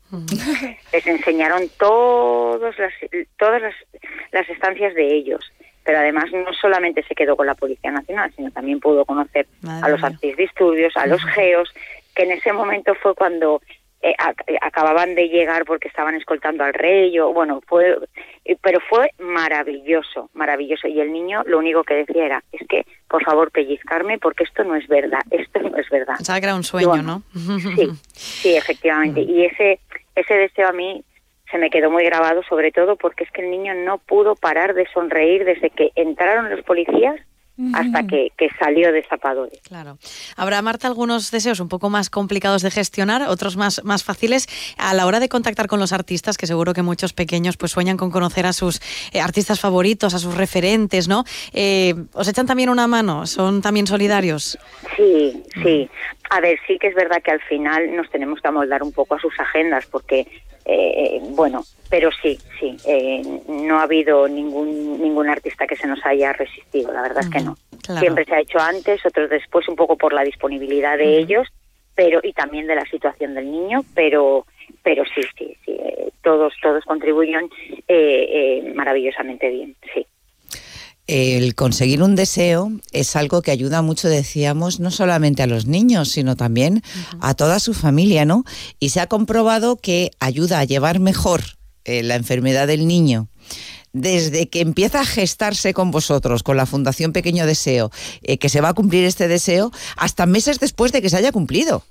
Les 0.92 1.06
enseñaron 1.06 1.62
todos 1.78 2.78
las, 2.78 2.92
todas 3.38 3.62
las, 3.62 3.74
las 4.32 4.48
estancias 4.48 4.94
de 4.94 5.14
ellos 5.14 5.40
pero 5.84 5.98
además 5.98 6.26
no 6.32 6.52
solamente 6.60 7.02
se 7.04 7.14
quedó 7.14 7.36
con 7.36 7.46
la 7.46 7.54
Policía 7.54 7.90
Nacional, 7.90 8.32
sino 8.36 8.50
también 8.50 8.80
pudo 8.80 9.04
conocer 9.04 9.46
a 9.82 9.88
los 9.88 10.00
antidisturbios, 10.06 10.96
a 10.96 11.06
los 11.06 11.24
geos, 11.34 11.72
que 12.14 12.24
en 12.24 12.32
ese 12.32 12.52
momento 12.52 12.94
fue 12.96 13.14
cuando 13.14 13.60
eh, 14.02 14.14
ac- 14.18 14.44
eh, 14.46 14.56
acababan 14.62 15.14
de 15.14 15.28
llegar 15.28 15.64
porque 15.66 15.88
estaban 15.88 16.14
escoltando 16.14 16.64
al 16.64 16.72
rey, 16.74 17.18
o 17.18 17.32
bueno, 17.34 17.60
fue, 17.66 17.98
eh, 18.46 18.56
pero 18.62 18.80
fue 18.88 19.10
maravilloso, 19.18 20.30
maravilloso. 20.32 20.88
Y 20.88 21.00
el 21.00 21.12
niño 21.12 21.42
lo 21.46 21.58
único 21.58 21.84
que 21.84 21.94
decía 21.94 22.24
era, 22.26 22.44
es 22.52 22.66
que, 22.68 22.86
por 23.08 23.22
favor, 23.24 23.50
pellizcarme 23.50 24.18
porque 24.18 24.44
esto 24.44 24.64
no 24.64 24.74
es 24.74 24.86
verdad, 24.88 25.20
esto 25.30 25.60
no 25.60 25.76
es 25.76 25.88
verdad. 25.90 26.14
Pensaba 26.16 26.40
que 26.40 26.46
era 26.46 26.54
un 26.54 26.64
sueño, 26.64 26.88
bueno, 26.88 27.22
¿no? 27.34 27.60
Sí, 27.76 27.88
sí, 28.12 28.56
efectivamente. 28.56 29.20
Y 29.28 29.44
ese, 29.44 29.80
ese 30.14 30.34
deseo 30.34 30.68
a 30.68 30.72
mí 30.72 31.02
se 31.50 31.58
me 31.58 31.70
quedó 31.70 31.90
muy 31.90 32.04
grabado, 32.04 32.42
sobre 32.48 32.72
todo 32.72 32.96
porque 32.96 33.24
es 33.24 33.30
que 33.30 33.42
el 33.42 33.50
niño 33.50 33.74
no 33.74 33.98
pudo 33.98 34.34
parar 34.34 34.74
de 34.74 34.86
sonreír 34.92 35.44
desde 35.44 35.70
que 35.70 35.90
entraron 35.94 36.50
los 36.50 36.62
policías 36.64 37.20
hasta 37.74 38.06
que, 38.06 38.32
que 38.38 38.48
salió 38.58 38.92
de 38.92 39.02
zapadores. 39.02 39.60
Claro. 39.60 39.98
Habrá, 40.36 40.62
Marta, 40.62 40.86
algunos 40.86 41.30
deseos 41.30 41.60
un 41.60 41.68
poco 41.68 41.90
más 41.90 42.08
complicados 42.08 42.62
de 42.62 42.70
gestionar, 42.70 43.22
otros 43.28 43.56
más, 43.56 43.84
más 43.84 44.02
fáciles. 44.02 44.46
A 44.78 44.94
la 44.94 45.06
hora 45.06 45.20
de 45.20 45.28
contactar 45.28 45.66
con 45.66 45.78
los 45.78 45.92
artistas, 45.92 46.38
que 46.38 46.46
seguro 46.46 46.72
que 46.72 46.82
muchos 46.82 47.12
pequeños 47.12 47.56
pues 47.56 47.72
sueñan 47.72 47.96
con 47.96 48.10
conocer 48.10 48.46
a 48.46 48.52
sus 48.52 48.80
eh, 49.12 49.20
artistas 49.20 49.60
favoritos, 49.60 50.14
a 50.14 50.18
sus 50.18 50.36
referentes, 50.36 51.08
¿no? 51.08 51.24
Eh, 51.52 51.94
¿Os 52.14 52.28
echan 52.28 52.46
también 52.46 52.70
una 52.70 52.86
mano? 52.86 53.26
¿Son 53.26 53.60
también 53.60 53.86
solidarios? 53.86 54.58
Sí, 54.96 55.42
sí. 55.62 55.90
A 56.30 56.40
ver, 56.40 56.58
sí 56.66 56.78
que 56.78 56.88
es 56.88 56.94
verdad 56.94 57.22
que 57.22 57.32
al 57.32 57.42
final 57.42 57.94
nos 57.94 58.08
tenemos 58.10 58.40
que 58.40 58.48
amoldar 58.48 58.82
un 58.82 58.92
poco 58.92 59.16
a 59.16 59.20
sus 59.20 59.38
agendas 59.38 59.84
porque, 59.86 60.26
eh, 60.64 61.20
bueno, 61.30 61.62
pero 61.88 62.10
sí, 62.22 62.38
sí. 62.58 62.76
eh, 62.86 63.22
no 63.48 63.78
ha 63.78 63.82
habido 63.82 64.28
ningún 64.28 65.00
ningún 65.00 65.28
artista 65.28 65.66
que 65.66 65.76
se 65.76 65.86
nos 65.86 66.04
haya 66.04 66.32
resistido, 66.32 66.92
la 66.92 67.02
verdad 67.02 67.24
es 67.24 67.30
que 67.30 67.40
no. 67.40 67.56
Claro. 67.82 68.00
Siempre 68.00 68.24
se 68.24 68.34
ha 68.34 68.40
hecho 68.40 68.58
antes, 68.58 69.04
otros 69.04 69.30
después, 69.30 69.68
un 69.68 69.76
poco 69.76 69.96
por 69.96 70.12
la 70.12 70.22
disponibilidad 70.22 70.98
de 70.98 71.18
ellos, 71.18 71.48
pero 71.94 72.20
y 72.22 72.32
también 72.32 72.66
de 72.66 72.76
la 72.76 72.84
situación 72.84 73.34
del 73.34 73.50
niño, 73.50 73.84
pero 73.94 74.46
pero 74.82 75.04
sí, 75.14 75.22
sí, 75.36 75.56
sí. 75.64 75.72
eh, 75.72 76.10
todos 76.22 76.52
todos 76.62 76.84
contribuyen 76.84 77.50
eh, 77.88 78.62
eh, 78.68 78.72
maravillosamente 78.74 79.48
bien, 79.48 79.76
sí. 79.94 80.06
El 81.12 81.56
conseguir 81.56 82.04
un 82.04 82.14
deseo 82.14 82.70
es 82.92 83.16
algo 83.16 83.42
que 83.42 83.50
ayuda 83.50 83.82
mucho, 83.82 84.08
decíamos, 84.08 84.78
no 84.78 84.92
solamente 84.92 85.42
a 85.42 85.48
los 85.48 85.66
niños, 85.66 86.10
sino 86.10 86.36
también 86.36 86.84
a 87.18 87.34
toda 87.34 87.58
su 87.58 87.74
familia, 87.74 88.24
¿no? 88.24 88.44
Y 88.78 88.90
se 88.90 89.00
ha 89.00 89.08
comprobado 89.08 89.74
que 89.74 90.12
ayuda 90.20 90.60
a 90.60 90.64
llevar 90.64 91.00
mejor 91.00 91.42
eh, 91.84 92.04
la 92.04 92.14
enfermedad 92.14 92.68
del 92.68 92.86
niño 92.86 93.26
desde 93.92 94.48
que 94.48 94.60
empieza 94.60 95.00
a 95.00 95.04
gestarse 95.04 95.74
con 95.74 95.90
vosotros, 95.90 96.44
con 96.44 96.56
la 96.56 96.64
Fundación 96.64 97.12
Pequeño 97.12 97.44
Deseo, 97.44 97.90
eh, 98.22 98.38
que 98.38 98.48
se 98.48 98.60
va 98.60 98.68
a 98.68 98.74
cumplir 98.74 99.04
este 99.04 99.26
deseo, 99.26 99.72
hasta 99.96 100.26
meses 100.26 100.60
después 100.60 100.92
de 100.92 101.02
que 101.02 101.10
se 101.10 101.16
haya 101.16 101.32
cumplido. 101.32 101.82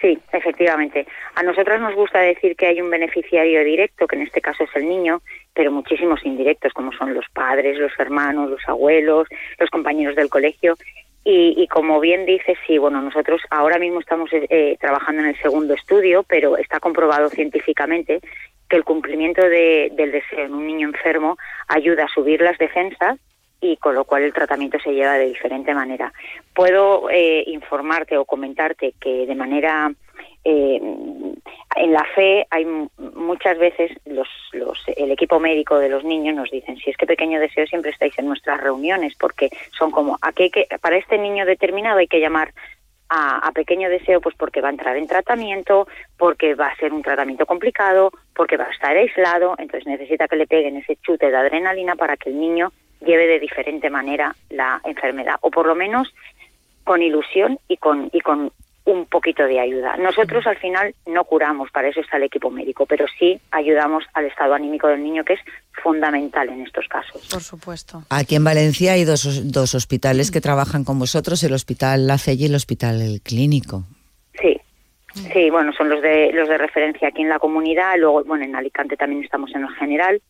Sí, 0.00 0.18
efectivamente. 0.32 1.06
A 1.34 1.42
nosotros 1.42 1.80
nos 1.80 1.94
gusta 1.94 2.20
decir 2.20 2.54
que 2.56 2.66
hay 2.66 2.80
un 2.80 2.90
beneficiario 2.90 3.64
directo, 3.64 4.06
que 4.06 4.14
en 4.16 4.22
este 4.22 4.40
caso 4.40 4.64
es 4.64 4.70
el 4.76 4.88
niño, 4.88 5.22
pero 5.54 5.72
muchísimos 5.72 6.24
indirectos, 6.24 6.72
como 6.72 6.92
son 6.92 7.14
los 7.14 7.26
padres, 7.32 7.78
los 7.78 7.92
hermanos, 7.98 8.48
los 8.50 8.60
abuelos, 8.68 9.26
los 9.58 9.70
compañeros 9.70 10.14
del 10.14 10.28
colegio. 10.28 10.76
Y, 11.24 11.54
y 11.56 11.66
como 11.66 11.98
bien 12.00 12.26
dice, 12.26 12.56
sí, 12.66 12.78
bueno, 12.78 13.02
nosotros 13.02 13.42
ahora 13.50 13.78
mismo 13.78 13.98
estamos 14.00 14.30
eh, 14.32 14.76
trabajando 14.80 15.22
en 15.22 15.28
el 15.28 15.40
segundo 15.42 15.74
estudio, 15.74 16.22
pero 16.22 16.56
está 16.56 16.78
comprobado 16.78 17.28
científicamente 17.28 18.20
que 18.68 18.76
el 18.76 18.84
cumplimiento 18.84 19.42
de- 19.42 19.90
del 19.94 20.12
deseo 20.12 20.44
en 20.44 20.54
un 20.54 20.66
niño 20.66 20.86
enfermo 20.88 21.36
ayuda 21.66 22.04
a 22.04 22.08
subir 22.08 22.40
las 22.40 22.56
defensas 22.58 23.18
y 23.60 23.76
con 23.76 23.94
lo 23.94 24.04
cual 24.04 24.22
el 24.22 24.32
tratamiento 24.32 24.78
se 24.78 24.92
lleva 24.92 25.14
de 25.14 25.26
diferente 25.26 25.74
manera. 25.74 26.12
Puedo 26.54 27.10
eh, 27.10 27.44
informarte 27.46 28.16
o 28.16 28.24
comentarte 28.24 28.94
que 29.00 29.26
de 29.26 29.34
manera 29.34 29.92
eh, 30.44 30.80
en 31.76 31.92
la 31.92 32.04
fe 32.14 32.46
hay 32.50 32.64
muchas 33.14 33.58
veces 33.58 33.92
los, 34.06 34.28
los 34.52 34.78
el 34.96 35.10
equipo 35.10 35.38
médico 35.38 35.78
de 35.78 35.88
los 35.88 36.04
niños 36.04 36.34
nos 36.34 36.50
dicen 36.50 36.76
si 36.78 36.90
es 36.90 36.96
que 36.96 37.06
pequeño 37.06 37.40
deseo 37.40 37.66
siempre 37.66 37.90
estáis 37.90 38.18
en 38.18 38.26
nuestras 38.26 38.60
reuniones 38.60 39.14
porque 39.18 39.50
son 39.76 39.90
como 39.90 40.16
aquí 40.22 40.44
hay 40.44 40.50
que 40.50 40.66
para 40.80 40.96
este 40.96 41.18
niño 41.18 41.44
determinado 41.44 41.98
hay 41.98 42.06
que 42.06 42.20
llamar 42.20 42.52
a, 43.08 43.38
a 43.38 43.52
pequeño 43.52 43.88
deseo 43.88 44.20
pues 44.20 44.34
porque 44.36 44.60
va 44.60 44.68
a 44.68 44.72
entrar 44.72 44.96
en 44.96 45.06
tratamiento 45.06 45.86
porque 46.16 46.54
va 46.54 46.68
a 46.68 46.76
ser 46.76 46.92
un 46.92 47.02
tratamiento 47.02 47.44
complicado 47.46 48.10
porque 48.34 48.56
va 48.56 48.64
a 48.64 48.70
estar 48.70 48.96
aislado 48.96 49.54
entonces 49.58 49.86
necesita 49.86 50.28
que 50.28 50.36
le 50.36 50.46
peguen 50.46 50.76
ese 50.76 50.96
chute 50.96 51.30
de 51.30 51.36
adrenalina 51.36 51.96
para 51.96 52.16
que 52.16 52.30
el 52.30 52.40
niño 52.40 52.72
lleve 53.04 53.26
de 53.26 53.40
diferente 53.40 53.90
manera 53.90 54.34
la 54.50 54.80
enfermedad 54.84 55.36
o 55.40 55.50
por 55.50 55.66
lo 55.66 55.74
menos 55.74 56.12
con 56.84 57.02
ilusión 57.02 57.58
y 57.68 57.76
con 57.76 58.08
y 58.12 58.20
con 58.20 58.52
un 58.88 59.04
poquito 59.04 59.44
de 59.44 59.60
ayuda. 59.60 59.96
Nosotros 59.98 60.46
al 60.46 60.56
final 60.56 60.94
no 61.06 61.24
curamos, 61.24 61.70
para 61.70 61.88
eso 61.88 62.00
está 62.00 62.16
el 62.16 62.22
equipo 62.22 62.50
médico, 62.50 62.86
pero 62.86 63.04
sí 63.18 63.38
ayudamos 63.50 64.04
al 64.14 64.24
estado 64.24 64.54
anímico 64.54 64.88
del 64.88 65.02
niño, 65.02 65.24
que 65.24 65.34
es 65.34 65.40
fundamental 65.82 66.48
en 66.48 66.62
estos 66.62 66.88
casos. 66.88 67.28
Por 67.28 67.42
supuesto. 67.42 68.02
Aquí 68.08 68.34
en 68.34 68.44
Valencia 68.44 68.94
hay 68.94 69.04
dos, 69.04 69.52
dos 69.52 69.74
hospitales 69.74 70.30
que 70.30 70.40
trabajan 70.40 70.84
con 70.84 70.98
vosotros, 70.98 71.44
el 71.44 71.52
Hospital 71.52 72.06
La 72.06 72.16
Cella 72.16 72.44
y 72.44 72.48
el 72.48 72.54
Hospital 72.54 73.02
El 73.02 73.20
Clínico. 73.20 73.84
Sí, 74.40 74.58
sí, 75.12 75.50
bueno, 75.50 75.72
son 75.74 75.90
los 75.90 76.00
de 76.00 76.32
los 76.32 76.48
de 76.48 76.56
referencia 76.56 77.08
aquí 77.08 77.20
en 77.20 77.28
la 77.28 77.38
comunidad, 77.38 77.92
luego, 77.98 78.24
bueno, 78.24 78.44
en 78.44 78.56
Alicante 78.56 78.96
también 78.96 79.22
estamos 79.22 79.54
en 79.54 79.64
el 79.64 79.74
general 79.74 80.22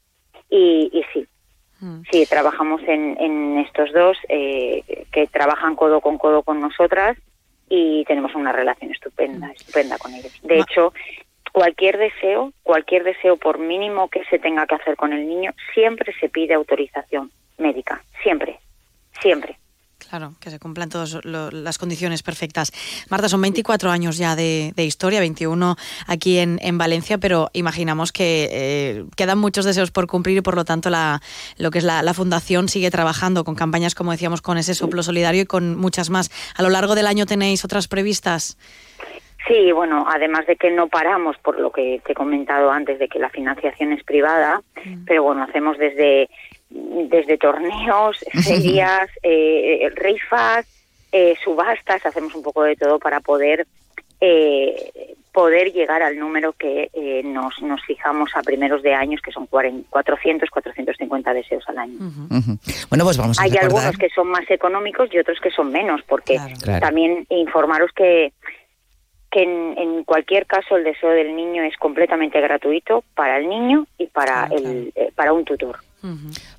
y, 0.50 0.90
y 0.92 1.04
sí, 1.12 1.28
sí, 2.10 2.26
trabajamos 2.26 2.82
en, 2.86 3.16
en 3.20 3.58
estos 3.58 3.92
dos 3.92 4.16
eh, 4.28 5.06
que 5.12 5.26
trabajan 5.26 5.76
codo 5.76 6.00
con 6.00 6.18
codo 6.18 6.42
con 6.42 6.60
nosotras 6.60 7.16
y 7.68 8.04
tenemos 8.06 8.34
una 8.34 8.52
relación 8.52 8.90
estupenda, 8.90 9.50
estupenda 9.52 9.98
con 9.98 10.14
ellos. 10.14 10.32
De 10.42 10.58
hecho, 10.58 10.92
cualquier 11.52 11.98
deseo, 11.98 12.52
cualquier 12.62 13.04
deseo 13.04 13.36
por 13.36 13.58
mínimo 13.58 14.08
que 14.08 14.24
se 14.24 14.38
tenga 14.38 14.66
que 14.66 14.76
hacer 14.76 14.96
con 14.96 15.12
el 15.12 15.28
niño, 15.28 15.52
siempre 15.74 16.12
se 16.18 16.28
pide 16.28 16.54
autorización 16.54 17.30
médica, 17.58 18.02
siempre, 18.22 18.58
siempre. 19.20 19.58
Claro, 20.08 20.32
que 20.40 20.48
se 20.48 20.58
cumplan 20.58 20.88
todas 20.88 21.22
las 21.24 21.76
condiciones 21.76 22.22
perfectas. 22.22 22.72
Marta, 23.10 23.28
son 23.28 23.42
24 23.42 23.90
años 23.90 24.16
ya 24.16 24.36
de, 24.36 24.72
de 24.74 24.84
historia, 24.86 25.20
21 25.20 25.76
aquí 26.06 26.38
en, 26.38 26.58
en, 26.62 26.78
Valencia, 26.78 27.18
pero 27.18 27.50
imaginamos 27.52 28.10
que 28.10 28.48
eh, 28.50 29.04
quedan 29.16 29.38
muchos 29.38 29.66
deseos 29.66 29.90
por 29.90 30.06
cumplir 30.06 30.38
y 30.38 30.40
por 30.40 30.56
lo 30.56 30.64
tanto 30.64 30.88
la, 30.88 31.20
lo 31.58 31.70
que 31.70 31.78
es 31.78 31.84
la, 31.84 32.02
la, 32.02 32.14
Fundación 32.14 32.68
sigue 32.68 32.90
trabajando 32.90 33.44
con 33.44 33.54
campañas, 33.54 33.94
como 33.94 34.12
decíamos, 34.12 34.40
con 34.40 34.56
ese 34.56 34.74
soplo 34.74 35.02
solidario 35.02 35.42
y 35.42 35.46
con 35.46 35.76
muchas 35.76 36.08
más. 36.08 36.30
¿A 36.56 36.62
lo 36.62 36.70
largo 36.70 36.94
del 36.94 37.06
año 37.06 37.26
tenéis 37.26 37.64
otras 37.66 37.86
previstas? 37.86 38.56
Sí, 39.46 39.72
bueno, 39.72 40.06
además 40.08 40.46
de 40.46 40.56
que 40.56 40.70
no 40.70 40.88
paramos 40.88 41.36
por 41.38 41.58
lo 41.58 41.70
que 41.70 42.02
te 42.04 42.12
he 42.12 42.14
comentado 42.14 42.70
antes 42.70 42.98
de 42.98 43.08
que 43.08 43.18
la 43.18 43.30
financiación 43.30 43.92
es 43.92 44.04
privada, 44.04 44.62
mm. 44.84 45.04
pero 45.06 45.22
bueno, 45.22 45.42
hacemos 45.42 45.78
desde 45.78 46.28
desde 46.70 47.38
torneos, 47.38 48.18
ferias, 48.44 49.08
eh, 49.22 49.90
rifas, 49.94 50.66
eh, 51.12 51.34
subastas, 51.42 52.04
hacemos 52.04 52.34
un 52.34 52.42
poco 52.42 52.62
de 52.62 52.76
todo 52.76 52.98
para 52.98 53.20
poder 53.20 53.66
eh, 54.20 55.14
poder 55.32 55.72
llegar 55.72 56.02
al 56.02 56.18
número 56.18 56.52
que 56.54 56.90
eh, 56.92 57.22
nos, 57.24 57.62
nos 57.62 57.80
fijamos 57.84 58.30
a 58.34 58.42
primeros 58.42 58.82
de 58.82 58.92
años, 58.92 59.20
que 59.22 59.30
son 59.30 59.46
40, 59.46 59.88
400, 59.88 60.50
450 60.50 61.32
deseos 61.32 61.62
al 61.68 61.78
año. 61.78 61.94
Uh 62.00 62.34
-huh. 62.40 62.86
Bueno, 62.88 63.04
pues 63.04 63.16
vamos 63.16 63.38
a 63.38 63.42
Hay 63.42 63.50
recordar... 63.50 63.76
algunos 63.78 63.98
que 63.98 64.08
son 64.10 64.28
más 64.28 64.50
económicos 64.50 65.08
y 65.12 65.18
otros 65.18 65.38
que 65.40 65.50
son 65.52 65.70
menos, 65.70 66.00
porque 66.08 66.34
Claro. 66.34 66.54
Claro. 66.60 66.80
también 66.80 67.24
informaros 67.30 67.92
que 67.92 68.32
que 69.30 69.42
en, 69.42 69.76
en 69.76 70.04
cualquier 70.04 70.46
caso 70.46 70.76
el 70.76 70.84
deseo 70.84 71.10
del 71.10 71.36
niño 71.36 71.62
es 71.62 71.76
completamente 71.76 72.40
gratuito 72.40 73.04
para 73.14 73.36
el 73.38 73.46
niño 73.48 73.86
y 73.98 74.06
para 74.06 74.46
el 74.46 74.90
eh, 74.96 75.12
para 75.14 75.32
un 75.34 75.44
tutor. 75.44 75.76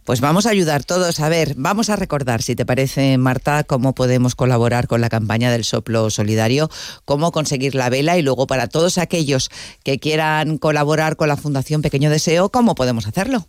Pues 0.10 0.22
vamos 0.22 0.48
a 0.48 0.50
ayudar 0.50 0.84
todos. 0.84 1.20
A 1.20 1.30
ver, 1.30 1.50
vamos 1.56 1.92
a 1.92 1.96
recordar, 1.96 2.42
si 2.42 2.56
te 2.56 2.66
parece, 2.66 3.20
Marta, 3.20 3.64
cómo 3.64 3.94
podemos 3.94 4.34
colaborar 4.34 4.88
con 4.88 5.02
la 5.02 5.10
campaña 5.10 5.52
del 5.52 5.64
soplo 5.64 6.10
solidario, 6.10 6.70
cómo 7.06 7.32
conseguir 7.32 7.76
la 7.76 7.92
vela 7.92 8.18
y 8.18 8.24
luego 8.24 8.48
para 8.48 8.68
todos 8.68 8.98
aquellos 8.98 9.50
que 9.86 10.00
quieran 10.00 10.58
colaborar 10.58 11.16
con 11.16 11.28
la 11.28 11.38
Fundación 11.38 11.84
Pequeño 11.84 12.10
Deseo, 12.10 12.50
¿cómo 12.50 12.74
podemos 12.74 13.08
hacerlo? 13.08 13.42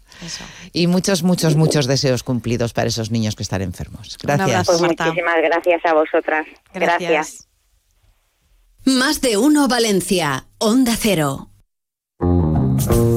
y 0.74 0.88
muchos, 0.88 1.24
muchos, 1.24 1.56
muchos 1.56 1.88
deseos 1.88 2.24
cumplidos 2.24 2.74
para 2.74 2.88
esos 2.88 3.12
niños 3.12 3.36
que 3.36 3.44
están 3.44 3.62
enfermos. 3.62 4.18
Gracias. 4.22 4.68
Pues 4.68 4.82
muchísimas 4.82 5.42
gracias 5.42 5.86
a 5.86 5.94
vosotras. 5.94 6.46
Gracias. 6.74 7.48
Más 8.86 9.22
de 9.22 9.38
uno 9.38 9.68
Valencia. 9.68 10.46
Onda 10.60 10.96
Cero. 10.98 11.50
Thank 12.80 12.92
you. 12.96 13.17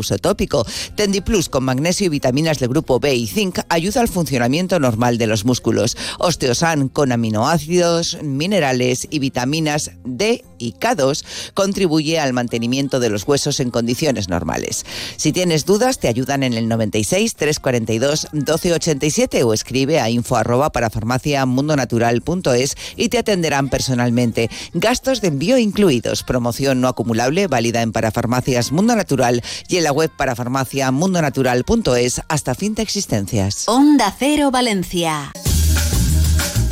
uso 0.01 0.17
tópico. 0.17 0.65
Tendiplus 0.95 1.49
con 1.49 1.63
magnesio 1.63 2.07
y 2.07 2.09
vitaminas 2.09 2.59
del 2.59 2.69
grupo 2.69 2.99
B 2.99 3.15
y 3.15 3.27
zinc 3.27 3.59
ayuda 3.69 4.01
al 4.01 4.09
funcionamiento 4.09 4.79
normal 4.79 5.17
de 5.17 5.27
los 5.27 5.45
músculos. 5.45 5.97
Osteosan 6.19 6.89
con 6.89 7.11
aminoácidos, 7.11 8.17
minerales 8.21 9.07
y 9.09 9.19
vitaminas 9.19 9.91
D 10.03 10.43
y 10.61 10.73
K2 10.73 11.23
contribuye 11.53 12.19
al 12.19 12.33
mantenimiento 12.33 12.99
de 12.99 13.09
los 13.09 13.27
huesos 13.27 13.59
en 13.59 13.71
condiciones 13.71 14.29
normales. 14.29 14.85
Si 15.17 15.31
tienes 15.31 15.65
dudas, 15.65 15.99
te 15.99 16.07
ayudan 16.07 16.43
en 16.43 16.53
el 16.53 16.67
96 16.67 17.35
342 17.35 18.27
1287 18.31 19.43
o 19.43 19.53
escribe 19.53 19.99
a 19.99 20.09
info 20.09 20.35
arroba 20.35 20.71
para 20.71 20.89
farmaciamundonatural.es 20.89 22.75
y 22.95 23.09
te 23.09 23.17
atenderán 23.17 23.69
personalmente. 23.69 24.49
Gastos 24.73 25.21
de 25.21 25.29
envío 25.29 25.57
incluidos. 25.57 26.23
Promoción 26.23 26.81
no 26.81 26.87
acumulable 26.87 27.47
válida 27.47 27.81
en 27.81 27.91
Parafarmacias 27.91 28.71
Mundo 28.71 28.95
Natural 28.95 29.41
y 29.67 29.77
en 29.77 29.83
la 29.83 29.91
web 29.91 30.11
parafarmaciamundonatural.es 30.15 32.21
hasta 32.27 32.55
fin 32.55 32.75
de 32.75 32.83
existencias. 32.83 33.67
Onda 33.67 34.13
Cero 34.17 34.51
Valencia. 34.51 35.31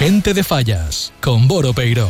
Gente 0.00 0.32
de 0.34 0.42
Fallas, 0.42 1.12
con 1.20 1.46
Boro 1.46 1.72
Peiro. 1.74 2.08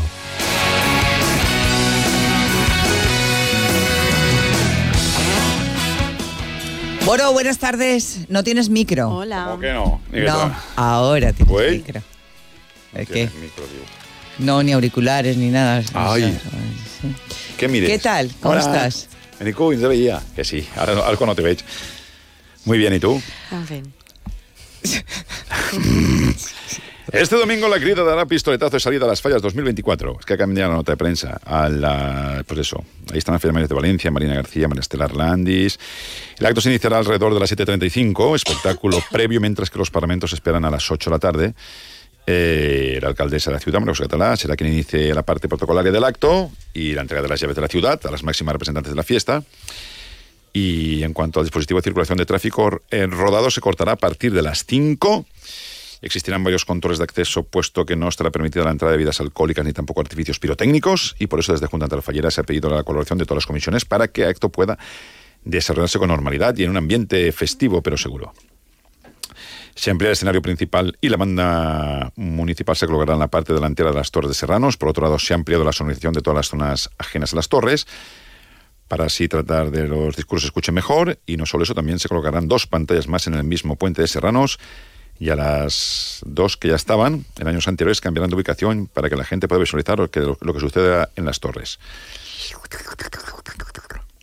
Boro, 7.05 7.33
buenas 7.33 7.59
tardes. 7.59 8.21
No 8.29 8.45
tienes 8.45 8.69
micro. 8.69 9.09
Hola. 9.11 9.47
¿Cómo 9.49 9.59
que 9.61 9.73
no? 9.73 10.01
Ni 10.13 10.21
que 10.21 10.27
No, 10.27 10.37
tal. 10.39 10.57
ahora 10.77 11.33
tienes 11.33 11.49
Güey. 11.53 11.79
micro. 11.79 12.01
¿Eh, 12.95 13.07
¿Qué? 13.07 13.13
Tienes 13.13 13.35
micro, 13.35 13.65
tío. 13.65 13.81
No, 14.39 14.63
ni 14.63 14.73
auriculares, 14.73 15.37
ni 15.37 15.49
nada. 15.49 15.83
Ay. 15.95 16.39
Què 17.59 17.69
mires? 17.69 17.91
¿Qué 17.91 17.99
tal? 17.99 18.31
¿Cómo 18.41 18.53
Hola. 18.55 18.61
estás? 18.63 19.09
Nico, 19.41 19.73
ens 19.73 19.83
veia. 19.83 20.23
Que 20.37 20.45
sí, 20.45 20.67
ara, 20.77 20.95
no- 20.95 21.03
ara 21.03 21.17
no 21.27 21.35
te 21.35 21.43
veig. 21.43 21.59
Muy 22.65 22.79
bien, 22.79 22.95
¿y 22.95 23.01
tú? 23.01 23.21
En 23.51 23.67
fin. 23.67 23.93
Este 27.13 27.35
domingo 27.35 27.69
la 27.69 27.81
crida 27.81 28.05
dará 28.05 28.25
pistoletazo 28.25 28.77
de 28.77 28.81
salida 28.81 29.05
a 29.05 29.09
las 29.09 29.21
fallas 29.21 29.43
2024. 29.43 30.19
Es 30.21 30.27
que 30.27 30.35
ha 30.35 30.37
cambiado 30.37 30.71
la 30.71 30.77
nota 30.77 30.93
de 30.93 30.97
prensa. 30.97 31.41
A 31.45 31.69
la, 31.69 32.45
pues 32.47 32.61
eso, 32.61 32.85
ahí 33.11 33.19
están 33.19 33.35
las 33.35 33.45
Marías 33.45 33.69
de 33.69 33.75
Valencia, 33.75 34.11
Marina 34.13 34.35
García, 34.35 34.69
María 34.69 34.81
Estela 34.81 35.07
Arlandis. 35.07 35.79
El 36.39 36.47
acto 36.47 36.61
se 36.61 36.69
iniciará 36.69 36.99
alrededor 36.99 37.35
de 37.35 37.41
las 37.41 37.51
7.35, 37.51 38.37
espectáculo 38.37 39.03
previo, 39.11 39.41
mientras 39.41 39.71
que 39.71 39.79
los 39.79 39.91
parlamentos 39.91 40.33
esperan 40.33 40.65
a 40.65 40.71
las 40.71 40.89
8 40.89 41.11
de 41.11 41.15
la 41.15 41.19
tarde. 41.19 41.55
Eh, 42.27 43.01
la 43.03 43.09
alcaldesa 43.09 43.51
de 43.51 43.55
la 43.55 43.61
ciudad, 43.61 43.81
María 43.81 43.93
José 43.93 44.05
Catalá, 44.05 44.37
será 44.37 44.55
quien 44.55 44.73
inicie 44.73 45.13
la 45.13 45.23
parte 45.23 45.49
protocolaria 45.49 45.91
del 45.91 46.05
acto 46.05 46.51
y 46.73 46.93
la 46.93 47.01
entrega 47.01 47.23
de 47.23 47.29
las 47.29 47.41
llaves 47.41 47.57
de 47.57 47.63
la 47.63 47.69
ciudad 47.69 48.01
a 48.05 48.11
las 48.11 48.23
máximas 48.23 48.53
representantes 48.53 48.93
de 48.93 48.97
la 48.97 49.03
fiesta. 49.03 49.43
Y 50.53 51.03
en 51.03 51.13
cuanto 51.13 51.41
al 51.41 51.47
dispositivo 51.47 51.79
de 51.81 51.85
circulación 51.85 52.19
de 52.19 52.27
tráfico, 52.27 52.83
el 52.91 53.11
rodado 53.11 53.51
se 53.51 53.61
cortará 53.61 53.93
a 53.93 53.97
partir 53.97 54.33
de 54.33 54.43
las 54.43 54.65
5. 54.65 55.27
Existirán 56.03 56.43
varios 56.43 56.65
controles 56.65 56.99
de 56.99 57.05
acceso, 57.05 57.43
puesto 57.45 57.85
que 57.85 57.97
no 57.97 58.09
estará 58.09 58.31
permitida 58.31 58.65
la 58.65 58.71
entrada 58.71 58.93
de 58.93 58.99
bebidas 58.99 59.21
alcohólicas 59.21 59.65
ni 59.65 59.73
tampoco 59.73 60.01
artificios 60.01 60.39
pirotécnicos, 60.39 61.15
y 61.19 61.27
por 61.27 61.41
eso 61.41 61.53
desde 61.53 61.67
Junta 61.67 61.87
Antalfallera 61.87 62.31
se 62.31 62.41
ha 62.41 62.45
pedido 62.45 62.71
la 62.71 62.83
colaboración 62.83 63.19
de 63.19 63.27
todas 63.27 63.43
las 63.43 63.47
comisiones 63.47 63.85
para 63.85 64.09
que 64.09 64.25
acto 64.25 64.49
pueda 64.49 64.79
desarrollarse 65.45 65.99
con 65.99 66.09
normalidad 66.09 66.57
y 66.57 66.65
en 66.65 66.71
un 66.71 66.77
ambiente 66.77 67.31
festivo 67.33 67.83
pero 67.83 67.97
seguro. 67.97 68.33
Se 69.75 69.91
amplía 69.91 70.09
el 70.09 70.13
escenario 70.13 70.43
principal 70.43 70.97
y 71.01 71.09
la 71.09 71.17
banda 71.17 72.13
municipal 72.17 72.77
se 72.77 72.87
colocará 72.87 73.15
en 73.15 73.21
la 73.21 73.29
parte 73.29 73.55
delantera 73.55 73.91
de 73.91 73.97
las 73.97 74.11
Torres 74.11 74.29
de 74.31 74.35
Serranos. 74.35 74.77
Por 74.77 74.89
otro 74.89 75.05
lado, 75.05 75.19
se 75.19 75.33
ha 75.33 75.37
ampliado 75.37 75.65
la 75.65 75.73
sonorización 75.73 76.13
de 76.13 76.21
todas 76.21 76.37
las 76.37 76.49
zonas 76.49 76.91
ajenas 76.99 77.33
a 77.33 77.37
las 77.37 77.49
torres 77.49 77.87
para 78.89 79.05
así 79.05 79.29
tratar 79.29 79.71
de 79.71 79.87
los 79.87 80.17
discursos 80.17 80.47
escuchen 80.47 80.75
mejor. 80.75 81.21
Y 81.25 81.37
no 81.37 81.47
solo 81.47 81.63
eso, 81.63 81.75
también 81.75 82.01
se 82.01 82.09
colocarán 82.09 82.49
dos 82.49 82.67
pantallas 82.67 83.07
más 83.07 83.29
en 83.29 83.35
el 83.35 83.45
mismo 83.45 83.77
puente 83.77 84.03
de 84.03 84.09
Serranos 84.09 84.59
y 85.21 85.29
a 85.31 85.37
las 85.37 86.21
dos 86.25 86.57
que 86.57 86.69
ya 86.69 86.75
estaban 86.77 87.25
en 87.39 87.47
años 87.47 87.69
anteriores 87.69 88.01
cambiarán 88.01 88.31
de 88.31 88.37
ubicación 88.37 88.87
para 88.89 89.09
que 89.11 89.17
la 89.17 89.25
gente 89.25 89.47
pueda 89.47 89.61
visualizar 89.61 89.99
lo 89.99 90.11
que, 90.11 90.21
lo 90.21 90.53
que 90.55 90.61
sucede 90.61 91.07
en 91.15 91.27
las 91.27 91.39
torres. 91.39 91.79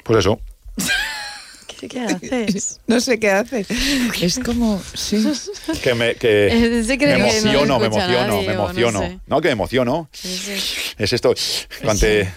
Pues 0.03 0.19
eso. 0.19 0.39
¿Qué, 1.79 1.87
qué 1.87 1.99
haces? 2.01 2.79
No 2.87 2.99
sé 2.99 3.19
qué 3.19 3.29
hace. 3.29 3.65
Es 4.19 4.39
como, 4.39 4.81
sí. 4.95 5.23
Que 5.83 5.93
me, 5.93 6.15
que 6.15 6.47
cree 6.97 6.97
me 6.97 6.97
que 6.97 7.07
no 7.07 7.27
emociono, 7.27 7.79
me 7.79 7.85
emociono, 7.85 8.27
nadie, 8.27 8.47
me 8.47 8.53
o 8.53 8.57
no 8.57 8.63
emociono. 8.63 8.99
sé. 8.99 9.19
No, 9.27 9.41
que 9.41 9.47
me 9.49 9.51
emociono. 9.51 10.09
Sí, 10.11 10.35
sí. 10.37 10.93
Es 10.97 11.13
esto. 11.13 11.33
Cuando 11.83 11.99
te- 12.01 12.33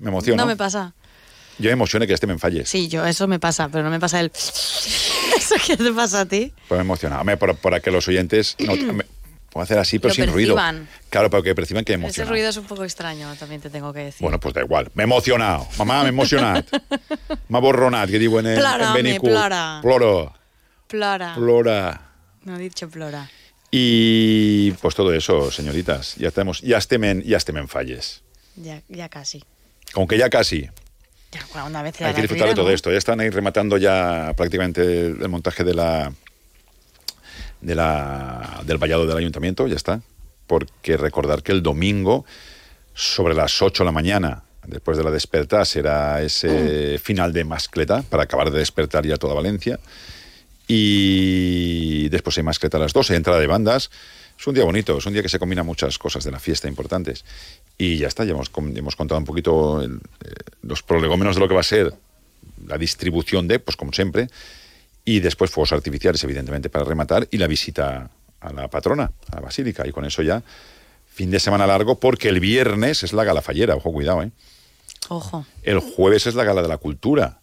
me 0.00 0.08
emociono. 0.08 0.42
No 0.42 0.46
me 0.46 0.56
pasa. 0.56 0.94
Yo 1.58 1.68
me 1.68 1.72
emociono 1.72 2.06
que 2.06 2.12
este 2.14 2.26
me 2.26 2.38
falles. 2.38 2.68
Sí, 2.68 2.88
yo, 2.88 3.04
eso 3.06 3.28
me 3.28 3.38
pasa, 3.38 3.68
pero 3.68 3.84
no 3.84 3.90
me 3.90 4.00
pasa 4.00 4.20
el... 4.20 4.30
¿Eso 5.36 5.54
qué 5.66 5.76
te 5.76 5.92
pasa 5.92 6.20
a 6.20 6.26
ti? 6.26 6.52
Pues 6.68 6.78
me 6.78 6.82
emociona. 6.82 7.20
Hombre, 7.20 7.36
para, 7.36 7.54
para 7.54 7.80
que 7.80 7.90
los 7.90 8.06
oyentes 8.08 8.56
no, 8.58 8.74
me- 8.76 9.04
puedo 9.50 9.64
hacer 9.64 9.78
así, 9.78 9.98
pero 9.98 10.10
Lo 10.10 10.14
sin 10.14 10.26
ruido. 10.32 10.54
perciban. 10.54 10.88
Claro, 11.10 11.30
para 11.30 11.42
que 11.42 11.54
perciban 11.54 11.84
que 11.84 11.92
me 11.96 12.06
Ese 12.06 12.20
emociona. 12.22 12.30
ruido 12.30 12.48
es 12.48 12.56
un 12.56 12.64
poco 12.64 12.84
extraño, 12.84 13.34
también 13.36 13.60
te 13.60 13.70
tengo 13.70 13.92
que 13.92 14.00
decir. 14.00 14.20
Bueno, 14.22 14.40
pues 14.40 14.54
da 14.54 14.62
igual. 14.62 14.90
Me 14.94 15.02
he 15.02 15.04
emocionado. 15.04 15.66
Mamá, 15.78 16.00
me 16.00 16.06
he 16.06 16.08
emocionado. 16.08 16.64
me 17.48 17.58
ha 17.58 17.60
borronat, 17.60 18.08
que 18.10 18.18
digo 18.18 18.40
en 18.40 18.46
el 18.46 18.58
Plora, 18.58 18.94
en 18.98 19.20
plora. 19.20 19.78
Ploro. 19.82 20.34
Plora. 20.86 21.34
Plora. 21.34 22.00
No 22.44 22.56
he 22.56 22.58
dicho 22.58 22.88
plora. 22.88 23.30
Y 23.70 24.70
pues 24.72 24.94
todo 24.94 25.12
eso, 25.14 25.50
señoritas. 25.50 26.16
Ya 26.16 26.28
estamos, 26.28 26.60
ya 26.60 26.76
estem 26.78 27.22
ya 27.22 27.36
estem 27.38 27.56
en 27.56 27.68
falles. 27.68 28.22
Ya, 28.56 28.82
ya 28.88 29.08
casi. 29.08 29.42
Aunque 29.94 30.18
ya 30.18 30.28
casi. 30.28 30.68
Ya, 31.32 31.40
bueno, 31.52 31.66
una 31.66 31.82
vez 31.82 32.00
Hay 32.02 32.14
que 32.14 32.22
disfrutar 32.22 32.48
de 32.48 32.54
todo 32.54 32.70
esto. 32.70 32.92
Ya 32.92 32.98
están 32.98 33.20
ahí 33.20 33.30
rematando 33.30 33.78
ya 33.78 34.34
prácticamente 34.36 35.06
el 35.06 35.28
montaje 35.28 35.64
de 35.64 35.74
la, 35.74 36.12
de 37.62 37.74
la 37.74 38.60
del 38.64 38.76
vallado 38.76 39.06
del 39.06 39.16
ayuntamiento, 39.16 39.66
ya 39.66 39.76
está. 39.76 40.02
Porque 40.46 40.98
recordar 40.98 41.42
que 41.42 41.52
el 41.52 41.62
domingo, 41.62 42.26
sobre 42.92 43.34
las 43.34 43.62
8 43.62 43.82
de 43.82 43.86
la 43.86 43.92
mañana, 43.92 44.42
después 44.66 44.98
de 44.98 45.04
la 45.04 45.10
despertar, 45.10 45.64
será 45.64 46.22
ese 46.22 46.98
final 46.98 47.32
de 47.32 47.44
mascleta, 47.44 48.02
para 48.02 48.24
acabar 48.24 48.50
de 48.50 48.58
despertar 48.58 49.06
ya 49.06 49.16
toda 49.16 49.32
Valencia. 49.32 49.80
Y 50.68 52.08
después 52.10 52.36
hay 52.36 52.44
mascleta 52.44 52.76
a 52.76 52.80
las 52.80 52.92
12, 52.92 53.16
entrada 53.16 53.40
de 53.40 53.46
bandas. 53.46 53.90
Es 54.42 54.46
un 54.48 54.54
día 54.54 54.64
bonito, 54.64 54.98
es 54.98 55.06
un 55.06 55.12
día 55.12 55.22
que 55.22 55.28
se 55.28 55.38
combina 55.38 55.62
muchas 55.62 55.98
cosas 55.98 56.24
de 56.24 56.32
la 56.32 56.40
fiesta 56.40 56.66
importantes. 56.66 57.24
Y 57.78 57.98
ya 57.98 58.08
está, 58.08 58.24
ya 58.24 58.32
hemos, 58.32 58.50
hemos 58.74 58.96
contado 58.96 59.20
un 59.20 59.24
poquito 59.24 59.80
el- 59.80 60.00
eh, 60.24 60.32
los 60.62 60.82
prolegómenos 60.82 61.36
de 61.36 61.40
lo 61.40 61.46
que 61.46 61.54
va 61.54 61.60
a 61.60 61.62
ser 61.62 61.94
la 62.66 62.76
distribución 62.76 63.46
de, 63.46 63.60
pues 63.60 63.76
como 63.76 63.92
siempre, 63.92 64.28
y 65.04 65.20
después 65.20 65.52
fuegos 65.52 65.70
artificiales, 65.72 66.24
evidentemente, 66.24 66.70
para 66.70 66.84
rematar, 66.84 67.28
y 67.30 67.38
la 67.38 67.46
visita 67.46 68.10
a 68.40 68.52
la 68.52 68.66
patrona, 68.66 69.12
a 69.30 69.36
la 69.36 69.42
basílica. 69.42 69.86
Y 69.86 69.92
con 69.92 70.04
eso 70.04 70.22
ya, 70.22 70.42
fin 71.06 71.30
de 71.30 71.38
semana 71.38 71.64
largo, 71.64 72.00
porque 72.00 72.28
el 72.28 72.40
viernes 72.40 73.04
es 73.04 73.12
la 73.12 73.22
gala 73.22 73.42
fallera, 73.42 73.76
ojo, 73.76 73.92
cuidado, 73.92 74.24
¿eh? 74.24 74.32
Ojo. 75.08 75.46
El 75.62 75.78
jueves 75.78 76.26
es 76.26 76.34
la 76.34 76.42
gala 76.42 76.62
de 76.62 76.68
la 76.68 76.78
cultura. 76.78 77.38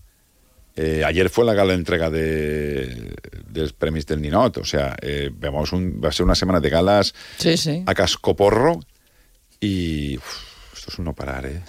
Eh, 0.76 1.04
ayer 1.06 1.30
fue 1.30 1.44
la 1.46 1.54
gala 1.54 1.74
de 1.74 1.80
entrega 1.80 2.10
de, 2.10 3.14
del 3.48 3.74
premios 3.74 4.06
del 4.06 4.22
Ninot. 4.22 4.58
O 4.58 4.66
sea, 4.66 4.96
eh, 5.02 5.30
vemos 5.34 5.74
un- 5.74 6.00
va 6.04 6.10
a 6.10 6.12
ser 6.12 6.24
una 6.26 6.36
semana 6.36 6.60
de 6.62 6.70
galas 6.70 7.14
Sí, 7.38 7.58
sí. 7.58 7.84
a 7.86 7.94
cascoporro 7.94 8.80
y 9.60 10.18
uf, 10.18 10.44
esto 10.74 10.92
es 10.92 11.00
un 11.00 11.06
no 11.06 11.14
parar, 11.14 11.46
¿eh? 11.48 11.62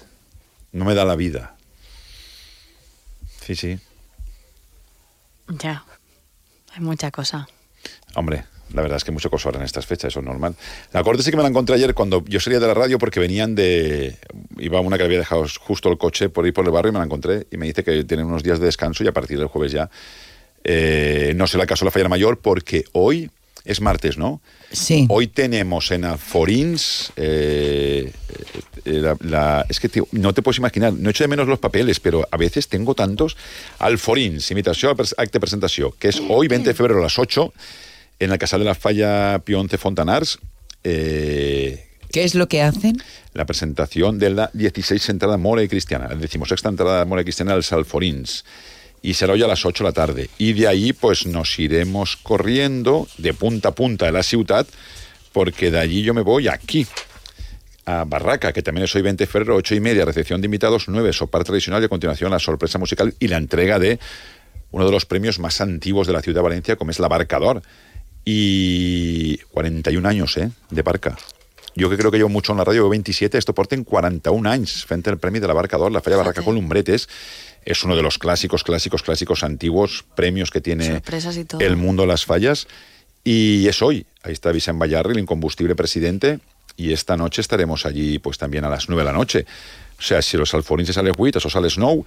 No 0.72 0.84
me 0.84 0.94
da 0.94 1.04
la 1.04 1.16
vida. 1.16 1.56
Sí, 3.44 3.56
sí. 3.56 3.78
Ya. 5.48 5.84
Hay 6.72 6.80
mucha 6.80 7.10
cosa. 7.10 7.48
Hombre, 8.14 8.44
la 8.74 8.82
verdad 8.82 8.96
es 8.96 9.04
que 9.04 9.10
mucho 9.12 9.30
coso 9.30 9.48
ahora 9.48 9.58
en 9.60 9.64
estas 9.66 9.86
fechas, 9.86 10.12
eso 10.12 10.20
es 10.20 10.26
normal. 10.26 10.54
La 10.92 11.02
corte 11.02 11.22
sí 11.22 11.30
que 11.30 11.36
me 11.36 11.42
la 11.42 11.48
encontré 11.48 11.74
ayer 11.74 11.94
cuando 11.94 12.24
yo 12.26 12.38
salía 12.40 12.60
de 12.60 12.66
la 12.66 12.74
radio 12.74 12.98
porque 12.98 13.20
venían 13.20 13.54
de... 13.54 14.16
Iba 14.58 14.80
una 14.80 14.96
que 14.98 15.04
había 15.04 15.18
dejado 15.18 15.44
justo 15.60 15.88
el 15.90 15.98
coche 15.98 16.28
por 16.28 16.46
ir 16.46 16.52
por 16.54 16.64
el 16.64 16.70
barrio 16.70 16.90
y 16.90 16.92
me 16.92 16.98
la 16.98 17.04
encontré 17.04 17.46
y 17.50 17.56
me 17.56 17.66
dice 17.66 17.82
que 17.84 18.04
tienen 18.04 18.26
unos 18.26 18.42
días 18.42 18.58
de 18.60 18.66
descanso 18.66 19.02
y 19.04 19.08
a 19.08 19.12
partir 19.12 19.38
del 19.38 19.48
jueves 19.48 19.72
ya 19.72 19.90
eh, 20.64 21.32
no 21.36 21.44
el 21.46 21.66
caso 21.66 21.84
de 21.84 21.86
la 21.86 21.90
fallera 21.90 22.08
mayor 22.08 22.38
porque 22.38 22.84
hoy 22.92 23.30
es 23.64 23.80
martes, 23.80 24.16
¿no? 24.16 24.40
Sí. 24.72 25.06
Hoy 25.10 25.26
tenemos 25.26 25.90
en 25.90 26.04
Alforins... 26.04 27.12
eh, 27.16 28.10
eh, 28.86 28.92
la- 28.92 29.16
la- 29.20 29.66
es 29.68 29.80
que 29.80 29.90
no 30.12 30.32
te 30.32 30.40
puedes 30.42 30.58
imaginar, 30.58 30.92
no 30.94 31.10
echo 31.10 31.24
de 31.24 31.28
menos 31.28 31.46
los 31.46 31.58
papeles, 31.58 32.00
pero 32.00 32.26
a 32.30 32.36
veces 32.38 32.68
tengo 32.68 32.94
tantos. 32.94 33.36
Alforins, 33.78 34.50
imitació 34.50 34.90
acte 34.90 35.28
de 35.32 35.40
presentació, 35.40 35.94
que 35.98 36.08
es 36.08 36.22
hoy, 36.28 36.48
20 36.48 36.70
de 36.70 36.74
febrero 36.74 37.00
a 37.00 37.02
las 37.02 37.18
8, 37.18 37.52
en 38.20 38.30
el 38.30 38.38
Casal 38.38 38.60
de 38.60 38.66
la 38.66 38.74
Falla 38.74 39.40
Pionce 39.44 39.78
Fontanars. 39.78 40.38
eh, 40.84 41.86
¿Qué 42.12 42.24
es 42.24 42.34
lo 42.34 42.48
que 42.48 42.62
hacen? 42.62 43.00
la 43.32 43.46
presentación 43.46 44.18
de 44.18 44.30
la 44.30 44.50
16 44.52 45.08
entrada 45.10 45.36
Mora 45.36 45.62
y 45.62 45.68
Cristiana, 45.68 46.08
la 46.08 46.16
decimosexta 46.16 46.68
entrada 46.68 47.04
Mora 47.04 47.22
y 47.22 47.24
Cristiana 47.24 47.52
del 47.52 47.62
Salforins. 47.62 48.44
Y 49.02 49.14
será 49.14 49.32
hoy 49.32 49.42
a 49.42 49.46
las 49.46 49.64
8 49.64 49.84
de 49.84 49.88
la 49.88 49.94
tarde. 49.94 50.30
Y 50.36 50.52
de 50.52 50.68
ahí, 50.68 50.92
pues 50.92 51.26
nos 51.26 51.58
iremos 51.58 52.16
corriendo 52.16 53.08
de 53.18 53.32
punta 53.32 53.70
a 53.70 53.74
punta 53.74 54.06
de 54.06 54.12
la 54.12 54.22
ciudad, 54.22 54.66
porque 55.32 55.70
de 55.70 55.78
allí 55.78 56.02
yo 56.02 56.12
me 56.12 56.20
voy 56.20 56.48
aquí, 56.48 56.86
a 57.86 58.04
Barraca, 58.04 58.52
que 58.52 58.62
también 58.62 58.84
es 58.84 58.94
hoy 58.94 59.02
20 59.02 59.24
de 59.24 59.26
febrero, 59.26 59.56
8 59.56 59.74
y 59.74 59.80
media, 59.80 60.04
recepción 60.04 60.40
de 60.40 60.46
invitados, 60.46 60.88
9, 60.88 61.12
sopar 61.12 61.44
tradicional 61.44 61.80
y 61.82 61.86
a 61.86 61.88
continuación 61.88 62.30
la 62.30 62.38
sorpresa 62.38 62.78
musical 62.78 63.14
y 63.18 63.28
la 63.28 63.38
entrega 63.38 63.78
de 63.78 63.98
uno 64.70 64.84
de 64.84 64.92
los 64.92 65.06
premios 65.06 65.38
más 65.38 65.60
antiguos 65.60 66.06
de 66.06 66.12
la 66.12 66.20
ciudad 66.20 66.40
de 66.40 66.42
Valencia, 66.42 66.76
como 66.76 66.90
es 66.90 66.98
la 66.98 67.08
Barcador. 67.08 67.62
Y 68.24 69.38
41 69.50 70.08
años, 70.08 70.36
¿eh? 70.36 70.50
De 70.70 70.82
Barca. 70.82 71.16
Jo 71.78 71.88
que 71.88 71.96
crec 71.96 72.10
que 72.10 72.18
llevo 72.18 72.28
mucho 72.28 72.52
en 72.52 72.58
la 72.58 72.64
ràdio, 72.64 72.88
27, 72.90 73.38
esto 73.38 73.54
porten 73.54 73.84
41 73.84 74.50
anys 74.50 74.84
fent 74.84 75.06
el 75.06 75.18
premi 75.18 75.38
de 75.38 75.46
la 75.46 75.54
Barca 75.54 75.78
d'Or, 75.78 75.92
la 75.92 76.02
Falla 76.02 76.18
Barraca 76.18 76.42
con 76.42 76.54
Lumbretes. 76.54 77.08
Es 77.64 77.84
uno 77.84 77.94
de 77.94 78.02
los 78.02 78.18
clásicos, 78.18 78.64
clásicos, 78.64 79.02
clásicos 79.02 79.44
antiguos 79.44 80.04
premios 80.16 80.50
que 80.50 80.60
tiene 80.60 81.00
el 81.60 81.76
mundo 81.76 82.06
las 82.06 82.24
fallas. 82.24 82.66
Y 83.22 83.68
es 83.68 83.82
hoy. 83.82 84.06
Ahí 84.22 84.32
está 84.32 84.50
Vicent 84.50 84.78
Bayarri, 84.78 85.12
el 85.12 85.20
incombustible 85.20 85.76
presidente. 85.76 86.40
Y 86.76 86.92
esta 86.92 87.16
noche 87.16 87.40
estaremos 87.40 87.86
allí, 87.86 88.18
pues 88.18 88.38
también 88.38 88.64
a 88.64 88.70
las 88.70 88.88
9 88.88 89.02
de 89.02 89.04
la 89.04 89.16
noche. 89.16 89.46
O 89.98 90.02
sea, 90.02 90.22
si 90.22 90.36
los 90.36 90.54
alforinses 90.54 90.94
sale 90.94 91.12
8, 91.16 91.38
o 91.44 91.50
sale 91.50 91.68
Snow. 91.68 92.04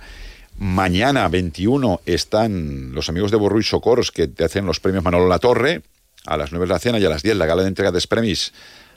Mañana, 0.58 1.28
21, 1.30 2.02
están 2.06 2.94
los 2.94 3.10
amigos 3.10 3.32
de 3.32 3.38
Borru 3.38 3.60
y 3.60 3.64
Socorros 3.64 4.12
que 4.12 4.28
te 4.28 4.44
hacen 4.44 4.66
los 4.66 4.80
premios 4.80 5.04
Manolo 5.04 5.28
La 5.28 5.40
Torre. 5.40 5.84
A 6.26 6.38
las 6.38 6.52
9 6.52 6.66
de 6.66 6.74
la 6.74 6.80
cena 6.80 7.00
y 7.00 7.06
a 7.06 7.10
las 7.10 7.24
10 7.24 7.36
la 7.36 7.46
gala 7.46 7.64
d'entrega 7.64 7.92
dels 7.92 8.08
premis 8.08 8.52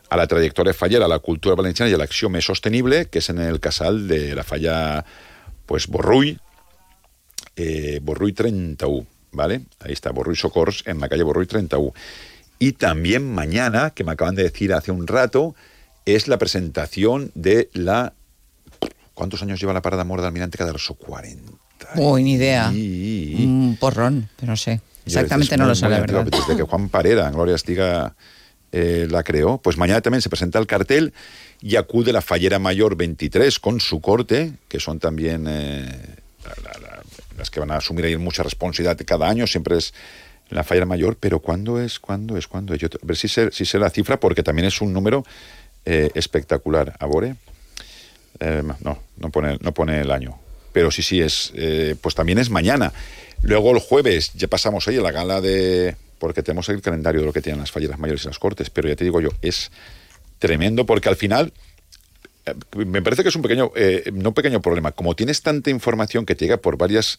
a 0.08 0.16
la 0.16 0.26
trayectoria 0.26 0.74
fallera, 0.74 1.06
a 1.06 1.08
la 1.08 1.18
cultura 1.18 1.56
valenciana 1.56 1.90
y 1.90 1.94
a 1.94 1.98
l'acció 1.98 2.30
més 2.30 2.46
sostenible, 2.46 3.06
que 3.10 3.18
és 3.18 3.30
en 3.30 3.40
el 3.42 3.58
casal 3.60 4.06
de 4.06 4.36
la 4.38 4.44
falla 4.46 5.04
pues, 5.66 5.88
Borrull, 5.88 6.36
eh, 7.56 7.98
Borrull 8.02 8.34
31, 8.34 9.06
¿vale? 9.32 9.62
Ahí 9.80 9.92
está, 9.92 10.12
Borrull 10.12 10.36
Socorros, 10.36 10.84
en 10.86 11.00
la 11.00 11.08
calle 11.08 11.24
Borrull 11.24 11.48
31. 11.48 11.92
Y 12.58 12.72
también 12.72 13.34
mañana, 13.34 13.90
que 13.90 14.04
me 14.04 14.12
acaban 14.12 14.34
de 14.34 14.44
decir 14.44 14.72
hace 14.72 14.92
un 14.92 15.06
rato, 15.06 15.54
es 16.04 16.28
la 16.28 16.38
presentación 16.38 17.32
de 17.34 17.68
la... 17.72 18.14
¿Cuántos 19.14 19.42
años 19.42 19.60
lleva 19.60 19.72
la 19.72 19.82
parada 19.82 20.04
Mora 20.04 20.22
de 20.22 20.28
Almirante 20.28 20.58
Cadarso? 20.58 20.94
40. 20.94 21.52
Uy, 21.96 22.22
ni 22.22 22.34
idea. 22.34 22.68
Un 22.68 23.76
porrón, 23.80 24.28
pero 24.36 24.52
no 24.52 24.56
sé. 24.56 24.80
Exactamente 25.06 25.56
no 25.56 25.66
lo 25.66 25.72
muy 25.74 25.80
la 25.82 26.00
verdad. 26.00 26.24
Desde 26.24 26.56
que 26.56 26.62
Juan 26.62 26.88
Parera, 26.88 27.26
en 27.28 27.32
Gloria 27.34 27.54
Estiga, 27.54 28.14
eh, 28.72 29.06
la 29.10 29.22
creó. 29.22 29.58
Pues 29.58 29.76
mañana 29.76 30.00
también 30.00 30.20
se 30.22 30.28
presenta 30.28 30.58
el 30.58 30.66
cartel 30.66 31.12
y 31.60 31.76
acude 31.76 32.12
la 32.12 32.20
Fallera 32.22 32.58
Mayor 32.58 32.96
23 32.96 33.58
con 33.60 33.80
su 33.80 34.00
corte, 34.00 34.52
que 34.68 34.80
son 34.80 34.98
también 34.98 35.46
eh, 35.48 35.86
la- 36.44 36.70
la- 36.72 36.78
la- 36.80 37.02
las 37.38 37.50
que 37.50 37.60
van 37.60 37.70
a 37.70 37.76
asumir 37.76 38.04
ahí 38.06 38.16
mucha 38.16 38.42
responsabilidad 38.42 38.98
cada 39.06 39.28
año. 39.28 39.46
Siempre 39.46 39.76
es 39.78 39.94
la 40.50 40.64
Fallera 40.64 40.86
Mayor, 40.86 41.16
pero 41.18 41.40
¿cuándo 41.40 41.80
es? 41.80 41.98
¿Cuándo 41.98 42.36
es? 42.36 42.46
¿Cuándo 42.48 42.74
es? 42.74 42.80
Yo 42.80 42.88
a 42.88 43.06
ver 43.06 43.16
si 43.16 43.28
sé, 43.28 43.50
si 43.52 43.64
sé 43.64 43.78
la 43.78 43.90
cifra, 43.90 44.18
porque 44.20 44.42
también 44.42 44.66
es 44.66 44.80
un 44.80 44.92
número 44.92 45.24
eh, 45.84 46.10
espectacular. 46.14 46.96
¿Abore? 46.98 47.36
Eh, 48.40 48.62
no, 48.80 48.98
no 49.18 49.30
pone, 49.30 49.56
no 49.60 49.72
pone 49.72 50.00
el 50.00 50.10
año. 50.10 50.38
Pero 50.72 50.90
sí, 50.90 51.02
sí, 51.02 51.20
es, 51.22 51.52
eh, 51.54 51.94
pues 52.00 52.14
también 52.14 52.38
es 52.38 52.50
mañana. 52.50 52.92
Luego 53.46 53.72
el 53.72 53.78
jueves 53.78 54.32
ya 54.34 54.48
pasamos 54.48 54.86
ahí 54.88 54.96
a 54.96 55.02
la 55.02 55.12
gala 55.12 55.40
de... 55.40 55.96
Porque 56.18 56.42
tenemos 56.42 56.68
el 56.70 56.80
calendario 56.80 57.20
de 57.20 57.26
lo 57.26 57.32
que 57.32 57.42
tienen 57.42 57.60
las 57.60 57.70
falleras 57.70 57.98
mayores 57.98 58.24
y 58.24 58.26
las 58.28 58.38
cortes, 58.38 58.70
pero 58.70 58.88
ya 58.88 58.96
te 58.96 59.04
digo 59.04 59.20
yo, 59.20 59.30
es 59.42 59.70
tremendo 60.38 60.86
porque 60.86 61.10
al 61.10 61.16
final 61.16 61.52
eh, 62.46 62.54
me 62.86 63.02
parece 63.02 63.22
que 63.22 63.28
es 63.28 63.36
un 63.36 63.42
pequeño, 63.42 63.70
eh, 63.76 64.10
no 64.14 64.30
un 64.30 64.34
pequeño 64.34 64.62
problema. 64.62 64.92
Como 64.92 65.14
tienes 65.14 65.42
tanta 65.42 65.70
información 65.70 66.24
que 66.24 66.34
te 66.34 66.46
llega 66.46 66.56
por 66.56 66.78
varias 66.78 67.18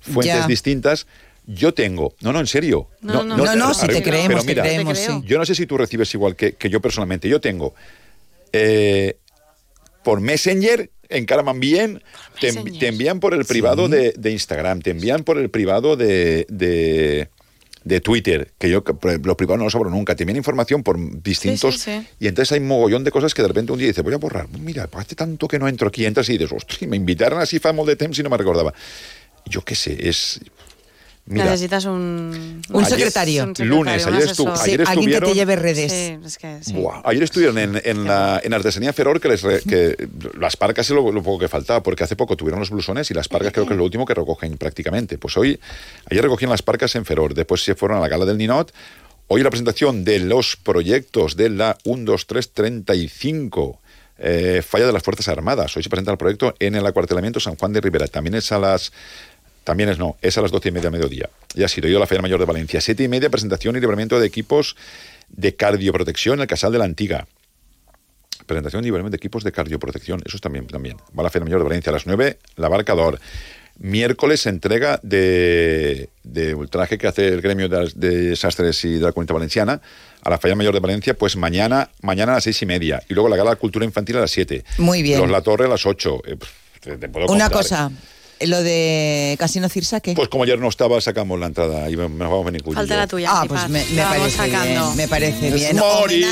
fuentes 0.00 0.34
Ya. 0.40 0.46
distintas, 0.48 1.06
yo 1.46 1.72
tengo, 1.74 2.14
no, 2.20 2.32
no, 2.32 2.40
en 2.40 2.46
serio. 2.46 2.88
No, 3.00 3.22
no, 3.22 3.36
no, 3.36 3.56
no, 3.56 3.74
si 3.74 3.86
te 3.86 4.02
creemos, 4.02 4.44
te 4.44 4.54
creemos, 4.54 4.98
sí. 4.98 5.22
Yo 5.24 5.38
no 5.38 5.46
sé 5.46 5.54
si 5.54 5.66
tú 5.66 5.76
recibes 5.76 6.12
igual 6.14 6.34
que, 6.36 6.54
que 6.54 6.68
yo 6.68 6.80
personalmente. 6.80 7.28
Yo 7.28 7.40
tengo 7.40 7.74
eh, 8.52 9.16
por 10.02 10.20
Messenger, 10.20 10.90
encara 11.16 11.42
m'envien, 11.42 12.02
te, 12.40 12.48
envían 12.88 13.20
por 13.20 13.34
el 13.34 13.44
privado 13.44 13.88
de, 13.88 14.12
de 14.16 14.30
Instagram, 14.30 14.80
te 14.80 14.90
envían 14.90 15.24
por 15.24 15.38
el 15.38 15.50
privado 15.50 15.96
de, 15.96 16.46
de, 16.48 17.28
de 17.84 18.00
Twitter, 18.00 18.52
que 18.58 18.70
yo 18.70 18.84
que 18.84 18.94
lo 19.22 19.36
privado 19.36 19.58
no 19.58 19.64
lo 19.64 19.70
abro 19.72 19.90
nunca, 19.90 20.14
te 20.14 20.24
viene 20.24 20.38
información 20.38 20.82
por 20.82 20.98
distintos... 21.22 21.74
Sí, 21.74 21.80
sí, 21.80 22.00
sí. 22.00 22.08
Y 22.20 22.28
entonces 22.28 22.52
hay 22.52 22.60
un 22.60 22.68
mogollón 22.68 23.04
de 23.04 23.10
cosas 23.10 23.34
que 23.34 23.42
de 23.42 23.48
repente 23.48 23.72
un 23.72 23.78
día 23.78 23.88
dices, 23.88 24.04
voy 24.04 24.14
a 24.14 24.18
borrar. 24.18 24.48
Mira, 24.48 24.88
hace 24.92 25.14
tanto 25.14 25.48
que 25.48 25.58
no 25.58 25.68
entro 25.68 25.88
aquí, 25.88 26.04
entras 26.04 26.28
y 26.28 26.38
dices, 26.38 26.52
ostras, 26.52 26.82
me 26.82 26.96
invitaron 26.96 27.40
así 27.40 27.58
fa 27.58 27.72
molt 27.72 27.88
de 27.88 27.96
temps 27.96 28.18
y 28.18 28.22
no 28.22 28.30
me 28.30 28.36
recordaba. 28.36 28.72
Yo 29.46 29.62
qué 29.62 29.74
sé, 29.74 30.08
es... 30.08 30.40
Mira, 31.24 31.44
Necesitas 31.44 31.84
un... 31.84 32.62
Un 32.70 32.84
Ayer- 32.84 32.88
secretario. 32.98 33.44
un 33.44 33.54
secretario, 33.54 33.74
lunes, 33.84 34.06
un 34.06 34.14
ayer, 34.14 34.28
estu- 34.28 34.58
ayer 34.60 34.80
alguien 34.86 34.86
que 34.86 34.88
te 34.88 34.90
estuvieron... 35.12 35.34
lleve 35.34 35.56
redes. 35.56 35.92
Sí, 35.92 36.18
es 36.24 36.36
que 36.38 36.58
sí. 36.64 36.72
Buah, 36.72 37.00
ayer 37.04 37.22
estuvieron 37.22 37.58
en, 37.58 37.80
en 37.84 38.04
la 38.04 38.40
en 38.42 38.52
Artesanía 38.52 38.92
Feror 38.92 39.20
que, 39.20 39.28
les 39.28 39.40
re- 39.42 39.62
que 39.62 40.08
las 40.38 40.56
parcas 40.56 40.86
es 40.90 40.90
lo, 40.96 41.12
lo 41.12 41.22
poco 41.22 41.38
que 41.38 41.48
faltaba, 41.48 41.80
porque 41.82 42.02
hace 42.02 42.16
poco 42.16 42.36
tuvieron 42.36 42.58
los 42.58 42.70
blusones 42.70 43.08
y 43.12 43.14
las 43.14 43.28
parcas 43.28 43.52
creo 43.52 43.66
que 43.66 43.74
es 43.74 43.78
lo 43.78 43.84
último 43.84 44.04
que 44.04 44.14
recogen 44.14 44.58
prácticamente. 44.58 45.16
Pues 45.16 45.36
hoy, 45.36 45.60
ayer 46.10 46.22
recogían 46.24 46.50
las 46.50 46.62
parcas 46.62 46.94
en 46.96 47.04
Feror, 47.04 47.34
después 47.34 47.62
se 47.62 47.76
fueron 47.76 47.98
a 47.98 48.00
la 48.00 48.08
gala 48.08 48.24
del 48.24 48.36
Ninot. 48.36 48.72
Hoy 49.28 49.42
la 49.44 49.50
presentación 49.50 50.04
de 50.04 50.18
los 50.18 50.56
proyectos 50.56 51.36
de 51.36 51.50
la 51.50 51.78
1, 51.84 52.04
2, 52.04 52.26
3, 52.26 52.52
35 52.52 53.80
eh, 54.18 54.62
falla 54.66 54.86
de 54.86 54.92
las 54.92 55.02
Fuerzas 55.02 55.28
Armadas. 55.28 55.76
Hoy 55.76 55.82
se 55.82 55.88
presenta 55.88 56.12
el 56.12 56.18
proyecto 56.18 56.54
en 56.58 56.74
el 56.74 56.86
acuartelamiento 56.86 57.40
San 57.40 57.56
Juan 57.56 57.72
de 57.72 57.80
Rivera. 57.80 58.06
También 58.08 58.34
es 58.34 58.52
a 58.52 58.58
las 58.58 58.92
también 59.64 59.88
es 59.88 59.98
no, 59.98 60.16
es 60.22 60.36
a 60.38 60.42
las 60.42 60.50
doce 60.50 60.68
y 60.68 60.72
media 60.72 60.90
mediodía. 60.90 61.28
Ya 61.54 61.66
ha 61.66 61.68
sido 61.68 61.88
ido 61.88 61.98
a 61.98 62.00
la 62.00 62.06
Feria 62.06 62.22
Mayor 62.22 62.38
de 62.40 62.46
Valencia. 62.46 62.80
Siete 62.80 63.02
y 63.04 63.08
media, 63.08 63.30
presentación 63.30 63.76
y 63.76 63.80
libramiento 63.80 64.18
de 64.20 64.26
equipos 64.26 64.76
de 65.28 65.54
cardioprotección 65.54 66.34
en 66.34 66.40
el 66.42 66.46
Casal 66.46 66.72
de 66.72 66.78
la 66.78 66.84
Antiga. 66.84 67.26
Presentación 68.46 68.82
y 68.82 68.86
libramiento 68.86 69.12
de 69.12 69.16
equipos 69.18 69.44
de 69.44 69.52
cardioprotección. 69.52 70.20
Eso 70.26 70.36
es 70.36 70.40
también, 70.40 70.66
también. 70.66 70.96
Va 71.16 71.20
a 71.20 71.22
la 71.24 71.30
Feria 71.30 71.44
Mayor 71.44 71.60
de 71.60 71.64
Valencia. 71.64 71.90
A 71.90 71.92
las 71.92 72.06
nueve, 72.06 72.38
la 72.56 72.68
Barca 72.68 72.94
d'Or. 72.94 73.20
Miércoles, 73.78 74.44
entrega 74.46 75.00
de, 75.02 76.10
de 76.24 76.54
un 76.54 76.68
traje 76.68 76.98
que 76.98 77.06
hace 77.06 77.28
el 77.28 77.40
gremio 77.40 77.68
de, 77.68 77.80
las- 77.80 77.98
de 77.98 78.36
sastres 78.36 78.84
y 78.84 78.94
de 78.94 79.00
la 79.00 79.12
comunidad 79.12 79.34
valenciana 79.34 79.80
a 80.22 80.30
la 80.30 80.38
Feria 80.38 80.54
Mayor 80.56 80.74
de 80.74 80.80
Valencia, 80.80 81.14
pues 81.14 81.36
mañana, 81.36 81.90
mañana 82.02 82.32
a 82.32 82.34
las 82.36 82.44
seis 82.44 82.60
y 82.62 82.66
media. 82.66 83.02
Y 83.08 83.14
luego 83.14 83.28
la 83.28 83.36
Gala 83.36 83.50
de 83.50 83.56
Cultura 83.56 83.84
Infantil 83.84 84.16
a 84.18 84.20
las 84.20 84.30
siete. 84.30 84.64
Muy 84.78 85.02
bien. 85.02 85.20
Los 85.20 85.30
La 85.30 85.40
Torre 85.40 85.64
a 85.64 85.68
las 85.68 85.86
ocho. 85.86 86.20
Eh, 86.26 86.36
pf, 86.36 86.52
te- 86.80 86.96
te 86.98 87.08
puedo 87.08 87.26
Una 87.28 87.48
cosa, 87.48 87.90
lo 88.46 88.62
de 88.62 89.36
Casino 89.38 89.68
Cirsa, 89.68 90.00
¿qué? 90.00 90.14
Pues 90.14 90.28
como 90.28 90.44
ayer 90.44 90.58
no 90.58 90.68
estaba, 90.68 91.00
sacamos 91.00 91.38
la 91.38 91.46
entrada 91.46 91.88
y 91.90 91.96
nos 91.96 92.10
vamos 92.18 92.42
a 92.42 92.44
venir 92.46 92.62
Cuyo 92.62 92.76
Falta 92.76 92.96
la 92.96 93.06
tuya. 93.06 93.28
Ah, 93.32 93.44
pues 93.48 93.68
me, 93.68 93.84
me 93.84 94.02
parece 94.02 94.36
sacando. 94.36 94.66
bien, 94.86 94.96
me 94.96 95.08
parece 95.08 95.48
Es 95.48 95.54
bien. 95.54 95.76
morir 95.76 96.26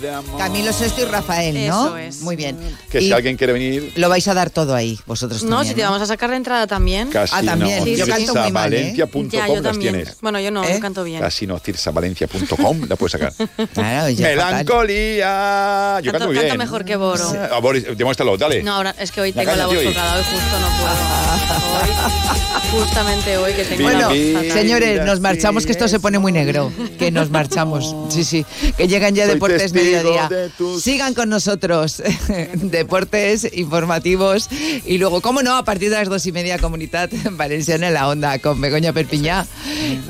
de 0.00 0.10
amor. 0.10 0.38
Camilo 0.38 0.72
Sesto 0.72 1.02
y 1.02 1.04
Rafael, 1.04 1.66
¿no? 1.68 1.86
Eso 1.86 1.96
es. 1.98 2.20
Muy 2.22 2.36
bien. 2.36 2.56
Que 2.90 3.00
Y 3.00 3.06
si 3.06 3.12
alguien 3.12 3.36
quiere 3.36 3.52
venir, 3.52 3.92
lo 3.96 4.08
vais 4.08 4.26
a 4.28 4.34
dar 4.34 4.50
todo 4.50 4.74
ahí, 4.74 4.98
vosotros 5.06 5.42
No, 5.42 5.56
también. 5.56 5.74
si 5.74 5.76
te 5.80 5.82
vamos 5.84 6.02
a 6.02 6.06
sacar 6.06 6.30
la 6.30 6.36
entrada 6.36 6.66
también. 6.66 7.08
Casino 7.10 7.38
Ah, 7.40 7.42
también. 7.44 7.84
Sí, 7.84 7.96
Yo 7.96 8.04
sí. 8.06 8.10
canto 8.10 8.34
muy 8.34 8.52
mal, 8.52 8.72
¿eh? 8.72 8.76
Valencia.com 8.96 9.28
Ya, 9.30 9.48
yo 9.48 9.60
las 9.60 9.78
tienes. 9.78 10.16
Bueno, 10.20 10.40
yo 10.40 10.50
no, 10.50 10.64
¿Eh? 10.64 10.74
yo 10.74 10.80
canto 10.80 11.04
bien. 11.04 11.20
Casinotirsavalencia.com 11.20 12.82
la 12.88 12.96
puedes 12.96 13.12
sacar. 13.12 13.32
Claro. 13.74 14.14
Melancolía. 14.16 16.00
Yo 16.02 16.12
canto 16.12 16.26
Canto, 16.28 16.40
bien. 16.42 16.56
mejor 16.58 16.84
que 16.84 16.96
Boro. 16.96 17.24
A 17.52 17.58
Boris, 17.60 17.84
demuéstralo, 17.96 18.36
dale. 18.36 18.62
No, 18.62 18.74
ahora 18.74 18.94
es 18.98 19.10
que 19.10 19.20
hoy 19.20 19.32
tengo 19.32 19.54
la 19.54 19.66
voz 19.66 19.82
tocada, 19.82 20.16
hoy 20.16 20.22
justo 20.24 20.60
no 20.60 20.66
puedo. 20.78 21.35
Hoy, 21.36 22.80
justamente 22.80 23.36
hoy 23.36 23.52
que 23.52 23.64
tengo 23.64 23.82
Bueno, 23.84 24.10
señores, 24.52 25.04
nos 25.04 25.20
marchamos, 25.20 25.66
que 25.66 25.72
esto 25.72 25.88
se 25.88 26.00
pone 26.00 26.18
muy 26.18 26.32
negro. 26.32 26.72
Que 26.98 27.10
nos 27.10 27.30
marchamos. 27.30 27.94
Sí, 28.08 28.24
sí. 28.24 28.44
Que 28.76 28.88
llegan 28.88 29.14
ya 29.14 29.24
Soy 29.24 29.34
Deportes 29.34 29.72
Mediodía. 29.72 30.28
de 30.28 30.48
tus- 30.50 30.82
Sigan 30.82 31.14
con 31.14 31.28
nosotros. 31.28 32.02
Deportes 32.54 33.48
informativos. 33.52 34.48
Y 34.84 34.98
luego, 34.98 35.20
cómo 35.20 35.42
no, 35.42 35.56
a 35.56 35.64
partir 35.64 35.90
de 35.90 35.96
las 35.96 36.08
dos 36.08 36.24
y 36.26 36.32
media, 36.32 36.58
Comunidad 36.58 37.10
Valenciana 37.32 37.88
en 37.88 37.94
la 37.94 38.08
Onda 38.08 38.38
con 38.38 38.60
Begoña 38.60 38.92
Perpiñá. 38.92 39.46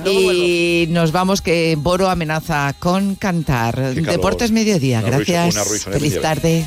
Y 0.04 0.86
nos 0.90 1.12
vamos 1.12 1.40
que 1.42 1.76
Boro 1.78 2.08
amenaza 2.08 2.74
con 2.78 3.14
cantar. 3.16 3.94
Deportes 3.94 4.50
Mediodía. 4.50 5.00
Gracias. 5.02 5.56
Feliz 5.84 6.20
tarde. 6.20 6.66